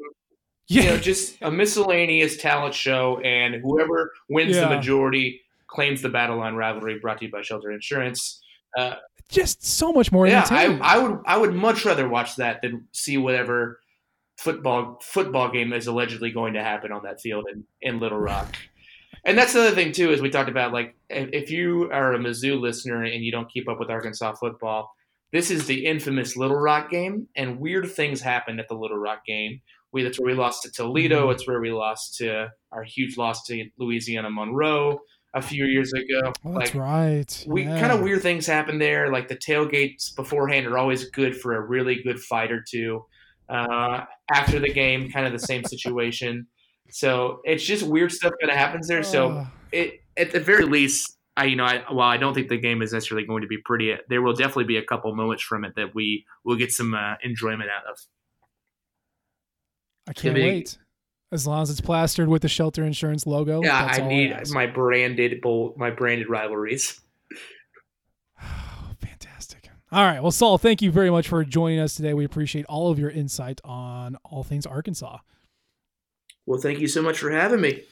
Yeah, 0.67 0.81
you 0.81 0.89
know, 0.89 0.97
just 0.97 1.37
a 1.43 1.51
miscellaneous 1.51 2.37
talent 2.37 2.73
show, 2.73 3.19
and 3.19 3.61
whoever 3.61 4.13
wins 4.29 4.55
the 4.55 4.67
majority 4.67 5.41
claims 5.67 6.01
the 6.01 6.09
Battle 6.09 6.37
Line 6.37 6.55
rivalry. 6.55 6.97
Brought 6.97 7.19
to 7.19 7.25
you 7.25 7.31
by 7.31 7.43
Shelter 7.43 7.71
Insurance. 7.71 8.41
Uh, 8.75 8.95
just 9.29 9.63
so 9.63 9.93
much 9.93 10.11
more 10.11 10.25
yeah. 10.25 10.47
I, 10.49 10.79
I 10.81 10.97
would 10.97 11.19
I 11.27 11.37
would 11.37 11.53
much 11.53 11.85
rather 11.85 12.09
watch 12.09 12.37
that 12.37 12.63
than 12.63 12.87
see 12.93 13.19
whatever 13.19 13.79
football 14.39 14.97
football 15.03 15.51
game 15.51 15.71
is 15.71 15.85
allegedly 15.85 16.31
going 16.31 16.55
to 16.55 16.63
happen 16.63 16.91
on 16.91 17.03
that 17.03 17.21
field 17.21 17.45
in, 17.53 17.63
in 17.79 17.99
Little 17.99 18.17
Rock. 18.17 18.55
And 19.27 19.37
that's 19.37 19.51
the 19.51 19.59
other 19.59 19.75
thing 19.75 19.91
too, 19.91 20.09
is 20.11 20.21
we 20.21 20.29
talked 20.29 20.49
about 20.49 20.71
like 20.71 20.95
if, 21.09 21.51
you 21.51 21.91
are 21.91 22.13
a 22.13 22.17
Mizzou 22.17 22.59
listener 22.59 23.03
and 23.03 23.23
you 23.23 23.31
don't 23.31 23.51
keep 23.51 23.67
up 23.67 23.77
with 23.77 23.89
Arkansas 23.89 24.35
football, 24.35 24.89
this 25.33 25.51
is 25.51 25.67
the 25.67 25.85
infamous 25.85 26.37
Little 26.37 26.55
Rock 26.55 26.89
game, 26.89 27.27
and 27.35 27.59
weird 27.59 27.91
things 27.91 28.21
happen 28.21 28.57
at 28.57 28.69
the 28.69 28.75
Little 28.75 28.97
Rock 28.97 29.25
game. 29.25 29.61
We 29.91 30.03
that's 30.03 30.17
where 30.17 30.27
we 30.27 30.33
lost 30.33 30.63
to 30.63 30.71
Toledo. 30.71 31.29
It's 31.29 31.45
where 31.45 31.59
we 31.59 31.71
lost 31.71 32.15
to 32.17 32.47
our 32.71 32.83
huge 32.83 33.17
loss 33.17 33.43
to 33.47 33.65
Louisiana 33.77 34.29
Monroe 34.29 35.01
a 35.33 35.41
few 35.41 35.65
years 35.65 35.91
ago. 35.91 36.31
Oh, 36.45 36.57
that's 36.57 36.73
like, 36.73 36.75
right. 36.75 37.45
we 37.47 37.63
Yeah. 37.63 37.79
kind 37.81 37.91
of 37.91 38.01
weird 38.01 38.21
things 38.21 38.47
happen 38.47 38.79
there. 38.79 39.11
Like 39.11 39.27
the 39.27 39.35
tailgates 39.35 40.15
beforehand 40.15 40.67
are 40.67 40.77
always 40.77 41.09
good 41.09 41.35
for 41.35 41.55
a 41.55 41.61
really 41.61 42.01
good 42.01 42.19
fight 42.19 42.51
or 42.51 42.63
two. 42.65 43.05
Uh, 43.49 44.05
after 44.31 44.59
the 44.59 44.71
game, 44.71 45.09
kind 45.11 45.25
of 45.25 45.33
the 45.33 45.39
same 45.39 45.63
situation. 45.65 46.47
So 46.89 47.41
it's 47.43 47.63
just 47.63 47.83
weird 47.83 48.11
stuff 48.11 48.33
that 48.41 48.49
happens 48.49 48.87
there. 48.87 49.03
So 49.03 49.45
it 49.71 50.01
at 50.15 50.31
the 50.31 50.39
very 50.39 50.65
least, 50.65 51.17
I 51.35 51.45
you 51.45 51.55
know, 51.55 51.65
I, 51.65 51.83
while 51.89 52.09
I 52.09 52.17
don't 52.17 52.33
think 52.33 52.49
the 52.49 52.57
game 52.57 52.81
is 52.81 52.93
necessarily 52.93 53.25
going 53.27 53.41
to 53.41 53.47
be 53.47 53.57
pretty, 53.57 53.95
there 54.09 54.21
will 54.21 54.33
definitely 54.33 54.65
be 54.65 54.77
a 54.77 54.83
couple 54.83 55.13
moments 55.15 55.43
from 55.43 55.65
it 55.65 55.75
that 55.75 55.93
we 55.93 56.25
will 56.43 56.55
get 56.55 56.71
some 56.71 56.93
uh, 56.93 57.15
enjoyment 57.23 57.69
out 57.69 57.89
of. 57.89 57.99
I 60.07 60.13
can't 60.13 60.35
be- 60.35 60.43
wait. 60.43 60.77
As 61.29 61.45
long 61.45 61.61
as 61.61 61.69
it's 61.69 61.81
plastered 61.81 62.29
with 62.29 62.41
the 62.41 62.47
shelter 62.47 62.85
insurance 62.85 63.27
logo. 63.27 63.61
Yeah, 63.61 63.85
that's 63.85 63.99
I 63.99 64.01
all 64.01 64.07
need 64.07 64.31
ask. 64.31 64.53
my 64.53 64.65
branded 64.65 65.41
bowl, 65.41 65.73
my 65.75 65.89
branded 65.89 66.29
rivalries. 66.29 67.01
Fantastic. 69.01 69.69
All 69.91 70.05
right. 70.05 70.21
Well, 70.21 70.31
Saul, 70.31 70.57
thank 70.57 70.81
you 70.81 70.89
very 70.89 71.09
much 71.09 71.27
for 71.27 71.43
joining 71.43 71.79
us 71.79 71.95
today. 71.95 72.13
We 72.13 72.23
appreciate 72.23 72.65
all 72.67 72.91
of 72.91 72.97
your 72.97 73.09
insight 73.09 73.59
on 73.65 74.15
all 74.23 74.45
things 74.45 74.65
Arkansas. 74.65 75.17
Well, 76.47 76.59
thank 76.59 76.79
you 76.79 76.87
so 76.87 77.03
much 77.03 77.19
for 77.19 77.29
having 77.29 77.61
me. 77.61 77.83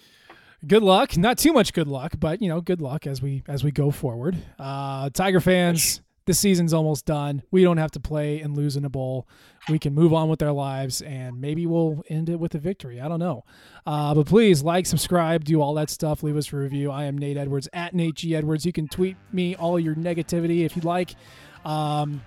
Good 0.66 0.82
luck. 0.82 1.16
Not 1.18 1.38
too 1.38 1.54
much 1.54 1.74
good 1.74 1.88
luck, 1.88 2.14
but 2.20 2.42
you 2.42 2.50
know, 2.50 2.62
good 2.62 2.82
luck 2.82 3.06
as 3.06 3.22
we 3.22 3.44
as 3.48 3.64
we 3.64 3.70
go 3.70 3.92
forward. 3.92 4.36
Uh, 4.58 5.12
Tiger 5.12 5.42
fans, 5.42 6.02
the 6.26 6.34
season's 6.34 6.74
almost 6.74 7.06
done. 7.06 7.44
We 7.52 7.64
don't 7.64 7.78
have 7.78 7.92
to 7.92 8.00
play 8.00 8.40
and 8.40 8.58
lose 8.58 8.78
in 8.78 8.86
a 8.86 8.90
bowl. 8.90 9.28
We 9.70 9.78
can 9.78 9.94
move 9.94 10.14
on 10.14 10.30
with 10.30 10.42
our 10.42 10.54
lives, 10.54 11.02
and 11.02 11.40
maybe 11.40 11.68
we'll 11.68 12.04
end 12.10 12.30
it 12.30 12.40
with 12.40 12.56
a 12.56 12.60
victory. 12.60 13.00
I 13.02 13.08
don't 13.10 13.20
know. 13.20 13.44
Uh, 13.86 14.16
but 14.16 14.26
please 14.26 14.64
like, 14.64 14.86
subscribe, 14.86 15.44
do 15.44 15.62
all 15.62 15.74
that 15.76 15.90
stuff. 15.90 16.24
Leave 16.24 16.38
us 16.38 16.52
a 16.52 16.56
review. 16.56 16.90
I 16.90 17.04
am 17.04 17.18
Nate 17.18 17.38
Edwards 17.38 17.68
at 17.74 17.94
Nate 17.94 18.16
G 18.16 18.36
Edwards. 18.36 18.66
You 18.66 18.72
can 18.72 18.88
tweet 18.88 19.18
me 19.34 19.56
all 19.56 19.78
your 19.78 19.96
negativity 19.96 20.66
if 20.66 20.76
you'd 20.76 20.86
like. 20.86 21.14
Um, 21.66 22.22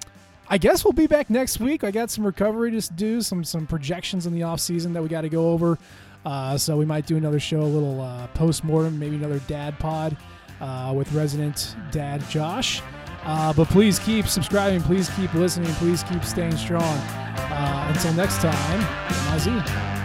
I 0.48 0.58
guess 0.58 0.84
we'll 0.84 0.92
be 0.92 1.06
back 1.06 1.28
next 1.28 1.58
week. 1.58 1.84
I 1.84 1.90
got 1.90 2.10
some 2.10 2.24
recovery 2.24 2.70
to 2.70 2.92
do, 2.92 3.20
some 3.20 3.42
some 3.44 3.66
projections 3.66 4.26
in 4.26 4.34
the 4.34 4.44
off 4.44 4.60
season 4.60 4.92
that 4.92 5.02
we 5.02 5.08
got 5.08 5.22
to 5.22 5.28
go 5.28 5.50
over. 5.50 5.78
Uh, 6.24 6.58
so 6.58 6.76
we 6.76 6.84
might 6.84 7.06
do 7.06 7.16
another 7.16 7.40
show, 7.40 7.60
a 7.60 7.62
little 7.62 8.00
uh, 8.00 8.26
post 8.28 8.64
mortem, 8.64 8.98
maybe 8.98 9.16
another 9.16 9.40
dad 9.46 9.78
pod 9.78 10.16
uh, 10.60 10.92
with 10.94 11.10
resident 11.12 11.76
dad 11.90 12.22
Josh. 12.28 12.82
Uh, 13.24 13.52
but 13.52 13.68
please 13.68 13.98
keep 13.98 14.26
subscribing. 14.26 14.80
Please 14.82 15.10
keep 15.10 15.32
listening. 15.34 15.70
Please 15.74 16.02
keep 16.02 16.24
staying 16.24 16.56
strong. 16.56 16.82
Uh, 16.82 17.92
until 17.94 18.12
next 18.14 18.38
time, 18.38 18.80
Mazi. 19.26 19.97